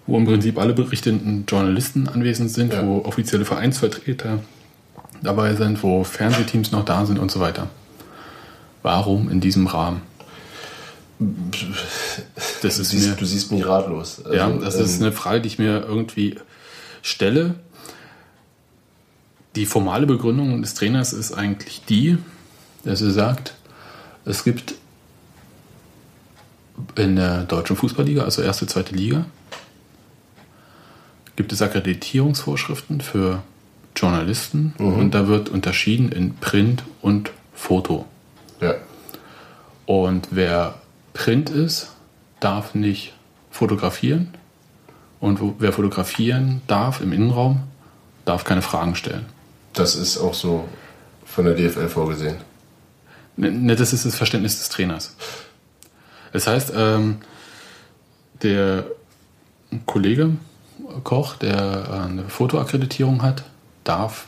wo 0.09 0.17
im 0.17 0.25
Prinzip 0.25 0.57
alle 0.57 0.73
berichtenden 0.73 1.45
Journalisten 1.47 2.07
anwesend 2.07 2.51
sind, 2.51 2.73
Ja. 2.73 2.85
wo 2.85 2.99
offizielle 3.05 3.45
Vereinsvertreter 3.45 4.39
dabei 5.21 5.53
sind, 5.55 5.83
wo 5.83 6.03
Fernsehteams 6.03 6.71
noch 6.71 6.83
da 6.85 7.05
sind 7.05 7.19
und 7.19 7.29
so 7.31 7.39
weiter. 7.39 7.67
Warum 8.81 9.29
in 9.29 9.39
diesem 9.39 9.67
Rahmen? 9.67 10.01
Das 12.61 12.75
Du 12.75 12.81
ist 12.81 12.89
siehst, 12.89 13.09
mir, 13.09 13.15
du 13.15 13.25
siehst 13.25 13.51
mich 13.51 13.65
ratlos. 13.65 14.21
Also, 14.23 14.37
ja, 14.37 14.49
das 14.49 14.75
ist 14.75 14.97
ähm, 14.97 15.03
eine 15.07 15.11
Frage, 15.11 15.41
die 15.41 15.47
ich 15.47 15.59
mir 15.59 15.81
irgendwie 15.85 16.37
stelle. 17.01 17.55
Die 19.55 19.65
formale 19.65 20.05
Begründung 20.07 20.61
des 20.61 20.73
Trainers 20.75 21.11
ist 21.13 21.33
eigentlich 21.33 21.81
die, 21.89 22.17
dass 22.85 23.01
er 23.01 23.11
sagt, 23.11 23.53
es 24.25 24.43
gibt 24.43 24.75
in 26.95 27.17
der 27.17 27.43
deutschen 27.43 27.75
Fußballliga, 27.75 28.23
also 28.23 28.41
erste, 28.41 28.65
zweite 28.67 28.95
Liga, 28.95 29.25
gibt 31.39 31.53
es 31.53 31.61
Akkreditierungsvorschriften 31.61 32.99
für 32.99 33.43
Journalisten 33.95 34.73
und 34.77 35.11
da 35.11 35.29
wird 35.29 35.47
unterschieden 35.47 36.11
in 36.11 36.35
Print 36.35 36.83
und 37.01 37.31
Foto. 37.53 38.05
Ja. 38.59 38.75
Und 39.85 40.27
wer 40.31 40.81
Print 41.13 41.49
ist, 41.49 41.95
darf 42.41 42.75
nicht 42.75 43.13
fotografieren. 43.51 44.33
Und 45.21 45.39
wer 45.59 45.71
fotografieren 45.71 46.61
darf 46.67 46.99
im 46.99 47.13
Innenraum, 47.13 47.63
darf 48.25 48.43
keine 48.43 48.61
Fragen 48.61 48.95
stellen. 48.95 49.25
Das 49.71 49.95
ist 49.95 50.17
auch 50.17 50.33
so 50.33 50.67
von 51.23 51.45
der 51.45 51.53
DFL 51.53 51.87
vorgesehen. 51.87 52.35
Ne, 53.37 53.49
ne, 53.49 53.77
das 53.77 53.93
ist 53.93 54.05
das 54.05 54.17
Verständnis 54.17 54.57
des 54.57 54.67
Trainers. 54.67 55.15
Das 56.33 56.47
heißt, 56.47 56.73
ähm, 56.75 57.19
der 58.41 58.87
Kollege 59.85 60.31
Koch, 61.03 61.35
der 61.35 61.87
äh, 61.89 61.93
eine 62.05 62.23
Fotoakkreditierung 62.29 63.21
hat, 63.21 63.43
darf 63.83 64.25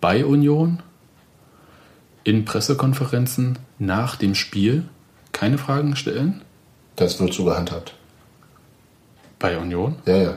bei 0.00 0.24
Union 0.24 0.82
in 2.24 2.44
Pressekonferenzen 2.44 3.58
nach 3.78 4.16
dem 4.16 4.34
Spiel 4.34 4.88
keine 5.32 5.58
Fragen 5.58 5.96
stellen. 5.96 6.42
Das 6.96 7.20
wird 7.20 7.32
so 7.32 7.44
gehandhabt. 7.44 7.94
Bei 9.38 9.58
Union. 9.58 9.96
Ja, 10.06 10.16
ja. 10.16 10.36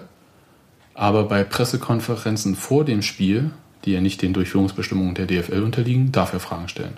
Aber 0.94 1.26
bei 1.26 1.44
Pressekonferenzen 1.44 2.56
vor 2.56 2.86
dem 2.86 3.02
Spiel, 3.02 3.52
die 3.84 3.92
ja 3.92 4.02
nicht 4.02 4.22
den 4.22 4.34
Durchführungsbestimmungen 4.34 5.16
der 5.16 5.26
DFL 5.26 5.64
unterliegen, 5.64 6.12
darf 6.12 6.34
er 6.34 6.40
Fragen 6.40 6.70
stellen. 6.70 6.98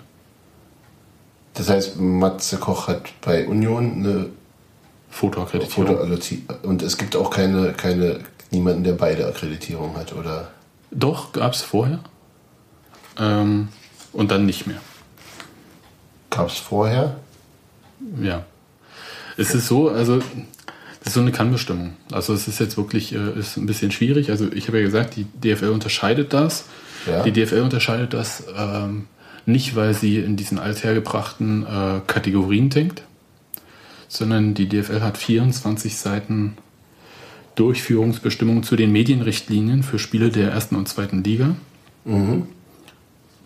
Das 1.54 1.70
heißt, 1.70 1.98
Matze 1.98 2.58
Koch 2.58 2.86
hat 2.88 3.12
bei 3.22 3.48
Union 3.48 3.92
eine 3.92 4.30
Fotoakkreditierung. 5.16 5.86
Fotoakkreditierung. 5.86 6.60
Und 6.62 6.82
es 6.82 6.98
gibt 6.98 7.16
auch 7.16 7.30
keine, 7.30 7.72
keine, 7.72 8.20
niemanden, 8.50 8.84
der 8.84 8.92
beide 8.92 9.26
Akkreditierungen 9.26 9.96
hat, 9.96 10.12
oder? 10.12 10.50
Doch, 10.90 11.32
gab 11.32 11.54
es 11.54 11.62
vorher. 11.62 12.00
Ähm, 13.18 13.68
und 14.12 14.30
dann 14.30 14.44
nicht 14.44 14.66
mehr. 14.66 14.80
Gab 16.28 16.48
es 16.48 16.58
vorher? 16.58 17.16
Ja. 18.20 18.44
Es 19.38 19.54
ist 19.54 19.68
so, 19.68 19.88
also 19.88 20.18
das 20.18 20.26
ist 21.06 21.14
so 21.14 21.20
eine 21.20 21.32
Kannbestimmung. 21.32 21.94
Also 22.12 22.34
es 22.34 22.46
ist 22.46 22.60
jetzt 22.60 22.76
wirklich 22.76 23.14
äh, 23.14 23.38
ist 23.38 23.56
ein 23.56 23.64
bisschen 23.64 23.92
schwierig. 23.92 24.30
Also 24.30 24.52
ich 24.52 24.68
habe 24.68 24.78
ja 24.78 24.84
gesagt, 24.84 25.16
die 25.16 25.24
DFL 25.24 25.70
unterscheidet 25.70 26.34
das. 26.34 26.66
Ja. 27.06 27.22
Die 27.22 27.32
DFL 27.32 27.62
unterscheidet 27.62 28.12
das 28.12 28.44
ähm, 28.54 29.06
nicht, 29.46 29.76
weil 29.76 29.94
sie 29.94 30.18
in 30.18 30.36
diesen 30.36 30.58
althergebrachten 30.58 31.64
äh, 31.64 32.00
Kategorien 32.06 32.68
denkt, 32.68 33.02
sondern 34.08 34.54
die 34.54 34.68
DFL 34.68 35.00
hat 35.00 35.18
24 35.18 35.96
Seiten 35.96 36.56
Durchführungsbestimmungen 37.56 38.62
zu 38.62 38.76
den 38.76 38.92
Medienrichtlinien 38.92 39.82
für 39.82 39.98
Spiele 39.98 40.30
der 40.30 40.50
ersten 40.50 40.76
und 40.76 40.88
zweiten 40.88 41.24
Liga. 41.24 41.56
Mhm. 42.04 42.46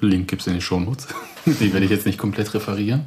Link 0.00 0.28
gibt 0.28 0.42
es 0.42 0.46
in 0.46 0.54
den 0.54 0.62
Shownotes. 0.62 1.08
Die 1.46 1.72
werde 1.72 1.84
ich 1.84 1.90
jetzt 1.90 2.06
nicht 2.06 2.18
komplett 2.18 2.52
referieren. 2.54 3.04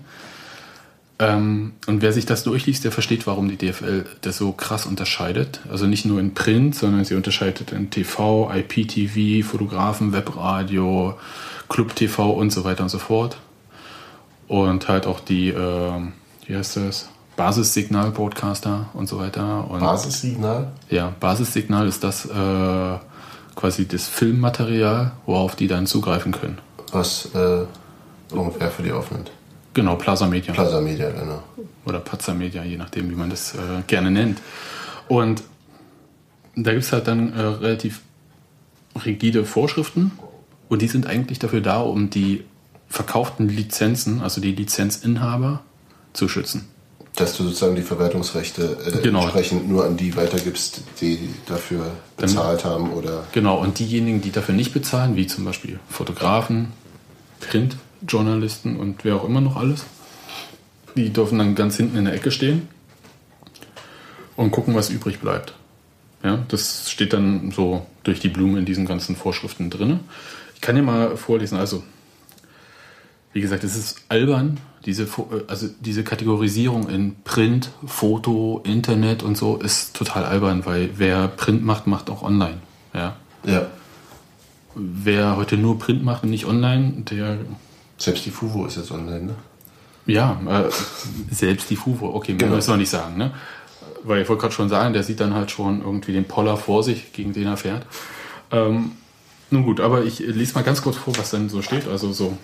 Ähm, 1.20 1.74
und 1.86 2.02
wer 2.02 2.12
sich 2.12 2.26
das 2.26 2.44
durchliest, 2.44 2.84
der 2.84 2.92
versteht, 2.92 3.28
warum 3.28 3.48
die 3.48 3.58
DFL 3.58 4.06
das 4.22 4.38
so 4.38 4.52
krass 4.52 4.86
unterscheidet. 4.86 5.62
Also 5.70 5.86
nicht 5.86 6.06
nur 6.06 6.20
in 6.20 6.34
Print, 6.34 6.76
sondern 6.76 7.06
sie 7.06 7.16
unterscheidet 7.16 7.72
in 7.72 7.90
TV, 7.90 8.52
IPTV, 8.52 9.48
Fotografen, 9.48 10.12
Webradio, 10.12 11.18
Club 11.70 11.96
TV 11.96 12.32
und 12.32 12.52
so 12.52 12.64
weiter 12.64 12.84
und 12.84 12.90
so 12.90 13.00
fort. 13.00 13.38
Und 14.48 14.88
halt 14.88 15.06
auch 15.06 15.20
die, 15.20 15.50
äh, 15.50 16.02
wie 16.48 16.56
heißt 16.56 16.78
das? 16.78 17.10
Basissignal-Broadcaster 17.36 18.88
und 18.94 19.08
so 19.08 19.20
weiter. 19.20 19.70
Und 19.70 19.80
Basissignal? 19.80 20.72
Ja, 20.90 21.14
Basissignal 21.20 21.88
ist 21.88 22.04
das 22.04 22.26
äh, 22.26 22.98
quasi 23.56 23.88
das 23.88 24.08
Filmmaterial, 24.08 25.12
worauf 25.26 25.56
die 25.56 25.68
dann 25.68 25.88
zugreifen 25.88 26.32
können. 26.32 26.60
Was 26.92 27.30
äh, 27.34 27.66
ungefähr 28.32 28.70
für 28.70 28.84
die 28.84 28.92
aufnimmt. 28.92 29.32
Genau, 29.74 29.96
Plaza 29.96 30.28
Media. 30.28 30.54
Plaza 30.54 30.80
Media, 30.82 31.10
genau. 31.10 31.42
Oder 31.86 32.00
Pazza 32.00 32.34
Media, 32.34 32.64
je 32.64 32.78
nachdem, 32.78 33.10
wie 33.10 33.16
man 33.16 33.30
das 33.30 33.56
äh, 33.56 33.58
gerne 33.88 34.12
nennt. 34.12 34.40
Und 35.08 35.44
da 36.56 36.72
gibt 36.72 36.84
es 36.84 36.94
halt 36.94 37.08
dann 37.08 37.34
äh, 37.34 37.42
relativ 37.42 38.02
rigide 39.04 39.44
Vorschriften 39.46 40.12
und 40.70 40.82
die 40.82 40.88
sind 40.88 41.08
eigentlich 41.08 41.40
dafür 41.40 41.62
da, 41.62 41.82
um 41.82 42.12
die 42.12 42.44
verkauften 42.88 43.50
Lizenzen, 43.50 44.22
also 44.22 44.40
die 44.40 44.52
Lizenzinhaber, 44.52 45.62
zu 46.14 46.28
schützen. 46.28 46.68
Dass 47.16 47.38
du 47.38 47.44
sozusagen 47.44 47.76
die 47.76 47.84
Verwertungsrechte 47.84 48.78
äh, 48.86 49.02
Genau. 49.04 49.22
entsprechend 49.24 49.70
nur 49.70 49.86
an 49.86 49.98
die 49.98 50.16
weitergibst, 50.16 50.82
die 51.00 51.30
dafür 51.46 51.92
bezahlt 52.18 52.66
haben 52.66 52.92
oder. 52.92 53.26
Genau, 53.34 53.60
und 53.60 53.78
diejenigen, 53.78 54.22
die 54.22 54.32
dafür 54.32 54.56
nicht 54.56 54.74
bezahlen, 54.74 55.16
wie 55.16 55.28
zum 55.28 55.46
Beispiel 55.46 55.80
Fotografen, 55.90 56.74
Printjournalisten 57.40 58.78
und 58.78 59.04
wer 59.06 59.16
auch 59.16 59.26
immer 59.26 59.42
noch 59.42 59.58
alles, 59.58 59.86
die 60.96 61.12
dürfen 61.12 61.38
dann 61.38 61.54
ganz 61.56 61.78
hinten 61.78 61.98
in 61.98 62.06
der 62.06 62.14
Ecke 62.16 62.32
stehen 62.32 62.68
und 64.36 64.52
gucken, 64.52 64.74
was 64.76 64.90
übrig 64.90 65.20
bleibt. 65.20 65.54
Ja, 66.24 66.44
das 66.48 66.90
steht 66.90 67.14
dann 67.14 67.52
so 67.52 67.86
durch 68.04 68.20
die 68.22 68.30
Blume 68.30 68.58
in 68.60 68.66
diesen 68.66 68.86
ganzen 68.86 69.16
Vorschriften 69.16 69.70
drin. 69.70 70.00
Ich 70.56 70.62
kann 70.62 70.76
dir 70.76 70.82
mal 70.82 71.18
vorlesen, 71.18 71.58
also 71.58 71.84
wie 73.34 73.42
gesagt, 73.42 73.64
es 73.64 73.76
ist 73.76 73.98
albern, 74.10 74.60
diese, 74.86 75.04
äh, 75.04 75.08
also 75.48 75.68
diese 75.80 76.04
Kategorisierung 76.04 76.90
in 76.90 77.16
Print, 77.24 77.72
Foto, 77.86 78.62
Internet 78.66 79.24
und 79.24 79.38
so 79.38 79.58
ist 79.58 79.96
total 79.96 80.26
albern, 80.26 80.66
weil 80.66 80.92
wer 80.96 81.28
Print 81.28 81.64
macht, 81.64 81.88
macht 81.88 82.10
auch 82.10 82.24
online. 82.24 82.58
Ja. 82.94 83.16
Ja. 83.46 83.68
Wer 84.76 85.38
heute 85.38 85.58
nur 85.58 85.78
Print 85.78 86.04
macht 86.04 86.24
und 86.24 86.30
nicht 86.30 86.46
online, 86.46 87.04
der. 87.10 87.38
Selbst 87.98 88.26
die 88.26 88.32
FUVO 88.32 88.66
ist 88.66 88.78
jetzt 88.78 88.92
online, 88.92 89.24
ne? 89.26 89.36
Ja, 90.06 90.40
äh, 90.48 90.70
selbst 91.32 91.70
die 91.70 91.76
FUVO, 91.76 92.14
okay, 92.16 92.34
Genau. 92.34 92.56
müssen 92.56 92.72
wir 92.74 92.78
nicht 92.78 92.90
sagen, 92.90 93.18
ne? 93.18 93.32
Weil 94.04 94.24
ich 94.24 94.30
wollte 94.30 94.42
gerade 94.42 94.54
schon 94.54 94.68
sagen, 94.68 94.94
der 94.94 95.04
sieht 95.04 95.20
dann 95.20 95.34
halt 95.34 95.52
schon 95.52 95.82
irgendwie 95.82 96.12
den 96.12 96.26
Poller 96.26 96.58
vor 96.58 96.84
sich, 96.84 97.14
gegen 97.14 97.32
den 97.34 97.46
er 97.48 97.56
fährt. 97.56 97.86
Ähm, 98.52 98.94
nun 99.50 99.64
gut, 99.64 99.80
aber 99.80 100.04
ich 100.04 100.20
lese 100.20 100.56
mal 100.56 100.64
ganz 100.64 100.82
kurz 100.82 100.98
vor, 100.98 101.16
was 101.18 101.30
denn 101.30 101.48
so 101.48 101.62
steht. 101.62 101.88
Also 101.88 102.12
so. 102.12 102.38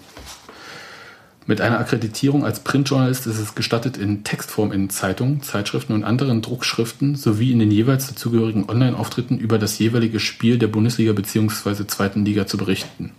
Mit 1.46 1.62
einer 1.62 1.80
Akkreditierung 1.80 2.46
als 2.46 2.60
Printjournalist 2.60 3.26
ist 3.26 3.40
es 3.40 3.56
gestattet, 3.56 3.98
in 3.98 4.24
Textform 4.24 4.72
in 4.72 4.90
Zeitungen, 4.90 5.42
Zeitschriften 5.42 5.94
und 5.94 6.04
anderen 6.04 6.42
Druckschriften 6.42 7.16
sowie 7.16 7.52
in 7.52 7.60
den 7.60 7.72
jeweils 7.72 8.08
dazugehörigen 8.08 8.70
Online-Auftritten 8.70 9.40
über 9.40 9.58
das 9.58 9.80
jeweilige 9.80 10.20
Spiel 10.20 10.60
der 10.60 10.68
Bundesliga 10.68 11.14
bzw. 11.14 11.88
zweiten 11.88 12.24
Liga 12.24 12.46
zu 12.46 12.58
berichten. 12.58 13.12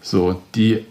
So, 0.00 0.42
die 0.54 0.86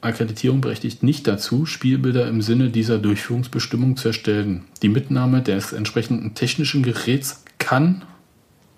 Akkreditierung 0.00 0.62
berechtigt 0.62 1.02
nicht 1.02 1.26
dazu, 1.26 1.66
Spielbilder 1.66 2.26
im 2.26 2.40
Sinne 2.40 2.70
dieser 2.70 2.98
Durchführungsbestimmung 2.98 3.96
zu 3.96 4.08
erstellen. 4.08 4.64
Die 4.82 4.88
Mitnahme 4.88 5.42
des 5.42 5.72
entsprechenden 5.72 6.34
technischen 6.34 6.82
Geräts 6.82 7.44
kann, 7.58 8.02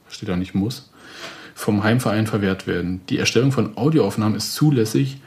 steht 0.09 0.29
da 0.29 0.37
nicht 0.37 0.55
muss, 0.55 0.91
vom 1.55 1.85
Heimverein 1.85 2.27
verwehrt 2.27 2.67
werden. 2.67 3.03
Die 3.09 3.19
Erstellung 3.19 3.53
von 3.53 3.77
Audioaufnahmen 3.77 4.37
ist 4.37 4.55
zulässig, 4.55 5.19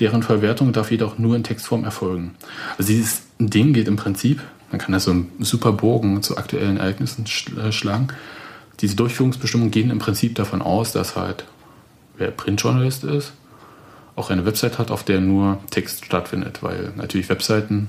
deren 0.00 0.22
Verwertung 0.22 0.72
darf 0.72 0.90
jedoch 0.90 1.18
nur 1.18 1.36
in 1.36 1.44
Textform 1.44 1.84
erfolgen. 1.84 2.34
Also 2.78 2.92
dieses 2.92 3.22
Ding 3.38 3.72
geht 3.72 3.88
im 3.88 3.96
Prinzip, 3.96 4.40
man 4.70 4.80
kann 4.80 4.92
das 4.92 5.04
so 5.04 5.10
einen 5.10 5.30
super 5.40 5.72
Bogen 5.72 6.22
zu 6.22 6.36
aktuellen 6.36 6.78
Ereignissen 6.78 7.24
äh, 7.58 7.72
schlagen. 7.72 8.08
Diese 8.80 8.96
Durchführungsbestimmungen 8.96 9.70
gehen 9.70 9.90
im 9.90 9.98
Prinzip 9.98 10.34
davon 10.34 10.62
aus, 10.62 10.92
dass 10.92 11.14
halt 11.14 11.44
wer 12.16 12.30
Printjournalist 12.30 13.04
ist, 13.04 13.32
auch 14.16 14.30
eine 14.30 14.44
Website 14.44 14.78
hat, 14.78 14.90
auf 14.90 15.04
der 15.04 15.20
nur 15.20 15.58
Text 15.70 16.04
stattfindet, 16.04 16.62
weil 16.62 16.92
natürlich 16.96 17.28
Webseiten 17.28 17.88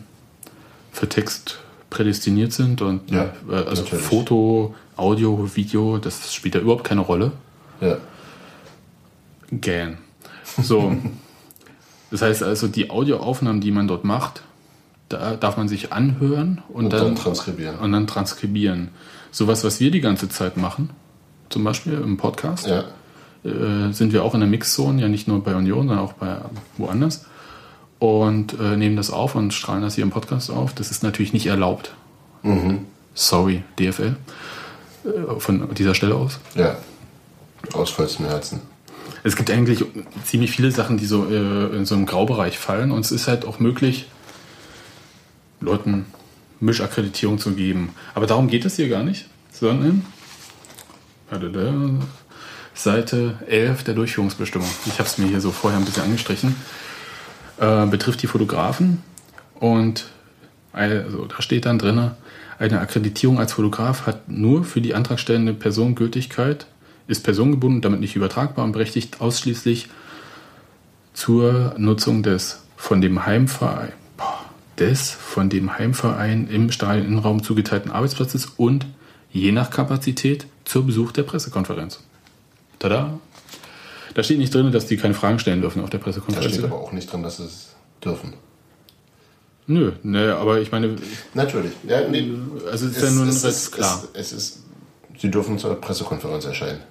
für 0.91 1.09
Text 1.09 1.59
prädestiniert 1.89 2.53
sind 2.53 2.81
und 2.81 3.09
Ja, 3.11 3.33
äh, 3.49 3.55
also 3.55 3.83
natürlich. 3.83 4.05
Foto, 4.05 4.75
Audio, 4.95 5.49
Video, 5.55 5.97
das 5.97 6.33
spielt 6.33 6.55
da 6.55 6.59
überhaupt 6.59 6.83
keine 6.83 7.01
Rolle. 7.01 7.31
Ja. 7.81 7.97
Gähn. 9.51 9.97
So. 10.61 10.95
das 12.13 12.21
heißt 12.21 12.43
also, 12.43 12.67
die 12.67 12.91
Audioaufnahmen, 12.91 13.59
die 13.59 13.71
man 13.71 13.87
dort 13.87 14.03
macht, 14.03 14.43
da 15.09 15.35
darf 15.35 15.57
man 15.57 15.67
sich 15.67 15.91
anhören 15.91 16.61
und, 16.69 16.85
Und 16.85 16.93
dann, 16.93 17.01
dann 17.01 17.15
transkribieren. 17.15 17.79
Und 17.79 17.91
dann 17.91 18.05
transkribieren. 18.05 18.89
Sowas, 19.31 19.63
was 19.63 19.79
wir 19.79 19.89
die 19.89 19.99
ganze 19.99 20.29
Zeit 20.29 20.55
machen, 20.55 20.91
zum 21.49 21.63
Beispiel 21.63 21.93
im 21.93 22.17
Podcast, 22.17 22.67
Ja. 22.67 22.83
äh, 23.43 23.91
sind 23.93 24.13
wir 24.13 24.23
auch 24.23 24.35
in 24.35 24.41
der 24.41 24.49
Mixzone, 24.49 25.01
ja 25.01 25.07
nicht 25.07 25.27
nur 25.27 25.43
bei 25.43 25.55
Union, 25.55 25.87
sondern 25.87 26.05
auch 26.05 26.13
bei 26.13 26.37
woanders. 26.77 27.25
Und 27.97 28.59
äh, 28.59 28.77
nehmen 28.77 28.95
das 28.95 29.09
auf 29.09 29.33
und 29.33 29.51
strahlen 29.51 29.81
das 29.81 29.95
hier 29.95 30.03
im 30.03 30.11
Podcast 30.11 30.51
auf. 30.51 30.75
Das 30.75 30.91
ist 30.91 31.01
natürlich 31.01 31.33
nicht 31.33 31.47
erlaubt. 31.47 31.95
Mhm. 32.43 32.85
Sorry, 33.15 33.63
DFL. 33.79 34.17
Äh, 35.03 35.39
von 35.39 35.73
dieser 35.73 35.95
Stelle 35.95 36.13
aus. 36.13 36.39
Ja. 36.53 36.77
Aus 37.73 37.89
vollstem 37.89 38.27
Herzen. 38.27 38.61
Es 39.23 39.35
gibt 39.35 39.49
eigentlich 39.49 39.83
ziemlich 40.25 40.51
viele 40.51 40.71
Sachen, 40.71 40.97
die 40.97 41.05
so 41.05 41.27
äh, 41.29 41.75
in 41.75 41.85
so 41.85 41.95
einem 41.95 42.05
Graubereich 42.05 42.57
fallen. 42.57 42.91
Und 42.91 43.05
es 43.05 43.11
ist 43.11 43.27
halt 43.27 43.45
auch 43.45 43.59
möglich, 43.59 44.07
Leuten 45.61 46.05
Mischakkreditierung 46.59 47.39
zu 47.39 47.51
geben. 47.51 47.95
Aber 48.15 48.27
darum 48.27 48.47
geht 48.47 48.65
es 48.65 48.75
hier 48.75 48.89
gar 48.89 49.03
nicht, 49.03 49.27
sondern 49.51 50.05
Seite 52.73 53.39
11 53.47 53.83
der 53.83 53.93
Durchführungsbestimmung. 53.93 54.67
Ich 54.85 54.99
habe 54.99 55.07
es 55.07 55.17
mir 55.17 55.27
hier 55.27 55.41
so 55.41 55.51
vorher 55.51 55.79
ein 55.79 55.85
bisschen 55.85 56.03
angestrichen. 56.03 56.55
Äh, 57.57 57.85
betrifft 57.85 58.21
die 58.21 58.27
Fotografen 58.27 59.01
und 59.59 60.05
also, 60.73 61.25
da 61.25 61.41
steht 61.41 61.65
dann 61.65 61.77
drin, 61.77 62.11
eine 62.57 62.79
Akkreditierung 62.79 63.39
als 63.39 63.53
Fotograf 63.53 64.07
hat 64.07 64.27
nur 64.27 64.63
für 64.63 64.81
die 64.81 64.95
antragstellende 64.95 65.53
Person 65.53 65.93
Gültigkeit, 65.93 66.65
ist 67.07 67.23
personengebunden, 67.23 67.81
damit 67.81 67.99
nicht 67.99 68.15
übertragbar 68.15 68.65
und 68.65 68.71
berechtigt 68.71 69.21
ausschließlich 69.21 69.89
zur 71.13 71.75
Nutzung 71.77 72.23
des 72.23 72.63
von 72.75 73.01
dem 73.01 73.25
Heimverein, 73.25 73.93
boah, 74.17 74.45
des 74.79 75.11
von 75.11 75.49
dem 75.49 75.77
Heimverein 75.77 76.47
im 76.47 76.71
Stadioninnenraum 76.71 77.43
zugeteilten 77.43 77.91
Arbeitsplatzes 77.91 78.47
und 78.57 78.85
je 79.31 79.51
nach 79.51 79.69
Kapazität 79.69 80.47
zur 80.65 80.85
Besuch 80.85 81.11
der 81.11 81.23
Pressekonferenz. 81.23 81.99
Tada! 82.79 83.19
Da 84.13 84.23
steht 84.23 84.37
nicht 84.37 84.53
drin, 84.53 84.71
dass 84.71 84.85
die 84.85 84.97
keine 84.97 85.13
Fragen 85.13 85.39
stellen 85.39 85.61
dürfen 85.61 85.81
auf 85.81 85.89
der 85.89 85.99
Da 85.99 86.03
Pressekonferenz. 86.03 86.53
steht 86.53 86.65
aber 86.65 86.79
auch 86.79 86.91
nicht 86.91 87.11
drin, 87.11 87.23
dass 87.23 87.39
es 87.39 87.75
dürfen. 88.03 88.33
Nö, 89.65 89.93
ne, 90.03 90.35
aber 90.35 90.59
ich 90.59 90.71
meine, 90.71 90.95
Natürlich. 91.33 91.71
Ja, 91.87 92.07
nee, 92.07 92.29
also 92.69 92.87
es 92.87 92.97
ist 92.97 93.03
ja 93.03 93.11
nur 93.11 93.23
ein 93.23 93.29
es, 93.29 93.43
Rest, 93.43 93.71
klar. 93.71 94.03
Es, 94.13 94.31
es 94.31 94.33
ist, 94.33 94.63
sie 95.17 95.31
dürfen 95.31 95.57
zur 95.57 95.79
Pressekonferenz 95.79 96.45
erscheinen. 96.45 96.81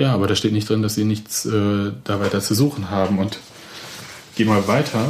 Ja, 0.00 0.14
aber 0.14 0.26
da 0.26 0.34
steht 0.34 0.54
nicht 0.54 0.66
drin, 0.66 0.80
dass 0.80 0.94
sie 0.94 1.04
nichts 1.04 1.44
äh, 1.44 1.92
da 2.04 2.20
weiter 2.20 2.40
zu 2.40 2.54
suchen 2.54 2.88
haben. 2.88 3.18
Und 3.18 3.38
geh 4.34 4.46
mal 4.46 4.66
weiter. 4.66 5.06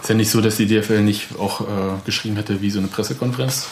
Ist 0.00 0.08
ja 0.08 0.14
nicht 0.14 0.30
so, 0.30 0.40
dass 0.40 0.56
die 0.56 0.66
DFL 0.66 1.02
nicht 1.02 1.36
auch 1.38 1.60
äh, 1.60 1.64
geschrieben 2.06 2.36
hätte, 2.36 2.62
wie 2.62 2.70
so 2.70 2.78
eine 2.78 2.88
Pressekonferenz 2.88 3.68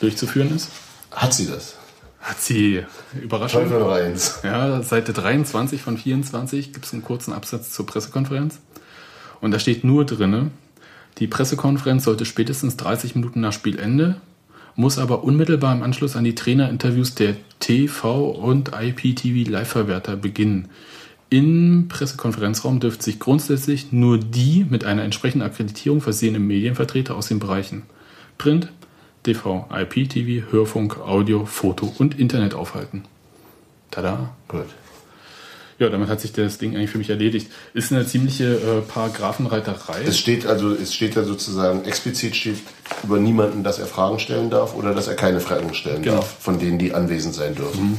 durchzuführen 0.00 0.56
ist. 0.56 0.70
Hat 1.10 1.34
sie 1.34 1.46
das? 1.46 1.74
hat 2.20 2.40
sie 2.40 2.84
Überraschung. 3.20 3.64
Teufel 3.64 3.80
noch 3.80 3.92
eins. 3.92 4.40
Ja, 4.44 4.82
Seite 4.82 5.12
23 5.12 5.82
von 5.82 5.98
24 5.98 6.72
gibt 6.72 6.86
es 6.86 6.92
einen 6.94 7.02
kurzen 7.02 7.32
Absatz 7.34 7.72
zur 7.72 7.86
Pressekonferenz. 7.86 8.60
Und 9.42 9.50
da 9.50 9.58
steht 9.58 9.84
nur 9.84 10.06
drinne, 10.06 10.50
die 11.18 11.26
Pressekonferenz 11.26 12.04
sollte 12.04 12.24
spätestens 12.24 12.76
30 12.76 13.14
Minuten 13.14 13.40
nach 13.40 13.52
Spielende, 13.52 14.20
muss 14.76 14.98
aber 14.98 15.24
unmittelbar 15.24 15.74
im 15.74 15.82
Anschluss 15.82 16.16
an 16.16 16.24
die 16.24 16.34
Trainerinterviews 16.34 17.14
der 17.14 17.36
TV 17.58 18.30
und 18.30 18.70
IPTV 18.74 19.48
Live-Verwerter 19.50 20.16
beginnen. 20.16 20.68
Im 21.28 21.86
Pressekonferenzraum 21.88 22.80
dürften 22.80 23.02
sich 23.02 23.20
grundsätzlich 23.20 23.92
nur 23.92 24.18
die 24.18 24.66
mit 24.68 24.84
einer 24.84 25.04
entsprechenden 25.04 25.46
Akkreditierung 25.46 26.00
versehenen 26.00 26.46
Medienvertreter 26.46 27.14
aus 27.14 27.28
den 27.28 27.38
Bereichen 27.38 27.84
Print, 28.36 28.72
TV, 29.22 29.68
IPTV, 29.70 30.50
Hörfunk, 30.50 30.98
Audio, 30.98 31.44
Foto 31.44 31.92
und 31.98 32.18
Internet 32.18 32.54
aufhalten. 32.54 33.04
Tada. 33.90 34.30
Gut. 34.48 34.66
Ja, 35.80 35.88
damit 35.88 36.10
hat 36.10 36.20
sich 36.20 36.32
das 36.34 36.58
Ding 36.58 36.76
eigentlich 36.76 36.90
für 36.90 36.98
mich 36.98 37.08
erledigt. 37.08 37.50
Ist 37.72 37.90
eine 37.90 38.06
ziemliche 38.06 38.54
äh, 38.54 38.80
Paragraphenreiterei. 38.82 40.02
Es 40.04 40.18
steht 40.18 40.44
also, 40.44 40.74
es 40.74 40.92
steht 40.94 41.14
ja 41.14 41.24
sozusagen 41.24 41.86
explizit 41.86 42.36
steht 42.36 42.58
über 43.02 43.18
niemanden, 43.18 43.64
dass 43.64 43.78
er 43.78 43.86
Fragen 43.86 44.18
stellen 44.18 44.50
darf 44.50 44.74
oder 44.74 44.92
dass 44.94 45.08
er 45.08 45.14
keine 45.14 45.40
Fragen 45.40 45.72
stellen 45.72 46.02
Genau. 46.02 46.16
darf, 46.16 46.36
von 46.38 46.58
denen 46.58 46.78
die 46.78 46.92
anwesend 46.92 47.34
sein 47.34 47.54
dürfen. 47.54 47.96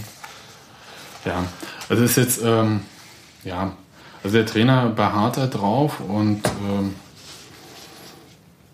Ja, 1.26 1.44
also 1.90 2.04
ist 2.04 2.18
jetzt, 2.18 2.42
ähm, 2.46 2.82
ja, 3.44 3.76
also 4.24 4.38
der 4.38 4.46
Trainer 4.46 4.90
beharrt 4.90 5.38
da 5.38 5.48
drauf 5.48 6.00
und 6.02 6.42
ähm, 6.70 6.94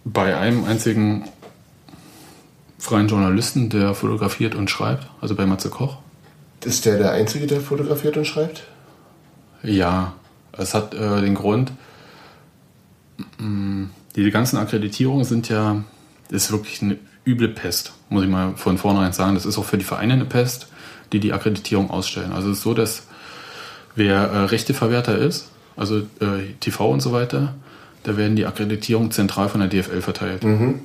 bei 0.04 0.36
einem 0.36 0.66
einzigen 0.66 1.30
freien 2.78 3.08
Journalisten, 3.08 3.70
der 3.70 3.94
fotografiert 3.96 4.54
und 4.54 4.70
schreibt, 4.70 5.08
also 5.22 5.34
bei 5.34 5.46
Matze 5.46 5.70
Koch. 5.70 5.96
Ist 6.66 6.84
der 6.86 6.98
der 6.98 7.12
Einzige, 7.12 7.48
der 7.48 7.62
fotografiert 7.62 8.18
und 8.18 8.26
schreibt? 8.26 8.64
Ja, 9.64 10.14
es 10.58 10.74
hat 10.74 10.94
äh, 10.94 11.22
den 11.22 11.36
Grund, 11.36 11.72
mh, 13.38 13.88
diese 14.16 14.32
ganzen 14.32 14.58
Akkreditierungen 14.58 15.26
sind 15.26 15.50
ja, 15.50 15.84
das 16.30 16.46
ist 16.46 16.52
wirklich 16.52 16.82
eine 16.82 16.98
üble 17.26 17.50
Pest, 17.50 17.94
muss 18.10 18.24
ich 18.24 18.30
mal 18.30 18.54
von 18.56 18.78
vornherein 18.78 19.14
sagen. 19.14 19.36
Das 19.36 19.46
ist 19.46 19.58
auch 19.58 19.66
für 19.66 19.78
die 19.78 19.86
Vereine 19.86 20.14
eine 20.14 20.26
Pest, 20.26 20.68
die 21.14 21.20
die 21.20 21.34
Akkreditierung 21.34 21.90
ausstellen. 21.90 22.32
Also 22.32 22.50
es 22.50 22.58
ist 22.58 22.64
so, 22.64 22.74
dass 22.74 23.08
wer 23.96 24.18
äh, 24.18 24.38
Rechteverwerter 24.46 25.18
ist, 25.18 25.50
also 25.76 26.00
äh, 26.00 26.54
TV 26.60 26.90
und 26.90 27.02
so 27.02 27.12
weiter, 27.12 27.56
da 28.04 28.18
werden 28.18 28.36
die 28.36 28.46
Akkreditierungen 28.46 29.12
zentral 29.12 29.50
von 29.50 29.60
der 29.60 29.70
DFL 29.70 30.02
verteilt. 30.02 30.44
Mhm. 30.44 30.80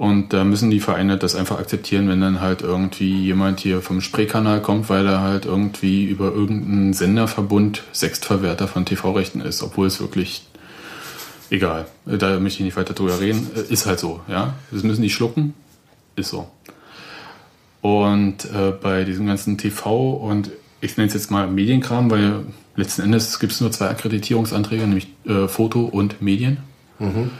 Und 0.00 0.32
da 0.32 0.44
müssen 0.44 0.70
die 0.70 0.80
Vereine 0.80 1.18
das 1.18 1.34
einfach 1.34 1.58
akzeptieren, 1.58 2.08
wenn 2.08 2.22
dann 2.22 2.40
halt 2.40 2.62
irgendwie 2.62 3.22
jemand 3.22 3.60
hier 3.60 3.82
vom 3.82 4.00
Spreekanal 4.00 4.62
kommt, 4.62 4.88
weil 4.88 5.06
er 5.06 5.20
halt 5.20 5.44
irgendwie 5.44 6.06
über 6.06 6.32
irgendeinen 6.32 6.94
Senderverbund 6.94 7.82
Sechstverwerter 7.92 8.66
von 8.66 8.86
TV-Rechten 8.86 9.42
ist, 9.42 9.62
obwohl 9.62 9.86
es 9.86 10.00
wirklich 10.00 10.46
egal. 11.50 11.86
Da 12.06 12.40
möchte 12.40 12.60
ich 12.60 12.64
nicht 12.64 12.78
weiter 12.78 12.94
drüber 12.94 13.20
reden. 13.20 13.50
Ist 13.68 13.84
halt 13.84 14.00
so, 14.00 14.22
ja. 14.26 14.54
Das 14.70 14.84
müssen 14.84 15.02
die 15.02 15.10
schlucken. 15.10 15.52
Ist 16.16 16.30
so. 16.30 16.48
Und 17.82 18.46
äh, 18.46 18.70
bei 18.70 19.04
diesem 19.04 19.26
ganzen 19.26 19.58
TV 19.58 20.12
und 20.14 20.50
ich 20.80 20.96
nenne 20.96 21.08
es 21.08 21.12
jetzt 21.12 21.30
mal 21.30 21.46
Medienkram, 21.46 22.10
weil 22.10 22.46
letzten 22.74 23.02
Endes 23.02 23.38
gibt 23.38 23.52
es 23.52 23.60
nur 23.60 23.70
zwei 23.70 23.90
Akkreditierungsanträge, 23.90 24.86
nämlich 24.86 25.08
äh, 25.26 25.46
Foto 25.46 25.84
und 25.84 26.22
Medien. 26.22 26.56
Mhm. 26.98 27.32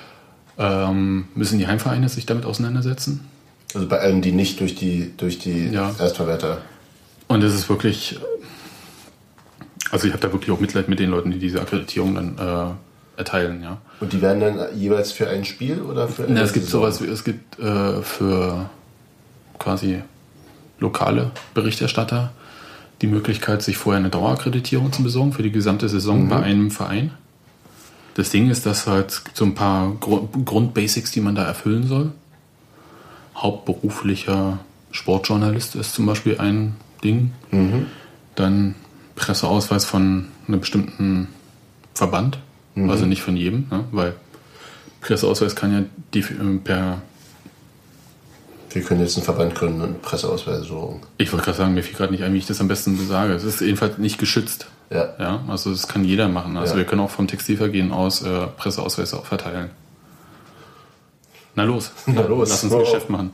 Ähm, 0.62 1.24
müssen 1.34 1.58
die 1.58 1.66
Heimvereine 1.66 2.08
sich 2.10 2.26
damit 2.26 2.44
auseinandersetzen? 2.44 3.26
Also 3.74 3.88
bei 3.88 3.98
allen, 3.98 4.20
die 4.20 4.32
nicht 4.32 4.60
durch 4.60 4.74
die, 4.74 5.10
durch 5.16 5.38
die 5.38 5.68
Ja. 5.68 5.90
Erstverwerter. 5.98 6.58
Und 7.28 7.42
es 7.42 7.54
ist 7.54 7.68
wirklich, 7.70 8.18
also 9.90 10.06
ich 10.06 10.12
habe 10.12 10.20
da 10.22 10.32
wirklich 10.32 10.50
auch 10.50 10.60
Mitleid 10.60 10.88
mit 10.88 10.98
den 10.98 11.10
Leuten, 11.10 11.30
die 11.30 11.38
diese 11.38 11.60
Akkreditierung 11.60 12.14
dann 12.14 12.36
äh, 12.38 13.18
erteilen, 13.18 13.62
ja. 13.62 13.78
Und 14.00 14.12
die 14.12 14.20
werden 14.20 14.40
dann 14.40 14.78
jeweils 14.78 15.12
für 15.12 15.28
ein 15.28 15.44
Spiel 15.44 15.80
oder 15.82 16.08
für 16.08 16.24
eine 16.24 16.34
Na, 16.34 16.40
es 16.42 16.52
gibt 16.52 16.66
Saison? 16.66 16.82
sowas 16.82 17.02
wie, 17.02 17.06
es 17.06 17.24
gibt 17.24 17.58
äh, 17.58 18.02
für 18.02 18.68
quasi 19.58 20.02
lokale 20.78 21.30
Berichterstatter 21.54 22.32
die 23.02 23.06
Möglichkeit, 23.06 23.62
sich 23.62 23.76
vorher 23.78 23.98
eine 24.00 24.10
Dauerakkreditierung 24.10 24.92
zu 24.92 25.02
besorgen 25.02 25.32
für 25.32 25.42
die 25.42 25.52
gesamte 25.52 25.88
Saison 25.88 26.24
Mhm. 26.24 26.28
bei 26.28 26.42
einem 26.42 26.70
Verein. 26.70 27.12
Das 28.14 28.30
Ding 28.30 28.50
ist, 28.50 28.66
dass 28.66 28.86
halt 28.86 29.22
so 29.34 29.44
ein 29.44 29.54
paar 29.54 29.92
Gru- 30.00 30.28
Grundbasics, 30.44 31.10
die 31.12 31.20
man 31.20 31.34
da 31.34 31.44
erfüllen 31.44 31.86
soll. 31.86 32.12
Hauptberuflicher 33.36 34.58
Sportjournalist 34.90 35.76
ist 35.76 35.94
zum 35.94 36.06
Beispiel 36.06 36.38
ein 36.38 36.74
Ding. 37.02 37.32
Mhm. 37.50 37.86
Dann 38.34 38.74
Presseausweis 39.16 39.84
von 39.84 40.26
einem 40.48 40.60
bestimmten 40.60 41.28
Verband, 41.94 42.38
Mhm. 42.74 42.90
also 42.90 43.06
nicht 43.06 43.22
von 43.22 43.36
jedem, 43.36 43.66
ne? 43.70 43.84
weil 43.92 44.14
Presseausweis 45.00 45.54
kann 45.56 45.72
ja 45.72 45.82
die, 46.14 46.20
äh, 46.20 46.58
per 46.62 47.02
Wir 48.70 48.82
können 48.82 49.00
jetzt 49.00 49.16
einen 49.16 49.24
Verband 49.24 49.54
gründen 49.54 49.80
und 49.80 50.02
Presseausweise 50.02 50.64
suchen. 50.64 51.00
Ich 51.18 51.32
wollte 51.32 51.46
gerade 51.46 51.58
sagen, 51.58 51.74
mir 51.74 51.82
fiel 51.82 51.96
gerade 51.96 52.12
nicht 52.12 52.22
ein, 52.22 52.32
wie 52.34 52.38
ich 52.38 52.46
das 52.46 52.60
am 52.60 52.68
besten 52.68 52.96
sage. 53.08 53.32
Es 53.32 53.42
ist 53.44 53.60
jedenfalls 53.60 53.98
nicht 53.98 54.18
geschützt. 54.18 54.66
Ja. 54.90 55.10
ja 55.18 55.40
also 55.48 55.70
das 55.70 55.86
kann 55.88 56.04
jeder 56.04 56.28
machen. 56.28 56.56
Also 56.56 56.72
Ja. 56.72 56.78
wir 56.78 56.84
können 56.84 57.00
auch 57.00 57.10
vom 57.10 57.26
Textilvergehen 57.28 57.92
aus 57.92 58.22
äh, 58.22 58.46
Presseausweise 58.56 59.16
auch 59.18 59.26
verteilen. 59.26 59.70
Na 61.54 61.64
los. 61.64 61.92
Na 62.06 62.22
los. 62.22 62.48
Lass 62.50 62.64
uns 62.64 62.72
Oh. 62.72 62.80
Geschäft 62.80 63.10
machen. 63.10 63.30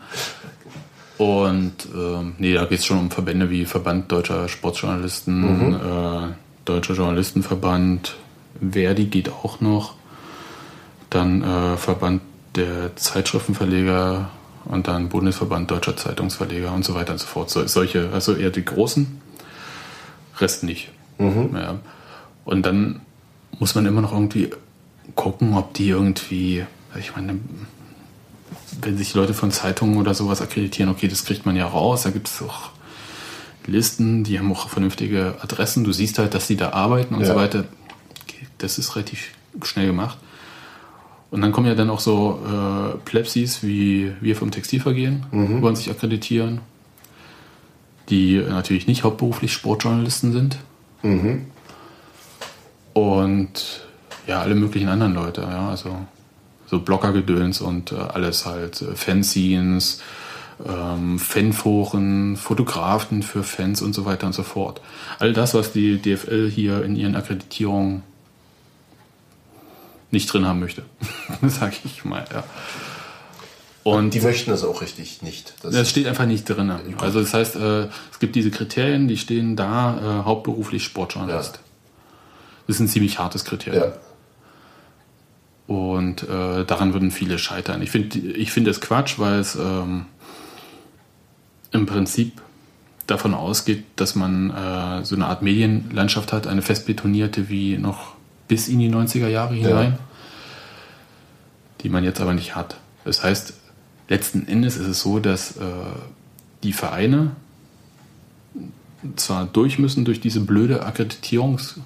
Und 1.19 1.73
ähm, 1.95 2.35
nee, 2.39 2.53
da 2.53 2.67
geht 2.67 2.81
es 2.81 2.85
schon 2.85 2.99
um 2.99 3.11
Verbände 3.11 3.49
wie 3.49 3.65
Verband 3.65 4.13
Deutscher 4.13 4.49
Sportjournalisten, 4.49 5.69
Mhm. 5.71 5.75
äh, 5.75 6.35
Deutscher 6.67 6.95
Journalistenverband, 6.95 8.17
Verdi 8.61 9.07
geht 9.07 9.31
auch 9.31 9.61
noch. 9.61 9.95
Dann 11.11 11.43
äh, 11.43 11.77
Verband 11.79 12.21
der 12.57 12.95
Zeitschriftenverleger 12.97 14.29
und 14.67 14.89
dann 14.89 15.09
Bundesverband 15.09 15.71
Deutscher 15.71 15.97
Zeitungsverleger 15.97 16.73
und 16.73 16.85
so 16.85 16.95
weiter 16.95 17.13
und 17.13 17.19
so 17.19 17.27
fort. 17.27 17.49
So, 17.51 17.67
solche, 17.67 18.11
also 18.13 18.35
eher 18.35 18.51
die 18.51 18.65
großen, 18.65 19.21
Rest 20.39 20.65
nicht. 20.65 20.91
Mhm. 21.19 21.51
Ja. 21.55 21.79
Und 22.45 22.65
dann 22.67 23.01
muss 23.59 23.75
man 23.75 23.87
immer 23.87 24.01
noch 24.03 24.13
irgendwie 24.13 24.51
gucken, 25.15 25.55
ob 25.55 25.75
die 25.75 25.89
irgendwie, 25.89 26.65
ich 26.99 27.15
meine, 27.17 27.39
wenn 28.83 28.99
sich 28.99 29.15
Leute 29.15 29.35
von 29.35 29.51
Zeitungen 29.51 29.97
oder 29.99 30.15
sowas 30.15 30.43
akkreditieren, 30.43 30.91
okay, 30.91 31.09
das 31.09 31.25
kriegt 31.25 31.47
man 31.47 31.57
ja 31.57 31.67
raus, 31.67 32.03
da 32.03 32.11
gibt 32.11 32.29
es 32.29 32.43
auch 32.43 32.71
Listen, 33.69 34.23
die 34.23 34.39
haben 34.39 34.53
auch 34.53 34.69
vernünftige 34.69 35.35
Adressen, 35.43 35.83
du 35.83 35.91
siehst 35.93 36.21
halt, 36.21 36.35
dass 36.35 36.47
die 36.47 36.55
da 36.57 36.71
arbeiten 36.71 37.15
und 37.17 37.23
Ja. 37.23 37.27
so 37.29 37.35
weiter. 37.35 37.65
Okay, 38.23 38.47
Das 38.59 38.79
ist 38.79 38.95
relativ 38.95 39.33
schnell 39.65 39.89
gemacht. 39.89 40.19
Und 41.33 41.41
dann 41.41 41.51
kommen 41.51 41.67
ja 41.67 41.75
dann 41.75 41.91
auch 41.91 41.99
so 41.99 42.41
äh, 42.47 42.97
Plebsis 43.05 43.65
wie 43.65 44.13
wir 44.21 44.37
vom 44.37 44.53
Textilvergehen, 44.53 45.27
Mhm. 45.33 45.63
wollen 45.63 45.75
sich 45.75 45.91
akkreditieren, 45.91 46.61
die 48.09 48.37
natürlich 48.39 48.87
nicht 48.87 49.03
hauptberuflich 49.03 49.53
Sportjournalisten 49.53 50.31
sind. 50.33 50.59
Mhm. 51.03 51.47
Und 52.93 53.87
ja, 54.27 54.41
alle 54.41 54.55
möglichen 54.55 54.89
anderen 54.89 55.15
Leute, 55.15 55.43
ja, 55.43 55.69
also 55.69 55.97
so 56.67 56.81
Bloggergedöns 56.81 57.61
und 57.61 57.93
äh, 57.93 57.97
alles 57.97 58.47
halt, 58.47 58.83
äh, 58.83 58.95
Fanzines, 58.95 60.03
ähm, 60.67 61.19
Fanforen, 61.19 62.37
Fotografen 62.37 63.23
für 63.23 63.43
Fans 63.43 63.83
und 63.83 63.95
so 63.95 64.05
weiter 64.05 64.27
und 64.27 64.33
so 64.33 64.43
fort. 64.43 64.81
All 65.19 65.33
das, 65.33 65.55
was 65.55 65.73
die 65.73 65.99
DFL 66.01 66.51
hier 66.51 66.83
in 66.83 66.97
ihren 66.97 67.15
Akkreditierungen 67.15 68.03
nicht 70.11 70.33
drin 70.33 70.47
haben 70.47 70.61
möchte, 70.61 70.85
sage 71.43 71.77
ich 71.85 72.05
mal, 72.05 72.25
ja. 72.33 72.45
Und 73.87 74.15
die 74.15 74.21
möchten 74.21 74.51
das 74.51 74.65
auch 74.65 74.83
richtig 74.83 75.23
nicht. 75.23 75.55
Das 75.63 75.73
das 75.73 75.89
steht 75.89 76.09
einfach 76.09 76.27
nicht 76.27 76.45
drin. 76.45 76.73
Also 76.99 77.21
das 77.21 77.33
heißt, 77.33 77.55
äh, 77.55 77.83
es 78.11 78.19
gibt 78.19 78.35
diese 78.35 78.51
Kriterien, 78.51 79.07
die 79.07 79.17
stehen 79.17 79.55
da, 79.55 80.23
äh, 80.23 80.25
hauptberuflich 80.25 80.83
Sportjournalist. 80.83 81.61
Das 82.67 82.77
ist 82.77 82.81
ein 82.81 82.89
ziemlich 82.89 83.21
hartes 83.21 83.45
Kriterium. 83.45 83.93
Und 85.69 86.25
äh, 86.25 86.65
daran 86.65 86.95
würden 86.95 87.13
viele 87.13 87.39
scheitern. 87.39 87.81
Ich 87.81 87.93
finde 87.93 88.19
ich 88.19 88.51
find 88.51 88.67
das 88.67 88.81
Quatsch, 88.81 89.21
weil 89.21 89.39
es 89.39 89.55
ähm, 89.55 90.07
im 91.71 91.87
Prinzip 91.87 92.43
davon 93.07 93.35
ausgeht, 93.35 93.85
dass 93.95 94.17
man 94.17 94.51
äh, 94.51 95.05
so 95.05 95.15
eine 95.15 95.27
Art 95.27 95.43
Medienlandschaft 95.43 96.33
hat, 96.33 96.49
eine 96.49 96.63
festbetonierte 96.63 97.49
wie 97.51 97.79
noch 97.79 98.15
bis 98.49 98.67
in 98.67 98.81
die 98.81 98.91
90er 98.91 99.29
Jahre 99.29 99.55
hinein, 99.55 99.97
die 101.83 101.89
man 101.89 102.03
jetzt 102.03 102.21
aber 102.21 102.35
nicht 102.35 102.57
hat. 102.57 102.79
Das 103.05 103.23
heißt, 103.23 103.55
letzten 104.09 104.47
Endes 104.47 104.77
ist 104.77 104.87
es 104.87 105.01
so, 105.01 105.19
dass 105.19 105.57
äh, 105.57 105.63
die 106.63 106.73
Vereine 106.73 107.33
zwar 109.17 109.47
durch 109.47 109.79
müssen 109.79 110.05
durch 110.05 110.21
diese 110.21 110.41
blöde 110.41 110.85
Akkreditierungsmühle 110.85 111.85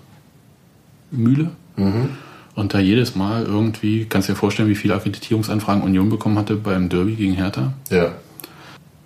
Mhm. 1.76 2.10
und 2.56 2.74
da 2.74 2.78
jedes 2.78 3.14
Mal 3.14 3.44
irgendwie, 3.44 4.04
kannst 4.06 4.28
du 4.28 4.32
dir 4.32 4.38
vorstellen, 4.38 4.68
wie 4.68 4.74
viele 4.74 4.94
Akkreditierungsanfragen 4.94 5.82
Union 5.82 6.08
bekommen 6.10 6.36
hatte 6.38 6.56
beim 6.56 6.88
Derby 6.88 7.14
gegen 7.14 7.34
Hertha? 7.34 7.72
Ja. 7.90 8.12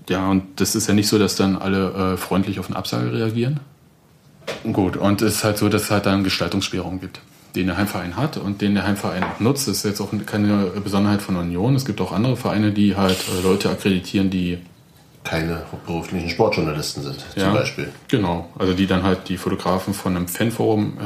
ja, 0.09 0.29
und 0.31 0.43
das 0.57 0.75
ist 0.75 0.89
ja 0.89 0.95
nicht 0.95 1.09
so, 1.09 1.19
dass 1.19 1.37
dann 1.37 1.57
alle 1.57 2.15
äh, 2.15 2.17
freundlich 2.17 2.59
auf 2.59 2.67
eine 2.69 2.77
Absage 2.77 3.12
reagieren. 3.12 3.61
Gut, 4.73 4.97
und 4.97 5.23
es 5.23 5.37
ist 5.37 5.45
halt 5.45 5.59
so, 5.59 5.69
dass 5.69 5.83
es 5.85 5.91
halt 5.91 6.07
dann 6.07 6.25
Gestaltungsspielraum 6.25 7.01
gibt, 7.01 7.21
den 7.55 7.67
der 7.67 7.77
Heimverein 7.77 8.17
hat 8.17 8.37
und 8.37 8.61
den 8.61 8.75
der 8.75 8.87
Heimverein 8.87 9.23
auch 9.23 9.41
nutzt. 9.41 9.69
Das 9.69 9.79
ist 9.79 9.85
jetzt 9.85 10.01
auch 10.01 10.11
keine 10.27 10.73
Besonderheit 10.83 11.23
von 11.23 11.37
Union. 11.37 11.75
Es 11.75 11.85
gibt 11.85 12.01
auch 12.01 12.13
andere 12.13 12.37
Vereine, 12.37 12.73
die 12.73 12.97
halt 12.97 13.19
äh, 13.29 13.43
Leute 13.43 13.71
akkreditieren, 13.71 14.31
die 14.31 14.59
keine 15.23 15.63
beruflichen 15.87 16.29
Sportjournalisten 16.29 17.03
sind, 17.03 17.25
ja, 17.35 17.45
zum 17.45 17.55
Beispiel. 17.55 17.89
Genau, 18.09 18.51
also 18.59 18.75
die 18.75 18.87
dann 18.87 19.03
halt 19.03 19.29
die 19.29 19.39
Fotografen 19.39 19.95
von 19.95 20.17
einem 20.17 20.29
Fanforum 20.29 20.99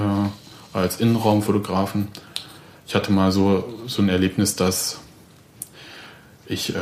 äh, 0.74 0.76
als 0.76 1.00
Innenraumfotografen. 1.00 2.08
Ich 2.86 2.94
hatte 2.94 3.12
mal 3.12 3.30
so, 3.30 3.64
so 3.86 4.02
ein 4.02 4.08
Erlebnis, 4.08 4.56
dass 4.56 4.98
ich 6.46 6.74
äh, 6.74 6.78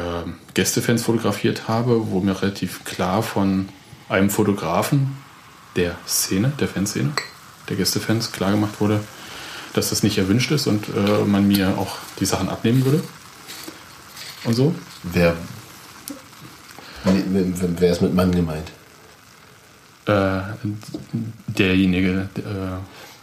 Gästefans 0.54 1.02
fotografiert 1.02 1.68
habe, 1.68 2.10
wo 2.10 2.20
mir 2.20 2.40
relativ 2.40 2.84
klar 2.84 3.22
von 3.22 3.68
einem 4.08 4.30
Fotografen 4.30 5.16
der 5.74 5.96
Szene, 6.06 6.52
der 6.58 6.68
Fanszene, 6.68 7.12
der 7.68 7.76
Gästefans 7.76 8.32
klar 8.32 8.52
gemacht 8.52 8.80
wurde, 8.80 9.00
dass 9.76 9.90
das 9.90 10.02
nicht 10.02 10.18
erwünscht 10.18 10.50
ist 10.50 10.66
und 10.66 10.88
äh, 10.88 11.24
man 11.24 11.46
mir 11.46 11.76
auch 11.78 11.96
die 12.18 12.24
Sachen 12.24 12.48
abnehmen 12.48 12.84
würde. 12.84 13.02
Und 14.44 14.54
so. 14.54 14.74
Wer, 15.02 15.36
wer 17.04 17.92
ist 17.92 18.02
mit 18.02 18.14
Mann 18.14 18.32
gemeint? 18.32 18.72
Äh, 20.06 20.40
derjenige, 21.48 22.28
äh, 22.36 22.42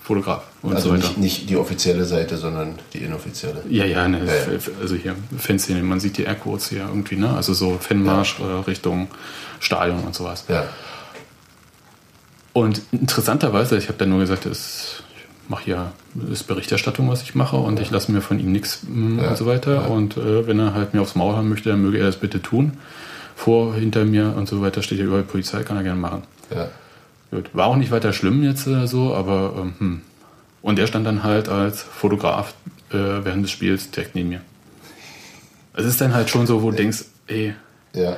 Fotograf 0.04 0.44
und 0.62 0.76
also 0.76 0.90
so 0.90 0.96
weiter. 0.96 1.08
nicht, 1.08 1.18
nicht 1.18 1.50
die 1.50 1.56
offizielle 1.56 2.04
Seite, 2.04 2.36
sondern 2.36 2.78
die 2.92 3.00
inoffizielle. 3.00 3.64
Ja, 3.70 3.86
ja, 3.86 4.06
ne, 4.10 4.20
Ja, 4.26 4.34
ja. 4.52 4.60
also 4.82 4.96
hier 4.96 5.16
Fanszene, 5.38 5.82
man 5.82 6.02
sieht 6.02 6.18
die 6.18 6.24
Airquotes 6.24 6.70
hier 6.70 6.82
irgendwie, 6.82 7.16
ne? 7.16 7.34
Also 7.34 7.54
so 7.54 7.78
Fanmarsch 7.80 8.40
äh, 8.42 8.44
Richtung 8.44 9.08
Stadion 9.62 10.04
und 10.04 10.14
sowas. 10.14 10.44
Ja. 10.50 10.66
Und 12.52 12.82
interessanterweise, 12.92 13.78
ich 13.78 13.88
habe 13.88 13.98
dann 13.98 14.10
nur 14.10 14.20
gesagt, 14.20 14.46
es, 14.46 15.03
mache 15.54 15.64
hier 15.66 15.92
ist 16.32 16.44
Berichterstattung, 16.48 17.10
was 17.10 17.22
ich 17.22 17.36
mache, 17.36 17.58
und 17.58 17.80
ich 17.80 17.92
lasse 17.92 18.12
mir 18.12 18.22
von 18.22 18.40
ihm 18.40 18.52
nichts 18.52 18.82
mm, 18.88 19.20
Ja, 19.20 19.30
und 19.30 19.38
so 19.38 19.46
weiter. 19.46 19.74
ja. 19.76 19.82
Und 19.88 20.18
äh, 20.18 20.48
wenn 20.48 20.60
er 20.60 20.74
halt 20.74 20.94
mir 20.94 21.02
aufs 21.02 21.16
Maul 21.16 21.36
haben 21.36 21.50
möchte, 21.50 21.70
dann 21.70 21.82
möge 21.82 21.98
er 22.00 22.06
das 22.08 22.18
bitte 22.18 22.42
tun. 22.42 22.74
Vor, 23.36 23.74
hinter 23.76 24.06
mir 24.06 24.34
und 24.36 24.48
so 24.48 24.62
weiter 24.62 24.82
steht 24.82 25.00
ja 25.00 25.06
überall 25.06 25.24
Polizei, 25.24 25.64
kann 25.64 25.78
er 25.78 25.84
gerne 25.84 26.00
machen. 26.00 26.24
Ja. 26.54 26.68
Gut. 27.32 27.50
War 27.54 27.66
auch 27.68 27.76
nicht 27.78 27.92
weiter 27.92 28.14
schlimm 28.14 28.44
jetzt 28.44 28.68
äh, 28.68 28.88
so, 28.88 29.14
aber 29.16 29.54
ähm, 29.58 29.74
hm. 29.80 30.02
Und 30.62 30.80
er 30.80 30.88
stand 30.88 31.06
dann 31.06 31.24
halt 31.24 31.50
als 31.50 31.82
Fotograf 31.82 32.54
äh, 32.92 32.96
während 32.96 33.44
des 33.44 33.52
Spiels 33.52 33.92
direkt 33.92 34.16
neben 34.16 34.30
mir. 34.30 34.42
Es 35.74 35.86
ist 35.86 36.00
dann 36.00 36.14
halt 36.14 36.30
schon 36.30 36.46
so, 36.48 36.62
wo 36.64 36.70
du 36.72 36.78
denkst, 36.78 37.06
ey, 37.28 37.54
Ja. 37.94 38.16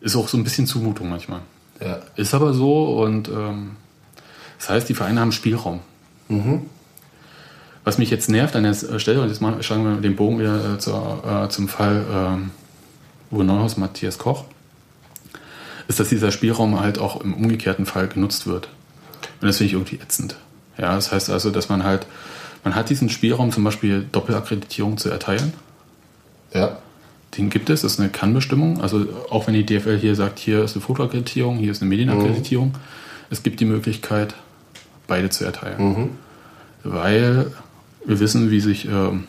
ist 0.00 0.16
auch 0.16 0.28
so 0.28 0.36
ein 0.36 0.44
bisschen 0.44 0.66
Zumutung 0.66 1.08
manchmal. 1.08 1.40
Ja. 1.80 2.00
Ist 2.16 2.34
aber 2.34 2.52
so 2.52 3.00
und 3.02 3.28
ähm, 3.28 3.76
das 4.58 4.68
heißt, 4.68 4.88
die 4.90 4.94
Vereine 4.94 5.20
haben 5.20 5.32
Spielraum. 5.32 5.80
Mhm. 6.30 6.62
Was 7.84 7.98
mich 7.98 8.10
jetzt 8.10 8.28
nervt 8.28 8.56
an 8.56 8.62
der 8.62 8.98
Stelle, 8.98 9.22
und 9.22 9.28
jetzt 9.28 9.40
mal 9.40 9.62
schlagen 9.62 9.84
wir 9.84 10.00
den 10.00 10.16
Bogen 10.16 10.38
wieder 10.38 10.74
äh, 10.74 10.78
zur, 10.78 11.22
äh, 11.26 11.48
zum 11.48 11.68
Fall 11.68 12.04
ähm, 12.12 12.50
Uwe 13.30 13.44
Neuhaus, 13.44 13.76
Matthias 13.76 14.18
Koch, 14.18 14.44
ist, 15.88 15.98
dass 15.98 16.08
dieser 16.08 16.30
Spielraum 16.30 16.78
halt 16.78 16.98
auch 16.98 17.20
im 17.22 17.34
umgekehrten 17.34 17.86
Fall 17.86 18.08
genutzt 18.08 18.46
wird. 18.46 18.68
Und 19.40 19.48
das 19.48 19.58
finde 19.58 19.68
ich 19.68 19.72
irgendwie 19.72 19.96
ätzend. 19.96 20.36
Ja, 20.78 20.94
das 20.94 21.10
heißt 21.10 21.30
also, 21.30 21.50
dass 21.50 21.68
man 21.68 21.84
halt, 21.84 22.06
man 22.64 22.74
hat 22.74 22.90
diesen 22.90 23.08
Spielraum, 23.08 23.50
zum 23.50 23.64
Beispiel 23.64 24.06
Doppelakkreditierung 24.12 24.98
zu 24.98 25.10
erteilen. 25.10 25.52
Ja. 26.54 26.78
Den 27.36 27.48
gibt 27.48 27.70
es, 27.70 27.82
das 27.82 27.94
ist 27.94 28.00
eine 28.00 28.08
Kannbestimmung. 28.08 28.80
Also 28.80 29.06
auch 29.30 29.46
wenn 29.46 29.54
die 29.54 29.64
DFL 29.64 29.98
hier 29.98 30.14
sagt, 30.14 30.38
hier 30.38 30.64
ist 30.64 30.74
eine 30.74 30.82
Fotoakkreditierung, 30.82 31.58
hier 31.58 31.70
ist 31.70 31.80
eine 31.80 31.88
Medienakkreditierung, 31.88 32.74
es 33.30 33.42
gibt 33.42 33.60
die 33.60 33.64
Möglichkeit, 33.64 34.34
beide 35.10 35.28
zu 35.28 35.44
erteilen. 35.44 35.78
Mhm. 35.82 36.08
Weil 36.84 37.52
wir 38.06 38.20
wissen, 38.20 38.50
wie 38.50 38.60
sich 38.60 38.86
ähm, 38.86 39.24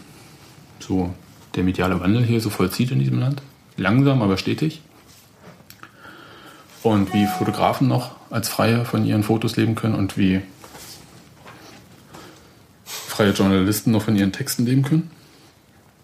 so 0.80 1.14
der 1.56 1.64
mediale 1.64 2.00
Wandel 2.00 2.24
hier 2.24 2.40
so 2.40 2.50
vollzieht 2.50 2.92
in 2.92 3.00
diesem 3.00 3.20
Land. 3.20 3.42
Langsam, 3.76 4.22
aber 4.22 4.38
stetig. 4.38 4.82
Und 6.84 7.14
wie 7.14 7.26
Fotografen 7.28 7.88
noch 7.90 8.16
als 8.30 8.48
Freie 8.48 8.86
von 8.86 9.06
ihren 9.06 9.24
Fotos 9.24 9.58
leben 9.58 9.76
können 9.76 9.96
und 9.96 10.18
wie 10.18 10.42
freie 12.86 13.32
Journalisten 13.32 13.92
noch 13.92 14.04
von 14.04 14.16
ihren 14.16 14.32
Texten 14.32 14.66
leben 14.66 14.84
können. 14.84 15.12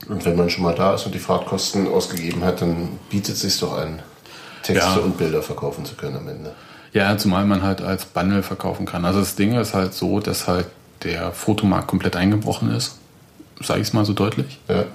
Und 0.09 0.25
wenn 0.25 0.35
man 0.35 0.49
schon 0.49 0.63
mal 0.63 0.75
da 0.75 0.93
ist 0.95 1.05
und 1.05 1.15
die 1.15 1.19
Fahrtkosten 1.19 1.87
ausgegeben 1.87 2.43
hat, 2.43 2.61
dann 2.61 2.99
bietet 3.09 3.35
es 3.35 3.41
sich 3.41 3.59
doch 3.59 3.73
an, 3.77 4.01
Texte 4.63 4.85
Ja. 4.85 4.97
und 4.97 5.17
Bilder 5.17 5.41
verkaufen 5.41 5.85
zu 5.85 5.95
können 5.95 6.17
am 6.17 6.27
Ende. 6.27 6.53
Ja, 6.97 7.15
zumal 7.15 7.45
man 7.45 7.61
halt 7.61 7.81
als 7.81 8.05
Bundle 8.07 8.41
verkaufen 8.41 8.87
kann. 8.87 9.05
Also 9.05 9.19
das 9.19 9.35
Ding 9.35 9.53
ist 9.53 9.75
halt 9.75 9.93
so, 9.93 10.19
dass 10.19 10.47
halt 10.47 10.65
der 11.03 11.31
Fotomarkt 11.31 11.87
komplett 11.87 12.15
eingebrochen 12.15 12.71
ist. 12.71 12.97
Sage 13.61 13.81
ich 13.81 13.87
es 13.89 13.93
mal 13.93 14.03
so 14.03 14.13
deutlich. 14.13 14.57
Ja. 14.67 14.85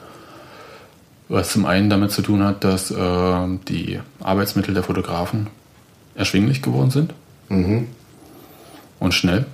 Was 1.29 1.51
zum 1.53 1.65
einen 1.65 1.91
damit 1.91 2.11
zu 2.11 2.23
tun 2.23 2.43
hat, 2.43 2.65
dass 2.65 2.91
äh, 2.91 3.47
die 3.69 4.01
Arbeitsmittel 4.19 4.75
der 4.75 4.83
Fotografen 4.83 5.47
erschwinglich 6.17 6.61
geworden 6.61 6.91
sind 6.91 7.15
Mhm. 7.49 7.87
und 8.99 9.15
schnell. 9.15 9.47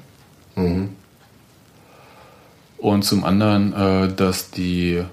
Mhm. 0.56 0.88
Und 2.78 3.02
zum 3.04 3.24
anderen, 3.24 3.74
äh, 3.74 4.08
dass 4.10 4.50
die 4.52 5.04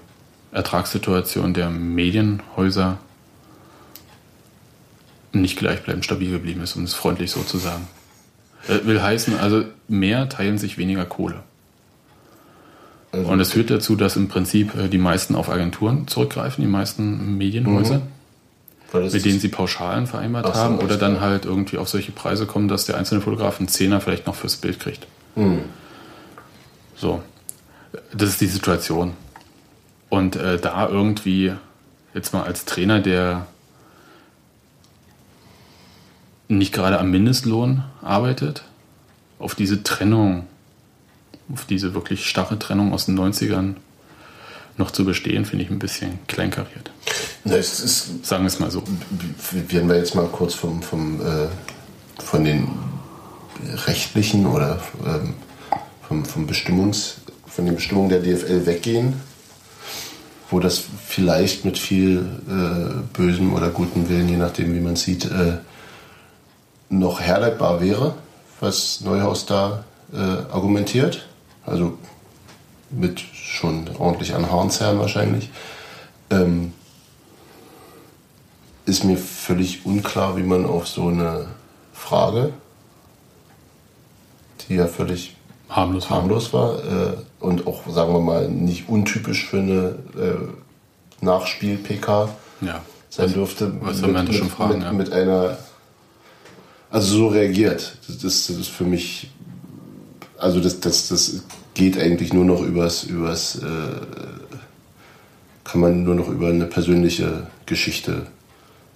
Ertragssituation 0.52 1.52
der 1.52 1.68
Medienhäuser 1.68 2.96
nicht 5.40 5.58
gleichbleibend 5.58 6.04
stabil 6.04 6.30
geblieben 6.30 6.60
ist, 6.62 6.76
um 6.76 6.84
es 6.84 6.94
freundlich 6.94 7.30
so 7.30 7.42
zu 7.42 7.58
sagen. 7.58 7.86
Äh, 8.68 8.84
will 8.86 9.02
heißen, 9.02 9.38
also 9.38 9.64
mehr 9.88 10.28
teilen 10.28 10.58
sich 10.58 10.78
weniger 10.78 11.04
Kohle. 11.04 11.42
Also- 13.12 13.28
Und 13.28 13.40
es 13.40 13.52
führt 13.52 13.70
dazu, 13.70 13.96
dass 13.96 14.16
im 14.16 14.28
Prinzip 14.28 14.74
äh, 14.74 14.88
die 14.88 14.98
meisten 14.98 15.34
auf 15.34 15.48
Agenturen 15.48 16.06
zurückgreifen, 16.08 16.62
die 16.62 16.70
meisten 16.70 17.36
Medienhäuser, 17.36 17.98
Mhm. 17.98 18.02
Das 18.92 19.12
mit 19.12 19.24
denen 19.24 19.40
sie 19.40 19.48
Pauschalen 19.48 20.06
vereinbart 20.06 20.46
so, 20.46 20.54
haben 20.54 20.78
oder 20.78 20.96
dann 20.96 21.20
halt 21.20 21.44
irgendwie 21.44 21.76
auf 21.76 21.88
solche 21.88 22.12
Preise 22.12 22.46
kommen, 22.46 22.68
dass 22.68 22.86
der 22.86 22.96
einzelne 22.96 23.20
Fotograf 23.20 23.58
einen 23.58 23.68
Zehner 23.68 24.00
vielleicht 24.00 24.26
noch 24.26 24.36
fürs 24.36 24.56
Bild 24.56 24.78
kriegt. 24.80 25.06
Mhm. 25.34 25.62
So, 26.94 27.20
das 28.14 28.30
ist 28.30 28.40
die 28.40 28.46
Situation. 28.46 29.12
Und 30.08 30.36
äh, 30.36 30.58
da 30.58 30.88
irgendwie 30.88 31.52
jetzt 32.14 32.32
mal 32.32 32.44
als 32.44 32.64
Trainer, 32.64 33.00
der 33.00 33.46
nicht 36.48 36.72
gerade 36.72 36.98
am 36.98 37.10
Mindestlohn 37.10 37.84
arbeitet, 38.02 38.64
auf 39.38 39.54
diese 39.54 39.82
Trennung, 39.82 40.46
auf 41.52 41.64
diese 41.64 41.94
wirklich 41.94 42.26
starre 42.26 42.58
Trennung 42.58 42.92
aus 42.92 43.06
den 43.06 43.18
90ern 43.18 43.74
noch 44.78 44.90
zu 44.90 45.04
bestehen, 45.04 45.44
finde 45.44 45.64
ich 45.64 45.70
ein 45.70 45.78
bisschen 45.78 46.18
kleinkariert. 46.26 46.90
Na, 47.44 47.56
es 47.56 47.80
ist, 47.80 48.26
Sagen 48.26 48.44
wir 48.44 48.48
es 48.48 48.58
mal 48.58 48.70
so. 48.70 48.82
werden 49.68 49.88
wir 49.88 49.96
jetzt 49.96 50.14
mal 50.14 50.26
kurz 50.26 50.54
vom, 50.54 50.82
vom, 50.82 51.20
äh, 51.20 51.48
von 52.22 52.44
den 52.44 52.68
rechtlichen 53.86 54.46
oder 54.46 54.80
ähm, 55.06 55.34
vom, 56.06 56.24
vom 56.24 56.46
Bestimmungs, 56.46 57.18
von 57.46 57.64
den 57.64 57.74
Bestimmungen 57.74 58.10
der 58.10 58.20
DFL 58.20 58.66
weggehen, 58.66 59.14
wo 60.50 60.60
das 60.60 60.82
vielleicht 61.06 61.64
mit 61.64 61.78
viel 61.78 62.26
äh, 62.48 63.16
bösem 63.16 63.54
oder 63.54 63.70
gutem 63.70 64.08
Willen, 64.08 64.28
je 64.28 64.36
nachdem 64.36 64.74
wie 64.74 64.80
man 64.80 64.92
es 64.92 65.02
sieht, 65.02 65.24
äh, 65.24 65.58
noch 66.88 67.20
herleitbar 67.20 67.80
wäre, 67.80 68.14
was 68.60 69.00
Neuhaus 69.00 69.46
da 69.46 69.84
äh, 70.12 70.18
argumentiert. 70.18 71.26
Also 71.64 71.98
mit 72.90 73.20
schon 73.20 73.88
ordentlich 73.98 74.34
an 74.34 74.50
Hornzerren 74.50 74.98
wahrscheinlich. 74.98 75.50
Ähm, 76.30 76.72
ist 78.84 79.04
mir 79.04 79.16
völlig 79.18 79.84
unklar, 79.84 80.36
wie 80.36 80.42
man 80.44 80.64
auf 80.64 80.86
so 80.86 81.08
eine 81.08 81.46
Frage, 81.92 82.52
die 84.68 84.76
ja 84.76 84.86
völlig 84.86 85.36
harmlos, 85.68 86.08
harmlos 86.08 86.52
war 86.52 86.78
äh, 86.78 87.16
und 87.40 87.66
auch, 87.66 87.82
sagen 87.88 88.12
wir 88.12 88.20
mal, 88.20 88.48
nicht 88.48 88.88
untypisch 88.88 89.46
für 89.46 89.58
eine 89.58 89.96
äh, 90.16 91.24
Nachspiel-PK 91.24 92.28
Ja. 92.60 92.80
sein 93.10 93.32
dürfte. 93.32 93.72
was 93.80 93.98
soll 93.98 94.12
man 94.12 94.26
mit, 94.26 94.34
schon 94.36 94.50
fragen, 94.50 94.74
Mit, 94.74 94.82
ja. 94.82 94.92
mit 94.92 95.12
einer, 95.12 95.58
also 96.90 97.16
so 97.16 97.26
reagiert. 97.28 97.96
Das, 98.06 98.18
das, 98.18 98.46
das 98.46 98.56
ist 98.56 98.68
für 98.68 98.84
mich, 98.84 99.30
also 100.38 100.60
das, 100.60 100.80
das, 100.80 101.08
das 101.08 101.42
geht 101.74 101.98
eigentlich 101.98 102.32
nur 102.32 102.44
noch 102.44 102.60
übers, 102.62 103.04
übers 103.04 103.56
äh, 103.56 103.62
kann 105.64 105.80
man 105.80 106.04
nur 106.04 106.14
noch 106.14 106.28
über 106.28 106.48
eine 106.48 106.66
persönliche 106.66 107.46
Geschichte 107.66 108.26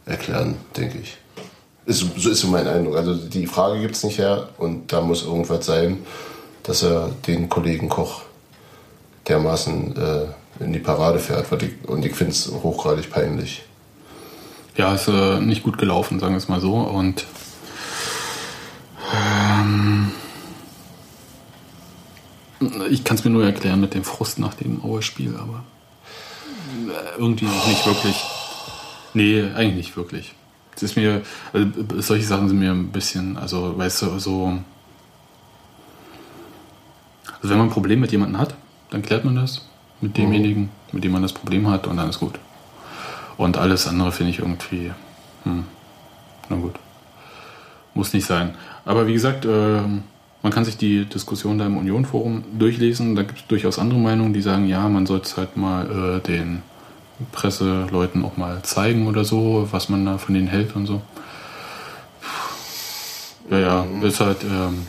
erklären, 0.07 0.55
denke 0.77 0.99
ich. 1.03 1.17
Ist, 1.87 2.05
so 2.17 2.31
ist 2.31 2.41
so 2.41 2.49
mein 2.49 2.67
Eindruck. 2.69 2.97
Also 2.97 3.15
die 3.15 3.47
Frage 3.47 3.81
gibt 3.81 3.97
es 3.97 4.05
nicht 4.05 4.19
her 4.19 4.51
und 4.59 4.93
da 4.93 5.01
muss 5.01 5.25
irgendwas 5.25 5.67
sein, 5.67 5.99
dass 6.63 6.83
er 6.83 7.11
den 7.27 7.49
Kollegen 7.49 7.89
Koch 7.89 8.23
dermaßen 9.27 9.97
äh, 9.97 10.27
in 10.65 10.73
die 10.73 10.79
Parade 10.79 11.19
fährt. 11.19 11.47
ich- 11.63 11.89
Und 11.89 12.05
ich 12.05 12.15
finde 12.15 12.33
es 12.33 12.51
hochgradig 12.51 13.11
peinlich. 13.11 13.63
ja, 14.77 14.95
ist 14.95 15.09
äh, 15.09 15.41
nicht 15.41 15.63
gut 15.63 15.79
gelaufen, 15.79 16.21
sagen 16.21 16.35
wir 16.35 16.39
es 16.39 16.49
mal 16.49 16.61
so. 16.61 16.75
Und 16.75 17.25
ähm, 19.61 20.13
ich 22.91 23.05
kann 23.05 23.17
es 23.17 23.25
mir 23.25 23.31
nur 23.31 23.45
erklären 23.45 23.81
mit 23.81 23.95
dem 23.95 24.05
Frust 24.05 24.39
nach 24.39 24.55
dem 24.55 24.85
Aue-Spiel, 24.85 25.37
aber 25.37 25.65
äh, 26.89 27.19
irgendwie 27.19 27.47
nicht 27.47 27.87
wirklich. 27.87 28.17
Nee, 29.15 29.43
eigentlich 29.55 29.75
nicht 29.87 29.97
wirklich. 29.97 30.35
Es 30.77 30.83
ist 30.83 30.97
mir, 30.97 31.23
also 31.53 31.67
solche 31.99 32.25
Sachen 32.25 32.49
sind 32.49 32.59
mir 32.59 32.71
ein 32.71 32.93
bisschen, 32.93 33.37
also 33.37 33.77
weißt 33.77 34.03
du, 34.03 34.19
so. 34.19 34.59
Also 37.37 37.49
wenn 37.49 37.59
man 37.59 37.69
ein 37.69 37.73
Problem 37.73 38.01
mit 38.01 38.13
jemandem 38.13 38.41
hat, 38.41 38.55
dann 38.91 39.03
klärt 39.03 39.25
man 39.25 39.35
das 39.35 39.67
mit 40.01 40.17
demjenigen, 40.17 40.71
mit 40.93 41.05
dem 41.05 41.13
man 41.13 41.23
das 41.23 41.33
Problem 41.33 41.69
hat 41.69 41.87
und 41.87 41.97
dann 41.97 42.09
ist 42.09 42.21
gut. 42.21 42.39
Und 43.37 43.57
alles 43.57 43.87
andere 43.87 44.13
finde 44.13 44.33
ich 44.33 44.39
irgendwie, 44.39 44.93
hm, 45.45 45.65
na 46.49 46.57
gut. 46.57 46.75
Muss 47.95 48.13
nicht 48.13 48.27
sein. 48.27 48.55
Aber 48.85 49.07
wie 49.07 49.13
gesagt, 49.13 49.45
äh, 49.45 49.81
man 50.43 50.53
kann 50.53 50.65
sich 50.65 50.77
die 50.77 51.05
Diskussion 51.05 51.59
da 51.59 51.67
im 51.67 51.77
Union-Forum 51.77 52.45
durchlesen. 52.59 53.15
Da 53.15 53.23
gibt 53.23 53.41
es 53.41 53.47
durchaus 53.47 53.79
andere 53.79 53.99
Meinungen, 53.99 54.33
die 54.33 54.43
sagen, 54.43 54.67
ja, 54.67 54.89
man 54.89 55.07
sollte 55.07 55.27
es 55.27 55.37
halt 55.37 55.57
mal 55.57 56.19
äh, 56.19 56.21
den 56.21 56.63
Presseleuten 57.33 58.25
auch 58.25 58.37
mal 58.37 58.63
zeigen 58.63 59.07
oder 59.07 59.25
so, 59.25 59.69
was 59.71 59.89
man 59.89 60.07
da 60.07 60.19
von 60.19 60.35
denen 60.35 60.49
hält 60.49 60.75
und 60.75 60.87
so. 60.87 61.03
Ja, 63.51 63.59
ja, 63.59 63.87
ist 64.03 64.21
halt, 64.21 64.45
ähm, 64.45 64.87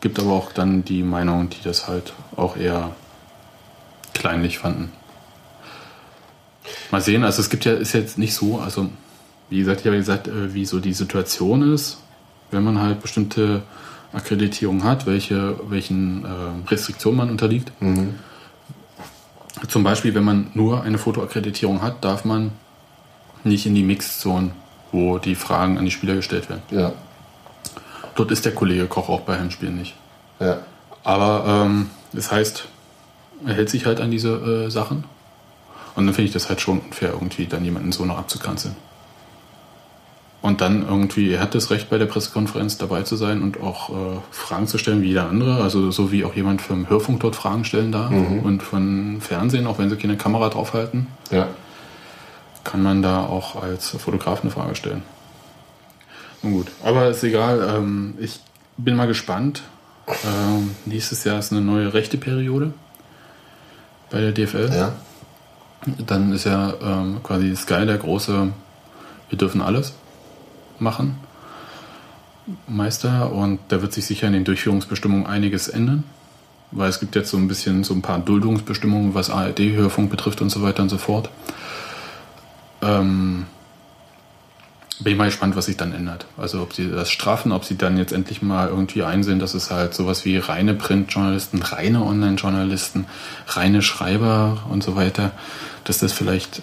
gibt 0.00 0.20
aber 0.20 0.32
auch 0.32 0.52
dann 0.52 0.84
die 0.84 1.02
Meinung, 1.02 1.48
die 1.48 1.62
das 1.64 1.88
halt 1.88 2.12
auch 2.36 2.56
eher 2.56 2.90
kleinlich 4.12 4.58
fanden. 4.58 4.92
Mal 6.90 7.00
sehen, 7.00 7.24
also 7.24 7.40
es 7.40 7.50
gibt 7.50 7.64
ja, 7.64 7.72
ist 7.72 7.94
jetzt 7.94 8.18
nicht 8.18 8.34
so, 8.34 8.58
also 8.58 8.90
wie 9.50 9.58
gesagt, 9.58 9.80
ich 9.80 9.86
habe 9.86 9.96
gesagt, 9.96 10.28
äh, 10.28 10.54
wie 10.54 10.64
so 10.64 10.80
die 10.80 10.92
Situation 10.92 11.72
ist, 11.72 11.98
wenn 12.50 12.64
man 12.64 12.80
halt 12.80 13.00
bestimmte 13.00 13.62
Akkreditierungen 14.12 14.84
hat, 14.84 15.06
welche, 15.06 15.58
welchen 15.68 16.24
äh, 16.24 16.28
Restriktionen 16.68 17.16
man 17.16 17.30
unterliegt. 17.30 17.72
Zum 19.68 19.82
Beispiel, 19.82 20.14
wenn 20.14 20.24
man 20.24 20.50
nur 20.54 20.82
eine 20.82 20.98
Fotoakkreditierung 20.98 21.82
hat, 21.82 22.04
darf 22.04 22.24
man 22.24 22.52
nicht 23.44 23.66
in 23.66 23.74
die 23.74 23.82
Mixzone, 23.82 24.52
wo 24.92 25.18
die 25.18 25.34
Fragen 25.34 25.78
an 25.78 25.84
die 25.84 25.90
Spieler 25.90 26.14
gestellt 26.14 26.48
werden. 26.48 26.62
Ja. 26.70 26.92
Dort 28.14 28.30
ist 28.30 28.44
der 28.44 28.54
Kollege 28.54 28.86
Koch 28.86 29.08
auch 29.08 29.20
bei 29.20 29.38
Heimspielen 29.38 29.76
nicht. 29.76 29.94
Ja. 30.40 30.60
Aber 31.04 31.44
ähm, 31.46 31.90
das 32.12 32.32
heißt, 32.32 32.66
er 33.46 33.54
hält 33.54 33.70
sich 33.70 33.86
halt 33.86 34.00
an 34.00 34.10
diese 34.10 34.66
äh, 34.66 34.70
Sachen. 34.70 35.04
Und 35.94 36.06
dann 36.06 36.14
finde 36.14 36.28
ich 36.28 36.32
das 36.32 36.48
halt 36.48 36.60
schon 36.60 36.80
unfair, 36.80 37.10
irgendwie 37.12 37.46
dann 37.46 37.64
jemanden 37.64 37.92
so 37.92 38.04
noch 38.04 38.18
abzukanzeln. 38.18 38.76
Und 40.40 40.60
dann 40.60 40.86
irgendwie, 40.86 41.32
er 41.32 41.40
hat 41.40 41.54
das 41.56 41.70
Recht 41.72 41.90
bei 41.90 41.98
der 41.98 42.06
Pressekonferenz 42.06 42.78
dabei 42.78 43.02
zu 43.02 43.16
sein 43.16 43.42
und 43.42 43.60
auch 43.60 43.90
äh, 43.90 44.18
Fragen 44.30 44.68
zu 44.68 44.78
stellen 44.78 45.02
wie 45.02 45.08
jeder 45.08 45.28
andere. 45.28 45.60
Also 45.62 45.90
so 45.90 46.12
wie 46.12 46.24
auch 46.24 46.34
jemand 46.36 46.62
vom 46.62 46.88
Hörfunk 46.88 47.18
dort 47.20 47.34
Fragen 47.34 47.64
stellen 47.64 47.90
darf 47.90 48.10
Mhm. 48.10 48.40
und 48.44 48.62
von 48.62 49.20
Fernsehen, 49.20 49.66
auch 49.66 49.78
wenn 49.80 49.90
sie 49.90 49.96
keine 49.96 50.16
Kamera 50.16 50.48
draufhalten, 50.48 51.08
Ja. 51.32 51.48
kann 52.62 52.82
man 52.82 53.02
da 53.02 53.24
auch 53.24 53.60
als 53.60 53.88
Fotograf 53.90 54.42
eine 54.42 54.50
Frage 54.52 54.76
stellen. 54.76 55.02
Nun 56.42 56.52
gut, 56.52 56.68
aber 56.84 57.08
ist 57.08 57.24
egal. 57.24 57.74
Ähm, 57.76 58.14
ich 58.20 58.38
bin 58.76 58.94
mal 58.94 59.08
gespannt. 59.08 59.62
Ähm, 60.06 60.70
nächstes 60.86 61.24
Jahr 61.24 61.40
ist 61.40 61.50
eine 61.50 61.60
neue 61.62 61.92
rechte 61.94 62.16
Periode 62.16 62.72
bei 64.10 64.20
der 64.20 64.30
DFL. 64.32 64.70
Ja. 64.72 64.92
Dann 66.06 66.32
ist 66.32 66.44
ja 66.44 66.74
ähm, 66.80 67.20
quasi 67.24 67.54
Sky 67.56 67.84
der 67.86 67.98
große, 67.98 68.48
wir 69.30 69.38
dürfen 69.38 69.60
alles 69.60 69.94
machen. 70.80 71.16
Meister 72.66 73.32
und 73.32 73.60
da 73.68 73.82
wird 73.82 73.92
sich 73.92 74.06
sicher 74.06 74.26
in 74.26 74.32
den 74.32 74.44
Durchführungsbestimmungen 74.44 75.26
einiges 75.26 75.68
ändern, 75.68 76.04
weil 76.70 76.88
es 76.88 77.00
gibt 77.00 77.14
jetzt 77.14 77.30
so 77.30 77.36
ein 77.36 77.48
bisschen 77.48 77.84
so 77.84 77.94
ein 77.94 78.02
paar 78.02 78.18
Duldungsbestimmungen, 78.18 79.14
was 79.14 79.30
ARD-Hörfunk 79.30 80.10
betrifft 80.10 80.40
und 80.40 80.50
so 80.50 80.62
weiter 80.62 80.82
und 80.82 80.88
so 80.88 80.98
fort. 80.98 81.30
Ähm, 82.80 83.46
bin 85.00 85.12
ich 85.12 85.18
mal 85.18 85.26
gespannt, 85.26 85.54
was 85.54 85.66
sich 85.66 85.76
dann 85.76 85.92
ändert. 85.92 86.26
Also 86.36 86.60
ob 86.60 86.74
sie 86.74 86.90
das 86.90 87.10
straffen, 87.10 87.52
ob 87.52 87.64
sie 87.64 87.76
dann 87.76 87.98
jetzt 87.98 88.12
endlich 88.12 88.42
mal 88.42 88.68
irgendwie 88.68 89.04
einsehen, 89.04 89.38
dass 89.38 89.54
es 89.54 89.70
halt 89.70 89.94
sowas 89.94 90.24
wie 90.24 90.38
reine 90.38 90.74
Printjournalisten, 90.74 91.62
reine 91.62 92.04
Online-Journalisten, 92.04 93.06
reine 93.46 93.82
Schreiber 93.82 94.64
und 94.70 94.82
so 94.82 94.96
weiter, 94.96 95.30
dass 95.84 95.98
das 95.98 96.12
vielleicht 96.12 96.62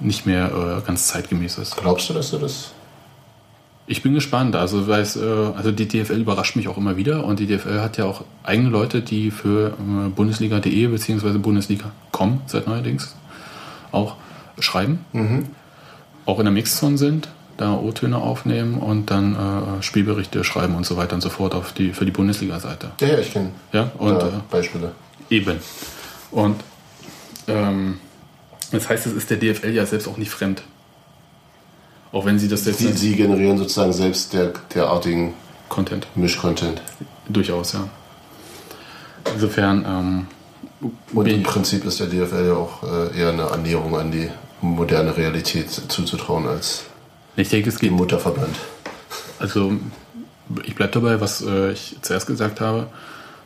nicht 0.00 0.26
mehr 0.26 0.80
äh, 0.82 0.86
ganz 0.86 1.06
zeitgemäß 1.06 1.58
ist. 1.58 1.76
Glaubst 1.76 2.08
du, 2.10 2.14
dass 2.14 2.32
du 2.32 2.38
das? 2.38 2.72
Ich 3.86 4.02
bin 4.02 4.14
gespannt. 4.14 4.56
Also, 4.56 4.88
weil 4.88 5.02
es, 5.02 5.16
äh, 5.16 5.20
also 5.20 5.70
die 5.70 5.86
DFL 5.86 6.20
überrascht 6.20 6.56
mich 6.56 6.68
auch 6.68 6.76
immer 6.76 6.96
wieder 6.96 7.24
und 7.24 7.38
die 7.38 7.46
DFL 7.46 7.80
hat 7.80 7.96
ja 7.98 8.04
auch 8.04 8.24
eigene 8.42 8.68
Leute, 8.68 9.00
die 9.00 9.30
für 9.30 9.68
äh, 9.68 10.08
Bundesliga.de 10.08 10.86
bzw. 10.88 11.38
Bundesliga.com 11.38 12.40
seit 12.46 12.66
neuerdings 12.66 13.14
auch 13.92 14.16
schreiben. 14.58 15.04
Mhm. 15.12 15.46
Auch 16.24 16.38
in 16.38 16.44
der 16.44 16.52
Mixzone 16.52 16.98
sind, 16.98 17.28
da 17.56 17.74
O-Töne 17.74 18.18
aufnehmen 18.18 18.78
und 18.78 19.10
dann 19.10 19.34
äh, 19.34 19.82
Spielberichte 19.82 20.42
schreiben 20.42 20.74
und 20.74 20.84
so 20.84 20.96
weiter 20.96 21.14
und 21.14 21.20
so 21.20 21.30
fort 21.30 21.54
auf 21.54 21.72
die, 21.72 21.92
für 21.92 22.04
die 22.04 22.10
Bundesliga-Seite. 22.10 22.90
Ja, 23.00 23.08
ja, 23.08 23.18
ich 23.18 23.32
kenne 23.32 23.50
Ja, 23.72 23.90
und 23.98 24.20
da 24.20 24.28
äh, 24.28 24.30
Beispiele. 24.50 24.92
Eben. 25.30 25.58
Und 26.32 26.56
ähm, 27.46 27.98
das 28.72 28.88
heißt, 28.88 29.06
es 29.06 29.12
ist 29.12 29.30
der 29.30 29.36
DFL 29.36 29.70
ja 29.70 29.86
selbst 29.86 30.08
auch 30.08 30.16
nicht 30.16 30.30
fremd. 30.30 30.62
Auch 32.12 32.24
wenn 32.24 32.38
sie 32.38 32.48
das 32.48 32.64
jetzt 32.64 32.78
Sie, 32.78 32.92
sie 32.92 33.16
generieren 33.16 33.58
sozusagen 33.58 33.92
selbst 33.92 34.32
der, 34.32 34.52
derartigen 34.74 35.34
Content. 35.68 36.06
Mischcontent. 36.14 36.80
Durchaus, 37.28 37.72
ja. 37.72 37.88
Insofern, 39.34 39.84
ähm, 40.82 40.90
Und 41.12 41.26
im 41.26 41.42
Prinzip 41.42 41.84
ist 41.84 42.00
der 42.00 42.06
DFL 42.06 42.46
ja 42.46 42.54
auch 42.54 42.82
äh, 42.82 43.18
eher 43.18 43.30
eine 43.30 43.50
Annäherung 43.50 43.96
an 43.96 44.12
die 44.12 44.30
moderne 44.60 45.16
Realität 45.16 45.70
zuzutrauen 45.70 46.46
als 46.46 46.84
ich 47.36 47.50
denke, 47.50 47.68
es 47.68 47.78
geht. 47.78 47.92
Mutterverband. 47.92 48.56
Also, 49.38 49.74
ich 50.64 50.74
bleibe 50.74 50.92
dabei, 50.92 51.20
was 51.20 51.42
äh, 51.42 51.72
ich 51.72 51.96
zuerst 52.00 52.26
gesagt 52.26 52.60
habe. 52.60 52.86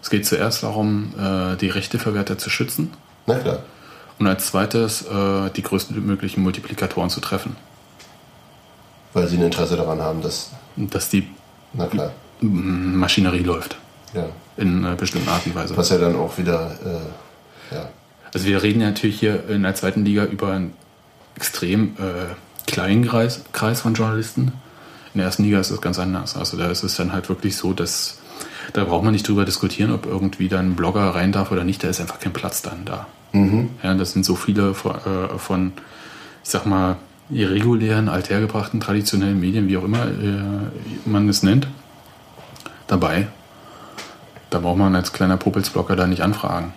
Es 0.00 0.10
geht 0.10 0.26
zuerst 0.26 0.62
darum, 0.62 1.12
äh, 1.18 1.56
die 1.56 1.68
Rechteverwerter 1.68 2.38
zu 2.38 2.50
schützen. 2.50 2.92
Na 3.26 3.34
klar. 3.38 3.64
Und 4.18 4.26
als 4.28 4.46
zweites, 4.46 5.02
äh, 5.02 5.50
die 5.50 5.62
größtmöglichen 5.62 6.42
Multiplikatoren 6.42 7.10
zu 7.10 7.20
treffen. 7.20 7.56
Weil 9.12 9.28
sie 9.28 9.36
ein 9.36 9.42
Interesse 9.42 9.76
daran 9.76 10.00
haben, 10.00 10.22
dass, 10.22 10.50
Dass 10.76 11.08
die 11.08 11.28
na 11.72 11.86
klar, 11.86 12.12
Maschinerie 12.40 13.42
läuft. 13.42 13.76
ja. 14.14 14.26
In 14.56 14.84
äh, 14.84 14.94
bestimmten 14.94 15.28
Art 15.28 15.46
und 15.46 15.54
Weise. 15.54 15.76
Was 15.76 15.88
ja 15.88 15.96
dann 15.96 16.16
auch 16.16 16.36
wieder, 16.36 16.72
äh, 16.84 17.74
ja. 17.74 17.88
Also 18.34 18.46
wir 18.46 18.62
reden 18.62 18.80
ja 18.80 18.88
natürlich 18.88 19.18
hier 19.18 19.48
in 19.48 19.62
der 19.62 19.74
zweiten 19.74 20.04
Liga 20.04 20.24
über 20.24 20.52
einen 20.52 20.74
extrem 21.34 21.94
äh, 21.98 22.34
kleinen 22.66 23.06
Kreis, 23.06 23.42
Kreis 23.52 23.80
von 23.80 23.94
Journalisten. 23.94 24.52
In 25.14 25.18
der 25.18 25.26
ersten 25.26 25.44
Liga 25.44 25.58
ist 25.60 25.70
es 25.70 25.80
ganz 25.80 25.98
anders. 25.98 26.36
Also 26.36 26.56
da 26.58 26.70
ist 26.70 26.82
es 26.82 26.96
dann 26.96 27.12
halt 27.12 27.28
wirklich 27.28 27.56
so, 27.56 27.72
dass 27.72 28.18
da 28.72 28.84
braucht 28.84 29.02
man 29.04 29.12
nicht 29.12 29.26
drüber 29.26 29.44
diskutieren, 29.44 29.92
ob 29.92 30.06
irgendwie 30.06 30.48
dann 30.48 30.70
ein 30.72 30.76
Blogger 30.76 31.14
rein 31.14 31.32
darf 31.32 31.50
oder 31.50 31.64
nicht. 31.64 31.82
Da 31.82 31.88
ist 31.88 32.00
einfach 32.00 32.20
kein 32.20 32.32
Platz 32.32 32.62
dann 32.62 32.84
da. 32.84 33.06
Mhm. 33.32 33.70
Ja, 33.82 33.94
das 33.94 34.12
sind 34.12 34.24
so 34.24 34.34
viele 34.36 34.74
von, 34.74 34.94
äh, 34.96 35.38
von 35.38 35.72
ich 36.44 36.50
sag 36.50 36.66
mal, 36.66 36.96
irregulären, 37.30 38.08
althergebrachten, 38.08 38.80
traditionellen 38.80 39.40
Medien, 39.40 39.68
wie 39.68 39.76
auch 39.76 39.84
immer 39.84 40.06
äh, 40.06 41.08
man 41.08 41.28
es 41.28 41.42
nennt, 41.42 41.68
dabei. 42.86 43.28
Da 44.50 44.58
braucht 44.58 44.78
man 44.78 44.96
als 44.96 45.12
kleiner 45.12 45.36
Popelsblocker 45.36 45.94
da 45.94 46.06
nicht 46.06 46.22
anfragen. 46.22 46.72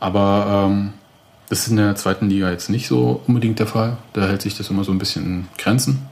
Aber 0.00 0.68
ähm, 0.70 0.94
das 1.48 1.60
ist 1.60 1.68
in 1.68 1.76
der 1.76 1.94
zweiten 1.94 2.28
Liga 2.28 2.50
jetzt 2.50 2.70
nicht 2.70 2.86
so 2.86 3.22
unbedingt 3.26 3.58
der 3.58 3.66
Fall. 3.66 3.98
Da 4.12 4.26
hält 4.26 4.42
sich 4.42 4.56
das 4.56 4.70
immer 4.70 4.84
so 4.84 4.92
ein 4.92 4.98
bisschen 4.98 5.24
in 5.24 5.48
Grenzen, 5.58 6.08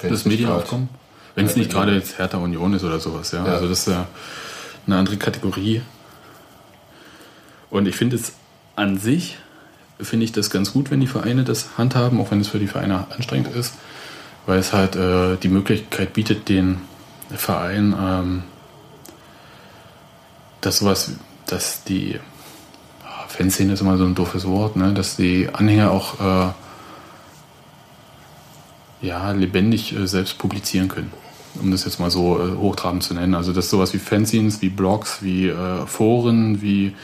Wenn 0.00 0.10
das 0.10 0.24
Medienaufkommen. 0.24 0.88
Wenn 1.34 1.46
es 1.46 1.56
nicht 1.56 1.70
gerade 1.70 1.94
jetzt 1.94 2.18
Hertha 2.18 2.38
Union 2.38 2.72
ist 2.74 2.84
oder 2.84 3.00
sowas, 3.00 3.32
ja. 3.32 3.44
Ja. 3.44 3.54
Also 3.54 3.68
das 3.68 3.80
ist 3.80 3.88
ja 3.88 4.06
eine 4.86 4.96
andere 4.96 5.16
Kategorie. 5.16 5.82
Und 7.70 7.86
ich 7.88 7.96
finde 7.96 8.16
es 8.16 8.32
an 8.76 8.98
sich, 8.98 9.36
finde 10.00 10.24
ich 10.24 10.32
das 10.32 10.50
ganz 10.50 10.72
gut, 10.72 10.90
wenn 10.90 11.00
die 11.00 11.06
Vereine 11.06 11.44
das 11.44 11.78
handhaben, 11.78 12.20
auch 12.20 12.30
wenn 12.30 12.40
es 12.40 12.48
für 12.48 12.58
die 12.58 12.66
Vereine 12.66 13.06
anstrengend 13.10 13.54
ist, 13.54 13.74
weil 14.46 14.58
es 14.58 14.72
halt 14.72 14.96
äh, 14.96 15.36
die 15.36 15.48
Möglichkeit 15.48 16.12
bietet, 16.12 16.48
den 16.48 16.78
Verein, 17.30 17.94
ähm, 17.98 18.42
dass 20.60 20.78
sowas, 20.78 21.12
dass 21.46 21.84
die 21.84 22.18
ah, 23.04 23.26
Fanszene 23.28 23.74
ist 23.74 23.80
immer 23.80 23.96
so 23.96 24.04
ein 24.04 24.14
doofes 24.14 24.46
Wort, 24.46 24.76
ne, 24.76 24.92
dass 24.92 25.16
die 25.16 25.48
Anhänger 25.52 25.90
auch 25.90 26.20
äh, 26.20 26.52
ja, 29.06 29.32
lebendig 29.32 29.94
äh, 29.96 30.06
selbst 30.06 30.38
publizieren 30.38 30.88
können. 30.88 31.12
Um 31.60 31.70
das 31.70 31.84
jetzt 31.84 32.00
mal 32.00 32.10
so 32.10 32.40
äh, 32.40 32.56
hochtrabend 32.56 33.02
zu 33.02 33.14
nennen. 33.14 33.34
Also 33.34 33.52
dass 33.52 33.70
sowas 33.70 33.94
wie 33.94 33.98
Fanzines, 33.98 34.60
wie 34.60 34.70
Blogs, 34.70 35.18
wie 35.20 35.48
äh, 35.48 35.86
Foren, 35.86 36.62
wie 36.62 36.94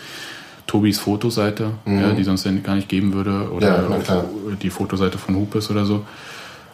Tobis 0.70 1.00
Fotoseite, 1.00 1.72
Mhm. 1.84 2.00
ja, 2.00 2.12
die 2.12 2.22
sonst 2.22 2.46
gar 2.62 2.76
nicht 2.76 2.88
geben 2.88 3.12
würde, 3.12 3.50
oder 3.50 4.00
Ja, 4.06 4.24
die 4.62 4.70
Fotoseite 4.70 5.18
von 5.18 5.34
Hupes 5.34 5.68
oder 5.68 5.84
so, 5.84 6.04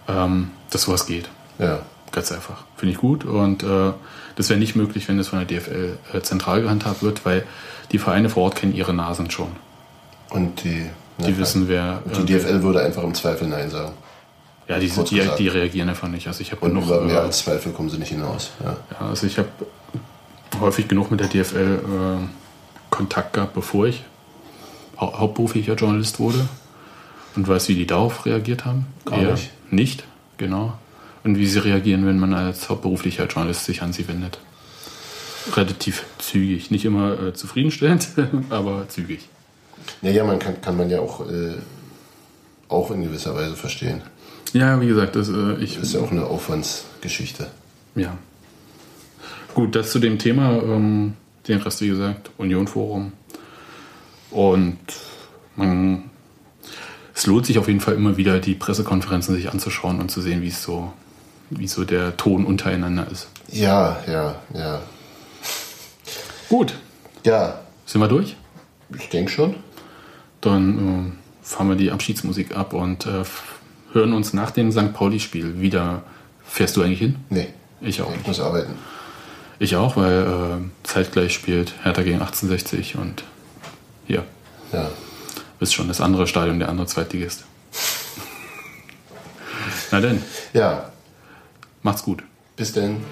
ähm, 0.07 0.51
dass 0.69 0.83
sowas 0.83 1.07
geht. 1.07 1.31
Ja. 1.59 1.79
Ganz 2.13 2.31
einfach. 2.31 2.65
Finde 2.77 2.93
ich 2.93 2.99
gut. 2.99 3.25
Und 3.25 3.63
äh, 3.63 3.93
das 4.37 4.51
wäre 4.51 4.59
nicht 4.61 4.77
möglich, 4.77 5.09
wenn 5.09 5.17
das 5.17 5.29
von 5.29 5.39
der 5.39 5.49
DFL 5.49 5.97
äh, 6.13 6.21
zentral 6.21 6.61
gehandhabt 6.61 7.03
wird, 7.03 7.25
weil 7.25 7.45
die 7.91 7.97
Vereine 7.99 8.29
vor 8.29 8.43
Ort 8.45 8.57
kennen 8.57 8.75
ihre 8.75 8.93
Nasen 8.93 9.31
schon. 9.31 9.49
Und 10.29 10.63
die, 10.63 10.85
Die 11.27 11.39
wissen, 11.39 11.67
wer. 11.67 12.03
Und 12.05 12.29
die 12.29 12.35
äh, 12.35 12.39
DFL 12.39 12.63
würde 12.63 12.83
einfach 12.83 13.03
im 13.03 13.15
Zweifel 13.15 13.49
Nein 13.49 13.71
sagen. 13.71 13.93
Ja, 14.69 14.79
die, 14.79 14.89
die, 14.91 15.23
die 15.39 15.49
reagieren 15.49 15.89
einfach 15.89 16.09
nicht. 16.09 16.27
Also 16.29 16.43
ich 16.43 16.53
habe 16.53 16.67
genug. 16.67 16.85
über 16.85 17.01
mehr 17.01 17.15
äh, 17.17 17.21
als 17.21 17.39
Zweifel 17.39 17.73
kommen 17.73 17.89
sie 17.89 17.97
nicht 17.97 18.11
hinaus. 18.11 18.51
Ja. 18.63 18.77
Ja, 19.01 19.09
also 19.09 19.27
ich 19.27 19.39
habe 19.39 19.49
häufig 20.61 20.87
genug 20.87 21.11
mit 21.11 21.21
der 21.21 21.29
DFL 21.29 21.57
äh, 21.57 22.46
Kontakt 22.91 23.33
gehabt, 23.33 23.55
bevor 23.55 23.87
ich 23.87 24.05
hau 24.99 25.19
hauptberuflicher 25.19 25.75
Journalist 25.75 26.19
wurde 26.19 26.49
und 27.35 27.47
weiß, 27.47 27.69
wie 27.69 27.75
die 27.75 27.87
darauf 27.87 28.27
reagiert 28.27 28.65
haben. 28.65 28.87
Gar 29.05 29.19
Eher 29.19 29.33
nicht. 29.33 29.51
Nicht, 29.71 30.05
genau. 30.39 30.79
Und 31.25 31.39
wie 31.39 31.47
sie 31.47 31.59
reagieren, 31.59 32.07
wenn 32.07 32.19
man 32.19 32.35
als 32.35 32.69
hauptberuflicher 32.69 33.27
Journalist 33.27 33.65
sich 33.65 33.83
an 33.83 33.93
sie 33.93 34.07
wendet. 34.09 34.39
Relativ 35.55 36.05
zügig. 36.19 36.71
Nicht 36.71 36.85
immer 36.85 37.21
äh, 37.21 37.35
zufriedenstellend, 37.35 38.09
aber 38.51 38.89
zügig. 38.89 39.29
Naja, 40.03 40.25
man 40.25 40.39
kann, 40.39 40.61
kann 40.61 40.77
man 40.77 40.91
ja 40.91 41.01
auch, 41.01 41.29
äh, 41.29 41.55
auch 42.69 42.91
in 42.91 43.03
gewisser 43.03 43.35
Weise 43.35 43.57
verstehen. 43.57 44.03
Ja, 44.53 44.81
wie 44.81 44.87
gesagt, 44.87 45.17
das, 45.17 45.29
äh, 45.29 45.55
ich, 45.57 45.75
Das 45.75 45.89
ist 45.89 45.95
ja 45.95 46.01
auch 46.01 46.11
eine 46.11 46.25
Aufwandsgeschichte. 46.25 47.49
Ja. 47.95 48.17
Gut, 49.55 49.75
das 49.75 49.91
zu 49.91 49.99
dem 49.99 50.19
Thema. 50.19 50.53
Ähm, 50.63 51.15
den 51.49 51.61
Rest, 51.61 51.81
wie 51.81 51.89
gesagt, 51.89 52.31
Union 52.39 52.67
Forum. 52.67 53.13
Und 54.31 54.79
man, 55.57 56.11
es 57.15 57.27
lohnt 57.27 57.47
sich 57.47 57.59
auf 57.59 57.69
jeden 57.69 57.81
Fall 57.81 57.95
immer 57.95 58.17
wieder, 58.17 58.39
die 58.39 58.55
Pressekonferenzen 58.55 59.35
sich 59.35 59.51
anzuschauen 59.51 60.01
und 60.01 60.11
zu 60.11 60.21
sehen, 60.21 60.43
wie 60.43 60.49
es 60.49 60.63
so, 60.63 60.93
wie 61.51 61.69
so 61.69 61.85
der 61.85 62.17
Ton 62.17 62.45
untereinander 62.45 63.07
ist. 63.11 63.29
Ja, 63.49 63.99
ja, 64.07 64.37
ja. 64.55 64.83
Gut. 66.49 66.75
Ja. 67.25 67.61
Sind 67.87 68.01
wir 68.01 68.09
durch? 68.09 68.37
Ich 68.97 69.09
denke 69.09 69.31
schon. 69.31 69.57
Dann 70.41 71.13
äh, 71.13 71.47
fahren 71.47 71.69
wir 71.69 71.77
die 71.77 71.91
Abschiedsmusik 71.91 72.57
ab 72.57 72.73
und 72.73 73.07
äh, 73.07 73.25
hören 73.93 74.13
uns 74.13 74.33
nach 74.33 74.51
dem 74.51 74.71
St. 74.71 74.93
Pauli-Spiel 74.93 75.61
wieder. 75.61 76.03
Fährst 76.45 76.77
du 76.77 76.83
eigentlich 76.83 77.01
hin? 77.01 77.17
Nee. 77.31 77.49
Ich 77.81 78.01
auch. 78.01 78.15
Ich 78.15 78.27
muss 78.27 78.41
arbeiten. 78.41 78.73
Ich 79.59 79.77
auch, 79.77 79.97
weil 79.97 80.23
äh, 80.23 80.87
zeitgleich 80.87 81.33
spielt 81.33 81.73
Hertha 81.83 82.03
gegen 82.03 82.21
1860 82.21 82.97
und 82.97 83.25
hier. 84.07 84.25
Ja. 84.73 84.91
Ist 85.61 85.73
schon 85.73 85.89
das 85.89 86.01
andere 86.01 86.27
Stadion, 86.27 86.59
der 86.59 86.69
andere 86.69 86.87
Zweitligist. 86.87 87.45
Na 89.91 90.01
denn. 90.01 90.23
Ja. 90.53 90.91
Macht's 91.83 92.03
gut. 92.03 92.23
Bis 92.57 92.73
denn. 92.73 93.03